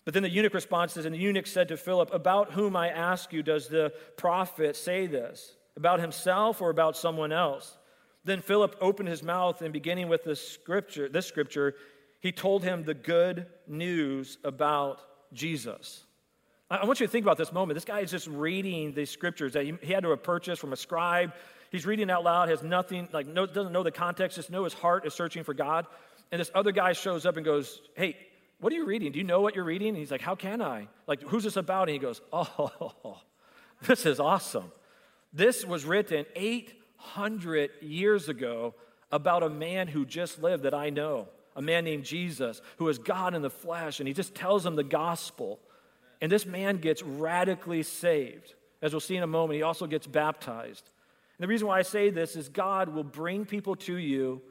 But 0.06 0.16
then 0.16 0.24
the 0.24 0.30
eunuch 0.32 0.56
responds, 0.56 0.98
And 0.98 1.14
the 1.14 1.20
eunuch 1.20 1.46
said 1.46 1.68
to 1.68 1.78
Philip, 1.78 2.12
About 2.12 2.54
whom 2.54 2.76
I 2.76 2.90
ask 2.90 3.32
you, 3.32 3.44
does 3.44 3.68
the 3.68 3.94
prophet 4.16 4.76
say 4.76 5.06
this? 5.06 5.54
About 5.78 6.02
himself 6.02 6.62
or 6.62 6.70
about 6.70 6.98
someone 6.98 7.32
else? 7.32 7.78
Then 8.26 8.42
Philip 8.42 8.76
opened 8.82 9.08
his 9.08 9.24
mouth 9.24 9.62
and 9.62 9.72
beginning 9.72 10.10
with 10.10 10.26
this 10.26 10.46
scripture, 10.46 11.08
this 11.08 11.26
scripture, 11.26 11.76
he 12.20 12.32
told 12.32 12.64
him 12.64 12.84
the 12.84 12.94
good 12.94 13.46
news 13.68 14.38
about 14.44 15.02
Jesus. 15.32 16.04
I 16.70 16.84
want 16.86 17.00
you 17.00 17.06
to 17.06 17.12
think 17.12 17.24
about 17.24 17.38
this 17.38 17.54
moment. 17.54 17.76
This 17.76 17.86
guy 17.86 18.02
is 18.02 18.12
just 18.12 18.28
reading 18.28 18.94
these 18.94 19.10
scriptures 19.10 19.54
that 19.54 19.64
he 19.64 19.94
had 19.94 20.04
to 20.04 20.10
have 20.10 20.24
purchased 20.24 20.60
from 20.60 20.74
a 20.74 20.76
scribe. 20.76 21.34
He's 21.72 21.86
reading 21.86 22.10
out 22.10 22.26
loud, 22.26 22.50
has 22.50 22.62
nothing, 22.62 23.08
like, 23.14 23.28
no, 23.28 23.46
doesn't 23.46 23.72
know 23.72 23.84
the 23.84 23.92
context, 23.92 24.36
just 24.36 24.50
know 24.50 24.66
his 24.66 24.74
heart 24.74 25.06
is 25.06 25.14
searching 25.14 25.46
for 25.46 25.54
God. 25.54 25.86
And 26.32 26.42
this 26.42 26.52
other 26.54 26.74
guy 26.74 26.92
shows 26.92 27.26
up 27.26 27.38
and 27.38 27.46
goes, 27.46 27.82
Hey, 27.96 28.18
what 28.60 28.74
are 28.74 28.76
you 28.76 28.86
reading? 28.86 29.12
Do 29.12 29.20
you 29.20 29.24
know 29.24 29.40
what 29.40 29.56
you're 29.56 29.64
reading? 29.64 29.90
And 29.90 29.98
he's 29.98 30.12
like, 30.12 30.22
How 30.22 30.36
can 30.36 30.62
I? 30.62 30.88
Like, 31.06 31.22
who's 31.22 31.46
this 31.46 31.56
about? 31.56 31.84
And 31.84 31.92
he 31.92 32.00
goes, 32.00 32.20
Oh, 32.34 33.22
this 33.84 34.06
is 34.06 34.20
awesome. 34.20 34.72
This 35.34 35.66
was 35.66 35.86
written 35.86 36.26
800 36.36 37.72
years 37.82 38.30
ago 38.30 38.74
about 39.12 39.44
a 39.44 39.50
man 39.50 39.88
who 39.88 40.06
just 40.06 40.42
lived 40.42 40.64
that 40.64 40.74
I 40.74 40.90
know, 40.90 41.28
a 41.56 41.62
man 41.62 41.86
named 41.86 42.04
Jesus, 42.04 42.62
who 42.78 42.88
is 42.90 42.98
God 42.98 43.34
in 43.34 43.42
the 43.42 43.50
flesh, 43.50 44.00
and 44.00 44.08
he 44.08 44.14
just 44.14 44.36
tells 44.36 44.64
them 44.64 44.76
the 44.76 44.84
gospel. 44.84 45.60
And 46.22 46.32
this 46.32 46.46
man 46.46 46.78
gets 46.78 47.04
radically 47.04 47.84
saved. 47.84 48.54
As 48.82 48.94
we'll 48.94 49.00
see 49.00 49.16
in 49.16 49.24
a 49.24 49.28
moment, 49.28 49.58
he 49.58 49.64
also 49.64 49.88
gets 49.88 50.08
baptized. 50.08 50.90
And 51.38 51.44
the 51.44 51.48
reason 51.48 51.68
why 51.68 51.80
I 51.80 51.84
say 51.84 52.10
this 52.10 52.36
is 52.36 52.50
God 52.50 52.90
will 52.90 53.04
bring 53.04 53.46
people 53.46 53.76
to 53.78 53.96
you, 53.98 54.42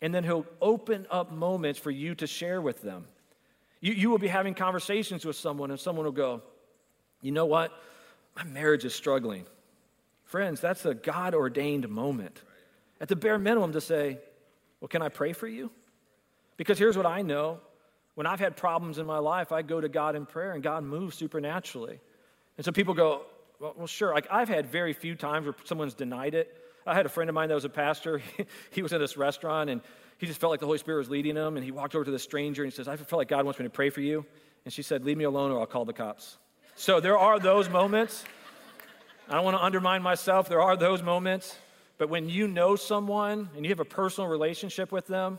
and 0.00 0.14
then 0.14 0.24
he'll 0.24 0.46
open 0.60 1.06
up 1.10 1.32
moments 1.32 1.78
for 1.78 1.90
you 1.90 2.14
to 2.16 2.26
share 2.26 2.60
with 2.60 2.82
them. 2.82 3.06
You, 3.80 3.92
you 3.92 4.10
will 4.10 4.18
be 4.18 4.28
having 4.28 4.54
conversations 4.54 5.24
with 5.24 5.36
someone, 5.36 5.70
and 5.70 5.78
someone 5.78 6.04
will 6.04 6.12
go, 6.12 6.42
You 7.20 7.32
know 7.32 7.46
what? 7.46 7.72
My 8.36 8.44
marriage 8.44 8.84
is 8.84 8.94
struggling. 8.94 9.46
Friends, 10.32 10.62
that's 10.62 10.86
a 10.86 10.94
God 10.94 11.34
ordained 11.34 11.86
moment. 11.90 12.40
At 13.02 13.08
the 13.08 13.16
bare 13.16 13.38
minimum, 13.38 13.72
to 13.72 13.82
say, 13.82 14.16
Well, 14.80 14.88
can 14.88 15.02
I 15.02 15.10
pray 15.10 15.34
for 15.34 15.46
you? 15.46 15.70
Because 16.56 16.78
here's 16.78 16.96
what 16.96 17.04
I 17.04 17.20
know 17.20 17.60
when 18.14 18.26
I've 18.26 18.40
had 18.40 18.56
problems 18.56 18.96
in 18.96 19.04
my 19.04 19.18
life, 19.18 19.52
I 19.52 19.60
go 19.60 19.78
to 19.78 19.90
God 19.90 20.16
in 20.16 20.24
prayer 20.24 20.52
and 20.52 20.62
God 20.62 20.84
moves 20.84 21.16
supernaturally. 21.16 22.00
And 22.56 22.64
so 22.64 22.72
people 22.72 22.94
go, 22.94 23.26
Well, 23.60 23.74
well 23.76 23.86
sure. 23.86 24.14
Like 24.14 24.26
I've 24.30 24.48
had 24.48 24.68
very 24.68 24.94
few 24.94 25.16
times 25.16 25.44
where 25.44 25.54
someone's 25.64 25.92
denied 25.92 26.34
it. 26.34 26.56
I 26.86 26.94
had 26.94 27.04
a 27.04 27.10
friend 27.10 27.28
of 27.28 27.34
mine 27.34 27.50
that 27.50 27.54
was 27.54 27.66
a 27.66 27.68
pastor. 27.68 28.22
he 28.70 28.80
was 28.80 28.94
in 28.94 29.00
this 29.00 29.18
restaurant 29.18 29.68
and 29.68 29.82
he 30.16 30.26
just 30.26 30.40
felt 30.40 30.50
like 30.50 30.60
the 30.60 30.66
Holy 30.66 30.78
Spirit 30.78 30.96
was 30.96 31.10
leading 31.10 31.36
him. 31.36 31.58
And 31.58 31.64
he 31.64 31.72
walked 31.72 31.94
over 31.94 32.06
to 32.06 32.10
the 32.10 32.18
stranger 32.18 32.62
and 32.62 32.72
he 32.72 32.74
says, 32.74 32.88
I 32.88 32.96
feel 32.96 33.18
like 33.18 33.28
God 33.28 33.44
wants 33.44 33.60
me 33.60 33.66
to 33.66 33.70
pray 33.70 33.90
for 33.90 34.00
you. 34.00 34.24
And 34.64 34.72
she 34.72 34.80
said, 34.80 35.04
Leave 35.04 35.18
me 35.18 35.24
alone 35.24 35.50
or 35.50 35.60
I'll 35.60 35.66
call 35.66 35.84
the 35.84 35.92
cops. 35.92 36.38
So 36.74 37.00
there 37.00 37.18
are 37.18 37.38
those 37.38 37.68
moments. 37.68 38.24
I 39.32 39.36
don't 39.36 39.46
want 39.46 39.56
to 39.56 39.64
undermine 39.64 40.02
myself. 40.02 40.50
There 40.50 40.60
are 40.60 40.76
those 40.76 41.02
moments. 41.02 41.56
But 41.96 42.10
when 42.10 42.28
you 42.28 42.46
know 42.46 42.76
someone 42.76 43.48
and 43.56 43.64
you 43.64 43.70
have 43.70 43.80
a 43.80 43.84
personal 43.84 44.28
relationship 44.28 44.92
with 44.92 45.06
them 45.06 45.38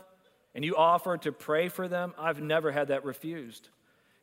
and 0.52 0.64
you 0.64 0.76
offer 0.76 1.16
to 1.18 1.30
pray 1.30 1.68
for 1.68 1.86
them, 1.86 2.12
I've 2.18 2.42
never 2.42 2.72
had 2.72 2.88
that 2.88 3.04
refused. 3.04 3.68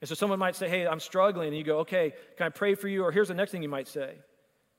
And 0.02 0.10
so 0.10 0.16
someone 0.16 0.40
might 0.40 0.58
say, 0.58 0.68
Hey, 0.68 0.86
I'm 0.86 1.00
struggling. 1.00 1.48
And 1.48 1.58
you 1.58 1.64
go, 1.64 1.80
Okay, 1.80 2.14
can 2.36 2.48
I 2.48 2.50
pray 2.50 2.76
for 2.76 2.90
you? 2.90 3.04
Or 3.04 3.14
here's 3.14 3.30
the 3.30 3.34
next 3.34 3.52
thing 3.52 3.64
you 3.64 3.70
might 3.70 3.88
say 3.88 4.16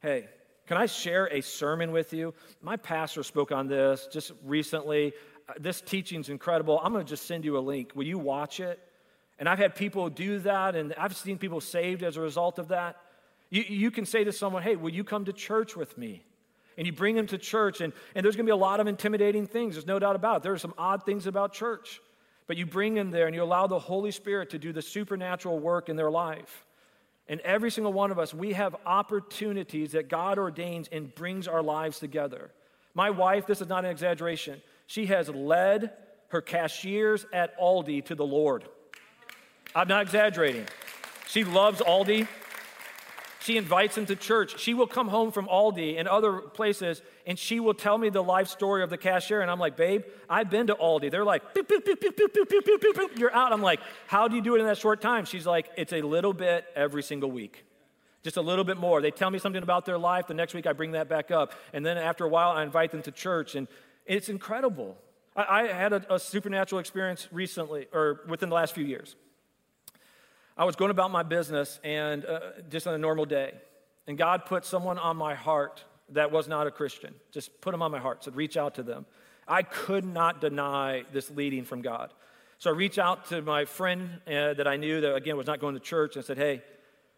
Hey, 0.02 0.28
can 0.66 0.76
I 0.76 0.84
share 0.84 1.24
a 1.32 1.40
sermon 1.40 1.90
with 1.90 2.12
you? 2.12 2.34
My 2.60 2.76
pastor 2.76 3.22
spoke 3.22 3.50
on 3.50 3.68
this 3.68 4.08
just 4.12 4.32
recently. 4.44 5.14
This 5.58 5.80
teaching's 5.80 6.28
incredible. 6.28 6.78
I'm 6.84 6.92
going 6.92 7.04
to 7.04 7.08
just 7.08 7.24
send 7.24 7.46
you 7.46 7.56
a 7.56 7.60
link. 7.60 7.92
Will 7.94 8.04
you 8.04 8.18
watch 8.18 8.60
it? 8.60 8.78
And 9.38 9.48
I've 9.48 9.58
had 9.58 9.74
people 9.74 10.10
do 10.10 10.40
that, 10.40 10.76
and 10.76 10.92
I've 10.98 11.16
seen 11.16 11.38
people 11.38 11.62
saved 11.62 12.02
as 12.02 12.18
a 12.18 12.20
result 12.20 12.58
of 12.58 12.68
that. 12.68 12.96
You, 13.52 13.64
you 13.68 13.90
can 13.90 14.06
say 14.06 14.24
to 14.24 14.32
someone, 14.32 14.62
hey, 14.62 14.76
will 14.76 14.94
you 14.94 15.04
come 15.04 15.26
to 15.26 15.32
church 15.32 15.76
with 15.76 15.98
me? 15.98 16.24
And 16.78 16.86
you 16.86 16.92
bring 16.92 17.14
them 17.14 17.26
to 17.26 17.36
church, 17.36 17.82
and, 17.82 17.92
and 18.14 18.24
there's 18.24 18.34
going 18.34 18.46
to 18.46 18.50
be 18.50 18.54
a 18.54 18.56
lot 18.56 18.80
of 18.80 18.86
intimidating 18.86 19.46
things. 19.46 19.74
There's 19.74 19.86
no 19.86 19.98
doubt 19.98 20.16
about 20.16 20.38
it. 20.38 20.42
There 20.44 20.54
are 20.54 20.58
some 20.58 20.72
odd 20.78 21.04
things 21.04 21.26
about 21.26 21.52
church. 21.52 22.00
But 22.46 22.56
you 22.56 22.64
bring 22.64 22.94
them 22.94 23.10
there 23.10 23.26
and 23.26 23.34
you 23.34 23.42
allow 23.42 23.66
the 23.66 23.78
Holy 23.78 24.10
Spirit 24.10 24.48
to 24.50 24.58
do 24.58 24.72
the 24.72 24.80
supernatural 24.80 25.58
work 25.58 25.90
in 25.90 25.96
their 25.96 26.10
life. 26.10 26.64
And 27.28 27.40
every 27.42 27.70
single 27.70 27.92
one 27.92 28.10
of 28.10 28.18
us, 28.18 28.32
we 28.32 28.54
have 28.54 28.74
opportunities 28.86 29.92
that 29.92 30.08
God 30.08 30.38
ordains 30.38 30.88
and 30.90 31.14
brings 31.14 31.46
our 31.46 31.62
lives 31.62 31.98
together. 31.98 32.50
My 32.94 33.10
wife, 33.10 33.46
this 33.46 33.60
is 33.60 33.68
not 33.68 33.84
an 33.84 33.90
exaggeration, 33.90 34.62
she 34.86 35.06
has 35.06 35.28
led 35.28 35.92
her 36.28 36.40
cashiers 36.40 37.26
at 37.34 37.58
Aldi 37.60 38.06
to 38.06 38.14
the 38.14 38.24
Lord. 38.24 38.64
I'm 39.74 39.88
not 39.88 40.02
exaggerating. 40.02 40.66
She 41.28 41.44
loves 41.44 41.82
Aldi. 41.82 42.26
She 43.42 43.56
invites 43.56 43.98
him 43.98 44.06
to 44.06 44.14
church. 44.14 44.60
She 44.60 44.72
will 44.72 44.86
come 44.86 45.08
home 45.08 45.32
from 45.32 45.48
Aldi 45.48 45.98
and 45.98 46.06
other 46.06 46.38
places, 46.38 47.02
and 47.26 47.36
she 47.36 47.58
will 47.58 47.74
tell 47.74 47.98
me 47.98 48.08
the 48.08 48.22
life 48.22 48.46
story 48.46 48.84
of 48.84 48.90
the 48.90 48.96
cashier. 48.96 49.40
And 49.40 49.50
I'm 49.50 49.58
like, 49.58 49.76
babe, 49.76 50.04
I've 50.30 50.48
been 50.48 50.68
to 50.68 50.74
Aldi. 50.76 51.10
They're 51.10 51.24
like, 51.24 51.42
you're 53.16 53.34
out. 53.34 53.52
I'm 53.52 53.60
like, 53.60 53.80
how 54.06 54.28
do 54.28 54.36
you 54.36 54.42
do 54.42 54.54
it 54.54 54.60
in 54.60 54.66
that 54.66 54.78
short 54.78 55.00
time? 55.00 55.24
She's 55.24 55.44
like, 55.44 55.68
it's 55.76 55.92
a 55.92 56.02
little 56.02 56.32
bit 56.32 56.64
every 56.76 57.02
single 57.02 57.32
week. 57.32 57.64
Just 58.22 58.36
a 58.36 58.42
little 58.42 58.64
bit 58.64 58.76
more. 58.76 59.02
They 59.02 59.10
tell 59.10 59.30
me 59.30 59.40
something 59.40 59.64
about 59.64 59.86
their 59.86 59.98
life. 59.98 60.28
The 60.28 60.34
next 60.34 60.54
week, 60.54 60.68
I 60.68 60.72
bring 60.72 60.92
that 60.92 61.08
back 61.08 61.32
up. 61.32 61.52
And 61.72 61.84
then 61.84 61.98
after 61.98 62.24
a 62.24 62.28
while, 62.28 62.50
I 62.50 62.62
invite 62.62 62.92
them 62.92 63.02
to 63.02 63.10
church. 63.10 63.56
And 63.56 63.66
it's 64.06 64.28
incredible. 64.28 64.96
I, 65.34 65.62
I 65.62 65.66
had 65.66 65.92
a, 65.92 66.14
a 66.14 66.20
supernatural 66.20 66.78
experience 66.78 67.26
recently, 67.32 67.88
or 67.92 68.20
within 68.28 68.50
the 68.50 68.54
last 68.54 68.72
few 68.72 68.84
years. 68.84 69.16
I 70.62 70.64
was 70.64 70.76
going 70.76 70.92
about 70.92 71.10
my 71.10 71.24
business 71.24 71.80
and 71.82 72.24
uh, 72.24 72.38
just 72.70 72.86
on 72.86 72.94
a 72.94 72.98
normal 72.98 73.24
day, 73.24 73.52
and 74.06 74.16
God 74.16 74.46
put 74.46 74.64
someone 74.64 74.96
on 74.96 75.16
my 75.16 75.34
heart 75.34 75.82
that 76.10 76.30
was 76.30 76.46
not 76.46 76.68
a 76.68 76.70
Christian. 76.70 77.16
Just 77.32 77.60
put 77.60 77.72
them 77.72 77.82
on 77.82 77.90
my 77.90 77.98
heart, 77.98 78.22
said, 78.22 78.36
reach 78.36 78.56
out 78.56 78.76
to 78.76 78.84
them. 78.84 79.04
I 79.48 79.64
could 79.64 80.04
not 80.04 80.40
deny 80.40 81.02
this 81.12 81.32
leading 81.32 81.64
from 81.64 81.82
God. 81.82 82.12
So 82.58 82.70
I 82.70 82.74
reached 82.74 83.00
out 83.00 83.26
to 83.30 83.42
my 83.42 83.64
friend 83.64 84.20
uh, 84.24 84.54
that 84.54 84.68
I 84.68 84.76
knew 84.76 85.00
that, 85.00 85.16
again, 85.16 85.36
was 85.36 85.48
not 85.48 85.58
going 85.58 85.74
to 85.74 85.80
church 85.80 86.14
and 86.14 86.24
said, 86.24 86.38
Hey, 86.38 86.62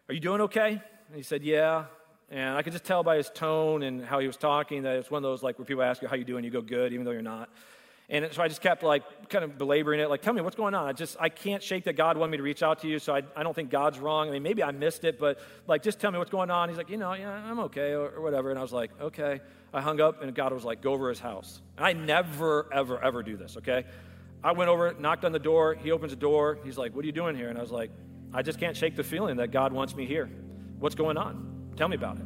are 0.09 0.15
you 0.15 0.19
doing 0.19 0.41
okay? 0.41 0.69
And 0.69 1.15
he 1.15 1.21
said, 1.21 1.43
Yeah. 1.43 1.85
And 2.31 2.57
I 2.57 2.63
could 2.63 2.73
just 2.73 2.85
tell 2.85 3.03
by 3.03 3.17
his 3.17 3.29
tone 3.29 3.83
and 3.83 4.03
how 4.03 4.17
he 4.17 4.25
was 4.25 4.37
talking 4.37 4.81
that 4.81 4.95
it's 4.95 5.11
one 5.11 5.19
of 5.19 5.29
those 5.29 5.43
like 5.43 5.59
where 5.59 5.67
people 5.67 5.83
ask 5.83 6.01
you 6.01 6.07
how 6.07 6.15
you 6.15 6.25
doing, 6.25 6.43
you 6.43 6.49
go 6.49 6.61
good, 6.61 6.93
even 6.93 7.05
though 7.05 7.11
you're 7.11 7.21
not. 7.21 7.49
And 8.07 8.31
so 8.31 8.43
I 8.43 8.47
just 8.47 8.61
kept 8.61 8.83
like 8.83 9.29
kind 9.29 9.43
of 9.43 9.57
belaboring 9.57 9.99
it, 9.99 10.09
like, 10.09 10.21
tell 10.21 10.33
me 10.33 10.41
what's 10.41 10.55
going 10.55 10.75
on. 10.75 10.87
I 10.87 10.93
just, 10.93 11.17
I 11.19 11.29
can't 11.29 11.63
shake 11.63 11.85
that 11.85 11.93
God 11.93 12.17
wanted 12.17 12.31
me 12.31 12.37
to 12.37 12.43
reach 12.43 12.61
out 12.61 12.79
to 12.81 12.87
you, 12.87 12.99
so 12.99 13.15
I, 13.15 13.23
I 13.35 13.41
don't 13.41 13.55
think 13.55 13.71
God's 13.71 13.97
wrong. 13.97 14.27
I 14.29 14.31
mean, 14.31 14.43
maybe 14.43 14.63
I 14.63 14.71
missed 14.71 15.05
it, 15.05 15.17
but 15.17 15.39
like, 15.67 15.81
just 15.81 15.99
tell 15.99 16.11
me 16.11 16.19
what's 16.19 16.29
going 16.29 16.51
on. 16.51 16.69
He's 16.69 16.77
like, 16.77 16.89
you 16.89 16.97
know, 16.97 17.13
yeah, 17.13 17.31
I'm 17.31 17.59
okay, 17.61 17.93
or, 17.93 18.09
or 18.09 18.21
whatever. 18.21 18.51
And 18.51 18.59
I 18.59 18.61
was 18.61 18.73
like, 18.73 18.91
okay. 19.01 19.41
I 19.73 19.81
hung 19.81 19.99
up, 19.99 20.21
and 20.21 20.33
God 20.33 20.53
was 20.53 20.63
like, 20.63 20.81
go 20.81 20.93
over 20.93 21.09
his 21.09 21.19
house. 21.19 21.61
And 21.77 21.85
I 21.85 21.93
never, 21.93 22.69
ever, 22.71 23.03
ever 23.03 23.23
do 23.23 23.35
this, 23.35 23.57
okay? 23.57 23.85
I 24.43 24.51
went 24.51 24.69
over, 24.69 24.93
knocked 24.93 25.25
on 25.25 25.31
the 25.31 25.39
door. 25.39 25.73
He 25.73 25.91
opens 25.91 26.11
the 26.11 26.15
door. 26.17 26.59
He's 26.63 26.77
like, 26.77 26.95
what 26.95 27.03
are 27.03 27.07
you 27.07 27.11
doing 27.11 27.35
here? 27.35 27.49
And 27.49 27.57
I 27.57 27.61
was 27.61 27.71
like, 27.71 27.89
I 28.33 28.41
just 28.43 28.59
can't 28.59 28.77
shake 28.77 28.95
the 28.95 29.03
feeling 29.03 29.37
that 29.37 29.51
God 29.51 29.73
wants 29.73 29.95
me 29.95 30.05
here. 30.05 30.29
What's 30.79 30.95
going 30.95 31.17
on? 31.17 31.73
Tell 31.75 31.87
me 31.87 31.95
about 31.95 32.17
it. 32.17 32.25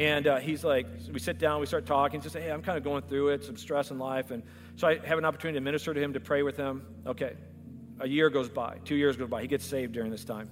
And 0.00 0.26
uh, 0.26 0.38
he's 0.38 0.64
like, 0.64 0.86
we 1.12 1.18
sit 1.18 1.38
down, 1.38 1.60
we 1.60 1.66
start 1.66 1.84
talking, 1.84 2.22
just 2.22 2.32
say, 2.32 2.40
hey, 2.40 2.50
I'm 2.50 2.62
kind 2.62 2.78
of 2.78 2.82
going 2.82 3.02
through 3.02 3.28
it, 3.28 3.44
some 3.44 3.58
stress 3.58 3.90
in 3.90 3.98
life. 3.98 4.30
And 4.30 4.42
so 4.76 4.88
I 4.88 4.96
have 5.04 5.18
an 5.18 5.26
opportunity 5.26 5.58
to 5.58 5.60
minister 5.60 5.92
to 5.92 6.00
him, 6.00 6.14
to 6.14 6.20
pray 6.20 6.42
with 6.42 6.56
him. 6.56 6.86
Okay, 7.06 7.34
a 8.00 8.08
year 8.08 8.30
goes 8.30 8.48
by, 8.48 8.78
two 8.86 8.94
years 8.94 9.18
go 9.18 9.26
by. 9.26 9.42
He 9.42 9.46
gets 9.46 9.62
saved 9.62 9.92
during 9.92 10.10
this 10.10 10.24
time. 10.24 10.48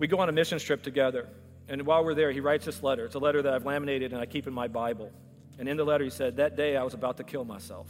We 0.00 0.08
go 0.08 0.18
on 0.18 0.28
a 0.28 0.32
mission 0.32 0.58
trip 0.58 0.82
together. 0.82 1.28
And 1.68 1.86
while 1.86 2.04
we're 2.04 2.14
there, 2.14 2.32
he 2.32 2.40
writes 2.40 2.64
this 2.64 2.82
letter. 2.82 3.04
It's 3.04 3.14
a 3.14 3.20
letter 3.20 3.42
that 3.42 3.54
I've 3.54 3.64
laminated 3.64 4.12
and 4.12 4.20
I 4.20 4.26
keep 4.26 4.48
in 4.48 4.52
my 4.52 4.66
Bible. 4.66 5.12
And 5.60 5.68
in 5.68 5.76
the 5.76 5.84
letter, 5.84 6.02
he 6.02 6.10
said, 6.10 6.38
That 6.38 6.56
day 6.56 6.76
I 6.76 6.82
was 6.82 6.94
about 6.94 7.16
to 7.18 7.24
kill 7.24 7.44
myself. 7.44 7.86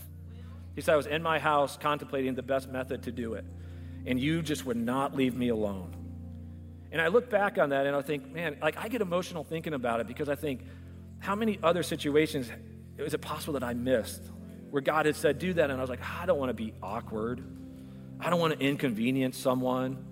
He 0.74 0.82
said, 0.82 0.92
I 0.92 0.96
was 0.98 1.06
in 1.06 1.22
my 1.22 1.38
house 1.38 1.78
contemplating 1.78 2.34
the 2.34 2.42
best 2.42 2.68
method 2.68 3.04
to 3.04 3.12
do 3.12 3.32
it. 3.34 3.46
And 4.04 4.20
you 4.20 4.42
just 4.42 4.66
would 4.66 4.76
not 4.76 5.16
leave 5.16 5.34
me 5.34 5.48
alone. 5.48 5.94
And 6.90 7.00
I 7.00 7.08
look 7.08 7.28
back 7.28 7.58
on 7.58 7.70
that 7.70 7.86
and 7.86 7.94
I 7.94 8.02
think, 8.02 8.32
man, 8.32 8.56
like 8.62 8.76
I 8.78 8.88
get 8.88 9.02
emotional 9.02 9.44
thinking 9.44 9.74
about 9.74 10.00
it 10.00 10.06
because 10.06 10.28
I 10.28 10.34
think, 10.34 10.64
how 11.20 11.34
many 11.34 11.58
other 11.62 11.82
situations 11.82 12.50
is 12.96 13.14
it 13.14 13.20
possible 13.20 13.54
that 13.54 13.64
I 13.64 13.74
missed 13.74 14.22
where 14.70 14.82
God 14.82 15.06
had 15.06 15.16
said, 15.16 15.38
do 15.38 15.52
that? 15.54 15.70
And 15.70 15.78
I 15.78 15.80
was 15.80 15.90
like, 15.90 16.02
I 16.02 16.26
don't 16.26 16.38
want 16.38 16.50
to 16.50 16.54
be 16.54 16.72
awkward. 16.82 17.42
I 18.20 18.30
don't 18.30 18.40
want 18.40 18.58
to 18.58 18.64
inconvenience 18.64 19.36
someone. 19.36 20.04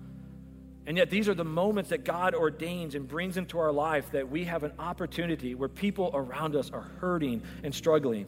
And 0.85 0.95
yet, 0.95 1.09
these 1.09 1.27
are 1.27 1.33
the 1.33 1.43
moments 1.43 1.89
that 1.89 2.05
God 2.05 2.33
ordains 2.33 2.95
and 2.95 3.05
brings 3.05 3.35
into 3.35 3.59
our 3.59 3.73
life 3.73 4.11
that 4.11 4.29
we 4.29 4.45
have 4.45 4.63
an 4.63 4.71
opportunity 4.79 5.53
where 5.53 5.67
people 5.67 6.11
around 6.13 6.55
us 6.55 6.71
are 6.71 6.85
hurting 7.01 7.41
and 7.63 7.75
struggling. 7.75 8.25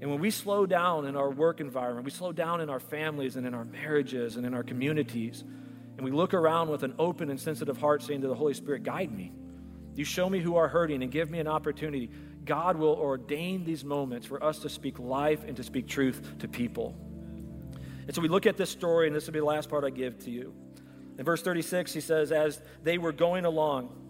And 0.00 0.10
when 0.10 0.18
we 0.18 0.30
slow 0.30 0.64
down 0.64 1.06
in 1.06 1.14
our 1.14 1.30
work 1.30 1.60
environment, 1.60 2.06
we 2.06 2.10
slow 2.10 2.32
down 2.32 2.62
in 2.62 2.70
our 2.70 2.80
families 2.80 3.36
and 3.36 3.46
in 3.46 3.52
our 3.52 3.64
marriages 3.64 4.36
and 4.36 4.46
in 4.46 4.54
our 4.54 4.62
communities, 4.62 5.44
we 6.04 6.10
look 6.10 6.34
around 6.34 6.70
with 6.70 6.82
an 6.82 6.94
open 6.98 7.30
and 7.30 7.40
sensitive 7.40 7.78
heart, 7.78 8.02
saying 8.02 8.20
to 8.22 8.28
the 8.28 8.34
Holy 8.34 8.54
Spirit, 8.54 8.82
Guide 8.82 9.12
me. 9.12 9.32
You 9.94 10.04
show 10.04 10.28
me 10.28 10.40
who 10.40 10.56
are 10.56 10.68
hurting 10.68 11.02
and 11.02 11.12
give 11.12 11.30
me 11.30 11.38
an 11.38 11.46
opportunity. 11.46 12.10
God 12.44 12.76
will 12.76 12.94
ordain 12.94 13.64
these 13.64 13.84
moments 13.84 14.26
for 14.26 14.42
us 14.42 14.58
to 14.60 14.68
speak 14.68 14.98
life 14.98 15.44
and 15.44 15.56
to 15.56 15.62
speak 15.62 15.86
truth 15.86 16.38
to 16.40 16.48
people. 16.48 16.96
And 18.06 18.14
so 18.14 18.20
we 18.20 18.28
look 18.28 18.46
at 18.46 18.56
this 18.56 18.70
story, 18.70 19.06
and 19.06 19.16
this 19.16 19.26
will 19.26 19.32
be 19.32 19.38
the 19.38 19.44
last 19.44 19.70
part 19.70 19.84
I 19.84 19.90
give 19.90 20.18
to 20.24 20.30
you. 20.30 20.52
In 21.16 21.24
verse 21.24 21.42
36, 21.42 21.92
he 21.92 22.00
says, 22.00 22.32
As 22.32 22.60
they 22.82 22.98
were 22.98 23.12
going 23.12 23.44
along, 23.44 24.00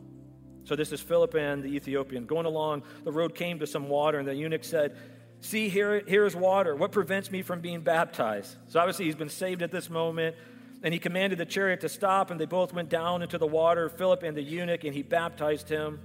so 0.65 0.75
this 0.75 0.91
is 0.91 1.01
Philip 1.01 1.35
and 1.35 1.63
the 1.63 1.77
Ethiopian, 1.77 2.25
going 2.25 2.47
along, 2.47 2.83
the 3.05 3.13
road 3.13 3.35
came 3.35 3.59
to 3.59 3.67
some 3.67 3.89
water, 3.89 4.19
and 4.19 4.27
the 4.27 4.35
eunuch 4.35 4.65
said, 4.65 4.97
See, 5.41 5.69
here, 5.69 6.03
here 6.09 6.25
is 6.25 6.35
water. 6.35 6.75
What 6.75 6.91
prevents 6.91 7.31
me 7.31 7.43
from 7.43 7.61
being 7.61 7.83
baptized? 7.83 8.57
So 8.69 8.81
obviously, 8.81 9.05
he's 9.05 9.15
been 9.15 9.29
saved 9.29 9.61
at 9.61 9.71
this 9.71 9.91
moment. 9.91 10.37
And 10.85 10.93
he 10.93 11.01
commanded 11.01 11.39
the 11.39 11.47
chariot 11.47 11.81
to 11.81 11.89
stop, 11.89 12.31
and 12.31 12.39
they 12.39 12.45
both 12.45 12.75
went 12.75 12.91
down 12.91 13.23
into 13.23 13.39
the 13.39 13.47
water, 13.47 13.89
Philip 13.89 14.23
and 14.23 14.37
the 14.37 14.43
eunuch, 14.43 14.85
and 14.85 14.95
he 14.95 15.03
baptized 15.03 15.67
him. 15.67 15.99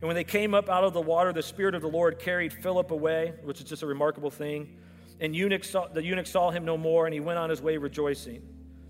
And 0.00 0.06
when 0.06 0.14
they 0.14 0.24
came 0.24 0.54
up 0.54 0.70
out 0.70 0.84
of 0.84 0.92
the 0.92 1.00
water, 1.00 1.32
the 1.32 1.42
Spirit 1.42 1.74
of 1.74 1.82
the 1.82 1.88
Lord 1.88 2.20
carried 2.20 2.52
Philip 2.52 2.92
away, 2.92 3.34
which 3.42 3.60
is 3.60 3.68
just 3.68 3.82
a 3.82 3.86
remarkable 3.86 4.30
thing. 4.30 4.78
And 5.18 5.34
eunuch 5.34 5.64
saw, 5.64 5.88
the 5.88 6.02
eunuch 6.02 6.28
saw 6.28 6.52
him 6.52 6.64
no 6.64 6.78
more, 6.78 7.06
and 7.06 7.12
he 7.12 7.18
went 7.18 7.40
on 7.40 7.50
his 7.50 7.60
way 7.60 7.76
rejoicing. 7.76 8.40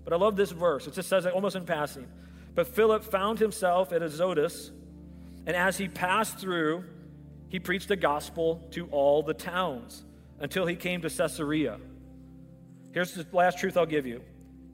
But 0.03 0.13
I 0.13 0.15
love 0.15 0.35
this 0.35 0.51
verse. 0.51 0.85
It 0.85 0.93
just 0.93 1.09
says 1.09 1.25
it 1.25 1.33
almost 1.33 1.55
in 1.55 1.65
passing. 1.65 2.07
But 2.53 2.67
Philip 2.67 3.03
found 3.03 3.39
himself 3.39 3.91
at 3.91 4.03
Azotus, 4.03 4.71
and 5.47 5.55
as 5.55 5.75
he 5.75 5.87
passed 5.87 6.37
through, 6.37 6.85
he 7.49 7.59
preached 7.59 7.87
the 7.87 7.95
gospel 7.95 8.67
to 8.71 8.85
all 8.91 9.23
the 9.23 9.33
towns 9.33 10.03
until 10.39 10.67
he 10.67 10.75
came 10.75 11.01
to 11.01 11.09
Caesarea. 11.09 11.79
Here's 12.93 13.15
the 13.15 13.25
last 13.31 13.57
truth 13.57 13.75
I'll 13.75 13.87
give 13.87 14.05
you 14.05 14.21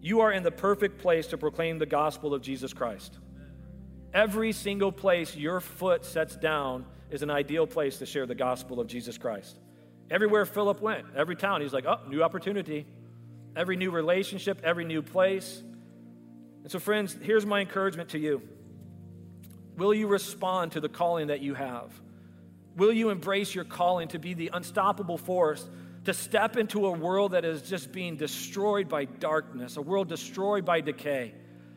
you 0.07 0.21
are 0.21 0.31
in 0.31 0.41
the 0.41 0.51
perfect 0.51 0.99
place 0.99 1.27
to 1.27 1.37
proclaim 1.37 1.79
the 1.79 1.85
gospel 1.85 2.33
of 2.33 2.41
Jesus 2.41 2.71
Christ. 2.73 3.17
Every 4.13 4.53
single 4.53 4.93
place 4.93 5.35
your 5.35 5.59
foot 5.59 6.05
sets 6.05 6.37
down 6.37 6.85
is 7.11 7.23
an 7.23 7.29
ideal 7.29 7.67
place 7.67 7.97
to 7.97 8.05
share 8.05 8.25
the 8.25 8.33
gospel 8.33 8.79
of 8.79 8.87
Jesus 8.87 9.17
Christ. 9.17 9.59
Everywhere 10.09 10.45
Philip 10.45 10.79
went, 10.81 11.05
every 11.13 11.35
town, 11.35 11.59
he's 11.59 11.73
like, 11.73 11.85
oh, 11.85 11.99
new 12.07 12.23
opportunity. 12.23 12.85
Every 13.53 13.75
new 13.75 13.91
relationship, 13.91 14.61
every 14.63 14.85
new 14.85 15.01
place. 15.01 15.61
And 16.63 16.71
so, 16.71 16.79
friends, 16.79 17.17
here's 17.21 17.45
my 17.45 17.59
encouragement 17.59 18.09
to 18.09 18.17
you 18.17 18.41
Will 19.75 19.93
you 19.93 20.07
respond 20.07 20.71
to 20.71 20.79
the 20.79 20.89
calling 20.89 21.27
that 21.27 21.41
you 21.41 21.53
have? 21.53 21.91
Will 22.77 22.93
you 22.93 23.09
embrace 23.09 23.53
your 23.53 23.65
calling 23.65 24.07
to 24.09 24.19
be 24.19 24.33
the 24.33 24.51
unstoppable 24.53 25.17
force 25.17 25.67
to 26.07 26.13
step 26.13 26.55
into 26.55 26.85
a 26.85 26.91
world 26.91 27.33
that 27.33 27.43
is 27.43 27.61
just 27.61 27.91
being 27.91 28.15
destroyed 28.15 28.87
by 28.87 29.03
darkness, 29.03 29.75
a 29.75 29.81
world 29.81 30.07
destroyed 30.07 30.63
by 30.63 30.79
decay. 30.79 31.33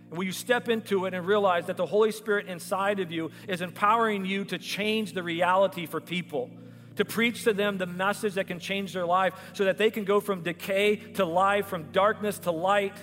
And 0.09 0.17
will 0.17 0.25
you 0.25 0.31
step 0.31 0.69
into 0.69 1.07
it 1.07 1.15
and 1.15 1.27
realize 1.27 1.67
that 1.67 1.77
the 1.77 1.85
Holy 1.85 2.13
Spirit 2.13 2.47
inside 2.47 3.01
of 3.01 3.11
you 3.11 3.33
is 3.49 3.61
empowering 3.61 4.25
you 4.25 4.45
to 4.45 4.57
change 4.57 5.15
the 5.15 5.25
reality 5.25 5.85
for 5.85 6.01
people, 6.01 6.49
to 6.95 7.05
preach 7.05 7.43
to 7.43 7.53
them 7.53 7.77
the 7.77 7.87
message 7.87 8.35
that 8.35 8.47
can 8.47 8.61
change 8.61 8.93
their 8.93 9.05
life 9.05 9.35
so 9.53 9.65
that 9.65 9.79
they 9.79 9.91
can 9.91 10.05
go 10.05 10.21
from 10.21 10.45
decay 10.45 10.95
to 10.95 11.25
life, 11.25 11.67
from 11.67 11.91
darkness 11.91 12.39
to 12.39 12.53
light? 12.53 12.95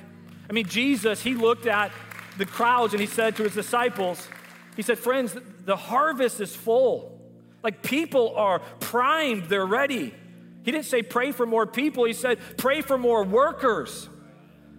I 0.50 0.54
mean, 0.54 0.68
Jesus, 0.68 1.22
he 1.22 1.34
looked 1.34 1.68
at 1.68 1.92
the 2.38 2.46
crowds 2.46 2.94
and 2.94 3.02
he 3.02 3.08
said 3.08 3.36
to 3.36 3.44
his 3.44 3.54
disciples, 3.54 4.26
He 4.78 4.82
said, 4.82 4.98
Friends, 4.98 5.36
the 5.66 5.76
harvest 5.76 6.40
is 6.40 6.56
full. 6.56 7.20
Like 7.66 7.84
people 7.84 8.34
are 8.38 8.60
primed, 8.80 9.50
they're 9.50 9.66
ready. 9.66 10.14
He 10.68 10.74
didn't 10.74 10.88
say 10.88 11.02
pray 11.02 11.32
for 11.32 11.46
more 11.46 11.66
people, 11.66 12.04
he 12.04 12.12
said 12.12 12.40
pray 12.58 12.82
for 12.82 12.98
more 12.98 13.24
workers 13.24 14.10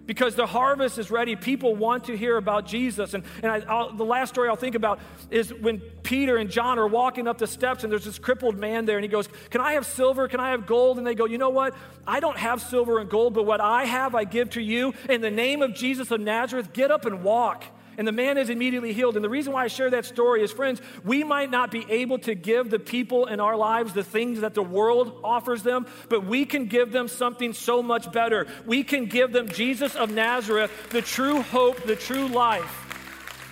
because 0.05 0.35
the 0.35 0.45
harvest 0.45 0.99
is 0.99 1.11
ready. 1.11 1.35
People 1.35 1.75
want 1.75 2.05
to 2.05 2.17
hear 2.17 2.37
about 2.37 2.67
Jesus. 2.67 3.15
And, 3.15 3.25
and 3.43 3.51
I, 3.51 3.91
the 3.97 4.05
last 4.05 4.29
story 4.29 4.51
I'll 4.51 4.57
think 4.57 4.75
about 4.75 5.01
is 5.31 5.49
when 5.55 5.81
Peter 6.03 6.37
and 6.37 6.51
John 6.51 6.79
are 6.79 6.87
walking 6.87 7.27
up 7.27 7.39
the 7.39 7.47
steps, 7.47 7.85
and 7.85 7.91
there's 7.91 8.05
this 8.05 8.19
crippled 8.19 8.59
man 8.59 8.85
there, 8.85 8.99
and 8.99 9.03
he 9.03 9.09
goes, 9.09 9.31
Can 9.49 9.63
I 9.63 9.73
have 9.73 9.87
silver? 9.87 10.29
Can 10.29 10.41
I 10.41 10.51
have 10.51 10.67
gold? 10.67 10.99
And 10.99 11.07
they 11.07 11.15
go, 11.15 11.25
You 11.25 11.39
know 11.39 11.49
what? 11.49 11.75
I 12.07 12.21
don't 12.21 12.37
have 12.37 12.61
silver 12.61 12.99
and 12.99 13.09
gold, 13.09 13.33
but 13.33 13.47
what 13.47 13.63
I 13.63 13.87
have, 13.87 14.15
I 14.15 14.25
give 14.25 14.51
to 14.51 14.61
you. 14.61 14.93
In 15.09 15.23
the 15.23 15.31
name 15.31 15.63
of 15.63 15.75
Jesus 15.75 16.11
of 16.11 16.21
Nazareth, 16.21 16.75
get 16.75 16.91
up 16.91 17.07
and 17.07 17.25
walk 17.25 17.65
and 17.99 18.07
the 18.07 18.13
man 18.13 18.39
is 18.39 18.49
immediately 18.49 18.93
healed. 18.93 19.17
And 19.17 19.25
the 19.25 19.29
reason 19.29 19.53
why 19.53 19.65
I 19.65 19.67
share 19.67 19.91
that 19.91 20.05
story 20.05 20.43
is, 20.43 20.53
friends, 20.53 20.81
we 21.05 21.25
might 21.25 21.51
not 21.51 21.73
be 21.73 21.85
able 21.91 22.21
to 22.21 22.35
give 22.37 22.71
the 22.71 22.79
people 22.79 23.27
in 23.27 23.41
our 23.41 23.57
lives 23.57 23.93
the 23.93 24.05
things 24.05 24.41
that 24.41 24.55
the 24.55 24.63
world 24.63 25.21
offers 25.25 25.65
them, 25.65 25.85
but 26.09 26.25
we 26.25 26.47
can 26.47 26.67
give 26.67 26.93
them 26.93 27.09
something 27.09 27.53
so 27.53 27.83
much 27.83 28.11
better. 28.13 28.47
We 28.65 28.85
can 28.85 29.07
give 29.07 29.33
them 29.33 29.49
Jesus 29.49 29.97
of 29.97 30.13
Nazareth, 30.13 30.71
the 30.91 31.03
true 31.03 31.43
hope, 31.43 31.83
the 31.83 31.97
true 31.97 32.29
life, 32.29 32.87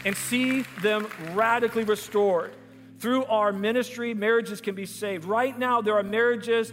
and 0.05 0.17
see 0.17 0.63
them 0.81 1.09
radically 1.33 1.83
restored. 1.83 2.55
Through 3.01 3.25
our 3.25 3.53
ministry, 3.53 4.15
marriages 4.15 4.61
can 4.61 4.77
be 4.77 4.87
saved. 4.87 5.25
Right 5.25 5.59
now, 5.59 5.83
there 5.83 5.95
are 5.95 6.05
marriages 6.05 6.73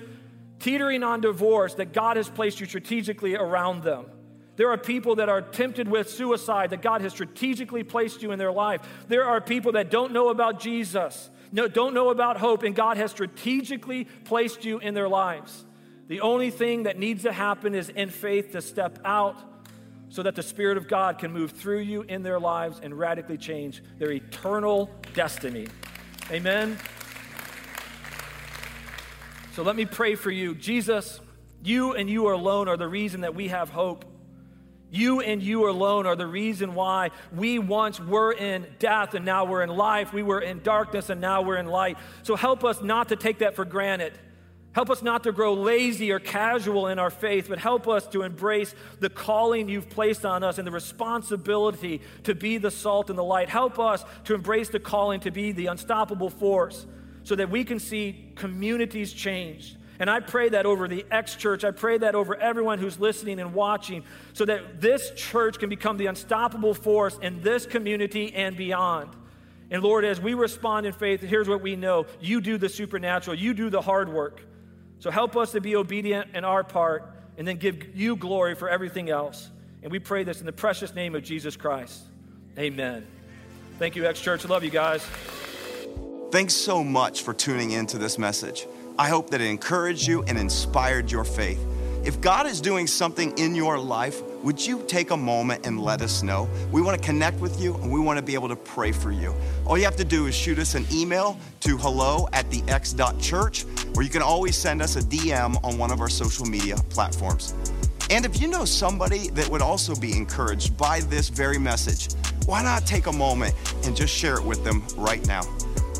teetering 0.59 1.01
on 1.01 1.21
divorce 1.21 1.73
that 1.73 1.91
God 1.91 2.17
has 2.17 2.29
placed 2.29 2.59
you 2.59 2.67
strategically 2.67 3.35
around 3.35 3.83
them. 3.83 4.05
There 4.55 4.69
are 4.69 4.77
people 4.77 5.15
that 5.15 5.29
are 5.29 5.41
tempted 5.41 5.87
with 5.87 6.09
suicide 6.09 6.69
that 6.69 6.81
God 6.81 7.01
has 7.01 7.11
strategically 7.11 7.83
placed 7.83 8.21
you 8.21 8.31
in 8.31 8.39
their 8.39 8.51
life. 8.51 8.81
There 9.07 9.25
are 9.25 9.41
people 9.41 9.71
that 9.73 9.89
don't 9.89 10.13
know 10.13 10.29
about 10.29 10.59
Jesus, 10.59 11.29
no, 11.51 11.67
don't 11.67 11.93
know 11.93 12.09
about 12.09 12.37
hope, 12.37 12.63
and 12.63 12.75
God 12.75 12.97
has 12.97 13.11
strategically 13.11 14.05
placed 14.05 14.65
you 14.65 14.79
in 14.79 14.93
their 14.93 15.09
lives. 15.09 15.65
The 16.07 16.21
only 16.21 16.51
thing 16.51 16.83
that 16.83 16.99
needs 16.99 17.23
to 17.23 17.31
happen 17.31 17.73
is 17.73 17.89
in 17.89 18.09
faith 18.09 18.51
to 18.51 18.61
step 18.61 18.99
out 19.05 19.41
so 20.09 20.21
that 20.21 20.35
the 20.35 20.43
Spirit 20.43 20.77
of 20.77 20.87
God 20.87 21.17
can 21.17 21.31
move 21.31 21.51
through 21.51 21.79
you 21.79 22.03
in 22.03 22.21
their 22.21 22.39
lives 22.39 22.79
and 22.83 22.97
radically 22.97 23.37
change 23.37 23.81
their 23.97 24.11
eternal 24.11 24.91
destiny. 25.15 25.67
Amen. 26.29 26.77
So 29.53 29.63
let 29.63 29.75
me 29.75 29.85
pray 29.85 30.15
for 30.15 30.29
you. 30.29 30.53
Jesus, 30.53 31.19
you 31.63 31.93
and 31.93 32.09
you 32.09 32.31
alone 32.31 32.67
are 32.67 32.77
the 32.77 32.87
reason 32.87 33.21
that 33.21 33.33
we 33.33 33.47
have 33.47 33.69
hope. 33.69 34.05
You 34.93 35.21
and 35.21 35.41
you 35.41 35.67
alone 35.67 36.05
are 36.05 36.15
the 36.15 36.27
reason 36.27 36.75
why 36.75 37.09
we 37.35 37.57
once 37.57 37.99
were 37.99 38.31
in 38.31 38.67
death 38.77 39.15
and 39.15 39.25
now 39.25 39.43
we're 39.43 39.63
in 39.63 39.69
life. 39.69 40.13
We 40.13 40.21
were 40.21 40.39
in 40.39 40.61
darkness 40.61 41.09
and 41.09 41.19
now 41.19 41.41
we're 41.41 41.57
in 41.57 41.65
light. 41.65 41.97
So 42.21 42.35
help 42.35 42.63
us 42.63 42.79
not 42.79 43.09
to 43.09 43.15
take 43.15 43.39
that 43.39 43.55
for 43.55 43.65
granted. 43.65 44.13
Help 44.73 44.91
us 44.91 45.01
not 45.01 45.23
to 45.23 45.31
grow 45.31 45.55
lazy 45.55 46.11
or 46.11 46.19
casual 46.19 46.87
in 46.87 46.99
our 46.99 47.09
faith, 47.09 47.47
but 47.49 47.57
help 47.57 47.87
us 47.87 48.05
to 48.09 48.21
embrace 48.21 48.75
the 48.99 49.09
calling 49.09 49.67
you've 49.67 49.89
placed 49.89 50.25
on 50.25 50.43
us 50.43 50.59
and 50.59 50.67
the 50.67 50.71
responsibility 50.71 51.99
to 52.25 52.35
be 52.35 52.59
the 52.59 52.69
salt 52.69 53.09
and 53.09 53.17
the 53.17 53.23
light. 53.23 53.49
Help 53.49 53.79
us 53.79 54.05
to 54.25 54.35
embrace 54.35 54.69
the 54.69 54.79
calling 54.79 55.19
to 55.21 55.31
be 55.31 55.53
the 55.53 55.65
unstoppable 55.65 56.29
force 56.29 56.85
so 57.23 57.35
that 57.35 57.49
we 57.49 57.63
can 57.63 57.79
see 57.79 58.31
communities 58.35 59.11
changed. 59.11 59.77
And 60.03 60.09
I 60.09 60.19
pray 60.19 60.49
that 60.49 60.65
over 60.65 60.89
the 60.89 61.05
X 61.09 61.33
church. 61.33 61.63
I 61.63 61.71
pray 61.71 61.97
that 61.97 62.13
over 62.13 62.35
everyone 62.35 62.77
who's 62.77 62.99
listening 62.99 63.39
and 63.39 63.53
watching 63.53 64.03
so 64.33 64.43
that 64.43 64.81
this 64.81 65.11
church 65.15 65.59
can 65.59 65.69
become 65.69 65.95
the 65.95 66.07
unstoppable 66.07 66.73
force 66.73 67.17
in 67.21 67.41
this 67.41 67.65
community 67.65 68.33
and 68.33 68.57
beyond. 68.57 69.11
And 69.71 69.81
Lord, 69.81 70.03
as 70.03 70.19
we 70.19 70.33
respond 70.33 70.85
in 70.85 70.91
faith, 70.91 71.21
here's 71.21 71.47
what 71.47 71.61
we 71.61 71.77
know 71.77 72.05
you 72.19 72.41
do 72.41 72.57
the 72.57 72.67
supernatural, 72.67 73.37
you 73.37 73.53
do 73.53 73.69
the 73.69 73.79
hard 73.79 74.09
work. 74.09 74.41
So 74.99 75.09
help 75.09 75.37
us 75.37 75.53
to 75.53 75.61
be 75.61 75.77
obedient 75.77 76.35
in 76.35 76.43
our 76.43 76.65
part 76.65 77.09
and 77.37 77.47
then 77.47 77.55
give 77.55 77.95
you 77.95 78.17
glory 78.17 78.55
for 78.55 78.67
everything 78.67 79.09
else. 79.09 79.49
And 79.83 79.89
we 79.89 79.99
pray 79.99 80.25
this 80.25 80.41
in 80.41 80.45
the 80.45 80.51
precious 80.51 80.93
name 80.93 81.15
of 81.15 81.23
Jesus 81.23 81.55
Christ. 81.55 82.03
Amen. 82.59 83.07
Thank 83.79 83.95
you, 83.95 84.05
X 84.05 84.19
Church. 84.19 84.43
Love 84.49 84.65
you 84.65 84.69
guys. 84.69 85.01
Thanks 86.29 86.55
so 86.55 86.83
much 86.83 87.21
for 87.21 87.33
tuning 87.33 87.71
in 87.71 87.85
to 87.85 87.97
this 87.97 88.17
message. 88.17 88.67
I 88.99 89.09
hope 89.09 89.31
that 89.31 89.41
it 89.41 89.47
encouraged 89.47 90.07
you 90.07 90.23
and 90.23 90.37
inspired 90.37 91.11
your 91.11 91.23
faith. 91.23 91.59
If 92.03 92.21
God 92.21 92.45
is 92.45 92.61
doing 92.61 92.85
something 92.85 93.35
in 93.37 93.55
your 93.55 93.79
life, 93.79 94.21
would 94.43 94.63
you 94.63 94.83
take 94.87 95.09
a 95.09 95.17
moment 95.17 95.65
and 95.65 95.81
let 95.81 96.01
us 96.01 96.21
know? 96.21 96.47
We 96.71 96.81
want 96.81 97.01
to 97.01 97.03
connect 97.03 97.39
with 97.39 97.59
you 97.59 97.75
and 97.75 97.91
we 97.91 97.99
want 97.99 98.19
to 98.19 98.21
be 98.21 98.35
able 98.35 98.49
to 98.49 98.55
pray 98.55 98.91
for 98.91 99.09
you. 99.09 99.33
All 99.65 99.77
you 99.77 99.85
have 99.85 99.95
to 99.95 100.03
do 100.03 100.27
is 100.27 100.35
shoot 100.35 100.59
us 100.59 100.75
an 100.75 100.85
email 100.91 101.39
to 101.61 101.77
hello 101.77 102.27
at 102.33 102.51
the 102.51 102.61
x.church, 102.67 103.65
or 103.95 104.03
you 104.03 104.09
can 104.09 104.21
always 104.21 104.55
send 104.55 104.81
us 104.81 104.95
a 104.95 105.01
DM 105.01 105.57
on 105.63 105.77
one 105.77 105.91
of 105.91 106.01
our 106.01 106.09
social 106.09 106.45
media 106.45 106.75
platforms. 106.89 107.55
And 108.11 108.25
if 108.25 108.39
you 108.39 108.47
know 108.47 108.65
somebody 108.65 109.29
that 109.29 109.49
would 109.49 109.61
also 109.61 109.95
be 109.95 110.15
encouraged 110.15 110.77
by 110.77 110.99
this 110.99 111.29
very 111.29 111.57
message, 111.57 112.13
why 112.45 112.61
not 112.61 112.85
take 112.85 113.07
a 113.07 113.13
moment 113.13 113.55
and 113.85 113.95
just 113.95 114.13
share 114.13 114.35
it 114.35 114.43
with 114.43 114.63
them 114.63 114.83
right 114.97 115.25
now? 115.25 115.41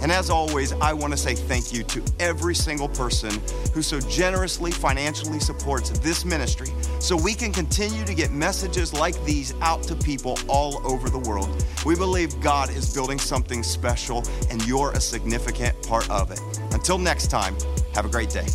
And 0.04 0.12
as 0.12 0.30
always, 0.30 0.74
I 0.74 0.92
want 0.92 1.14
to 1.14 1.18
say 1.18 1.34
thank 1.34 1.72
you 1.72 1.82
to 1.84 2.04
every 2.20 2.54
single 2.54 2.90
person 2.90 3.32
who 3.74 3.82
so 3.82 4.02
generously 4.02 4.70
financially 4.70 5.40
supports 5.40 5.92
this 6.00 6.26
ministry 6.26 6.68
so 7.00 7.16
we 7.16 7.34
can 7.34 7.54
continue 7.54 8.04
to 8.04 8.14
get 8.14 8.30
messages 8.30 8.94
like 8.94 9.16
these 9.24 9.54
out 9.62 9.82
to 9.84 9.96
people 9.96 10.38
all 10.50 10.86
over 10.86 11.10
the 11.10 11.20
world. 11.20 11.66
We 11.86 11.96
believe 11.96 12.38
God 12.42 12.70
is 12.70 12.94
building 12.94 13.18
something 13.18 13.64
special 13.64 14.26
and 14.52 14.62
you're 14.68 14.92
a 14.92 15.00
significant 15.00 15.82
part 15.88 16.10
of 16.10 16.32
it. 16.32 16.42
Until 16.72 16.98
next 16.98 17.28
time, 17.28 17.56
have 17.96 18.06
a 18.06 18.10
great 18.10 18.30
day. 18.30 18.48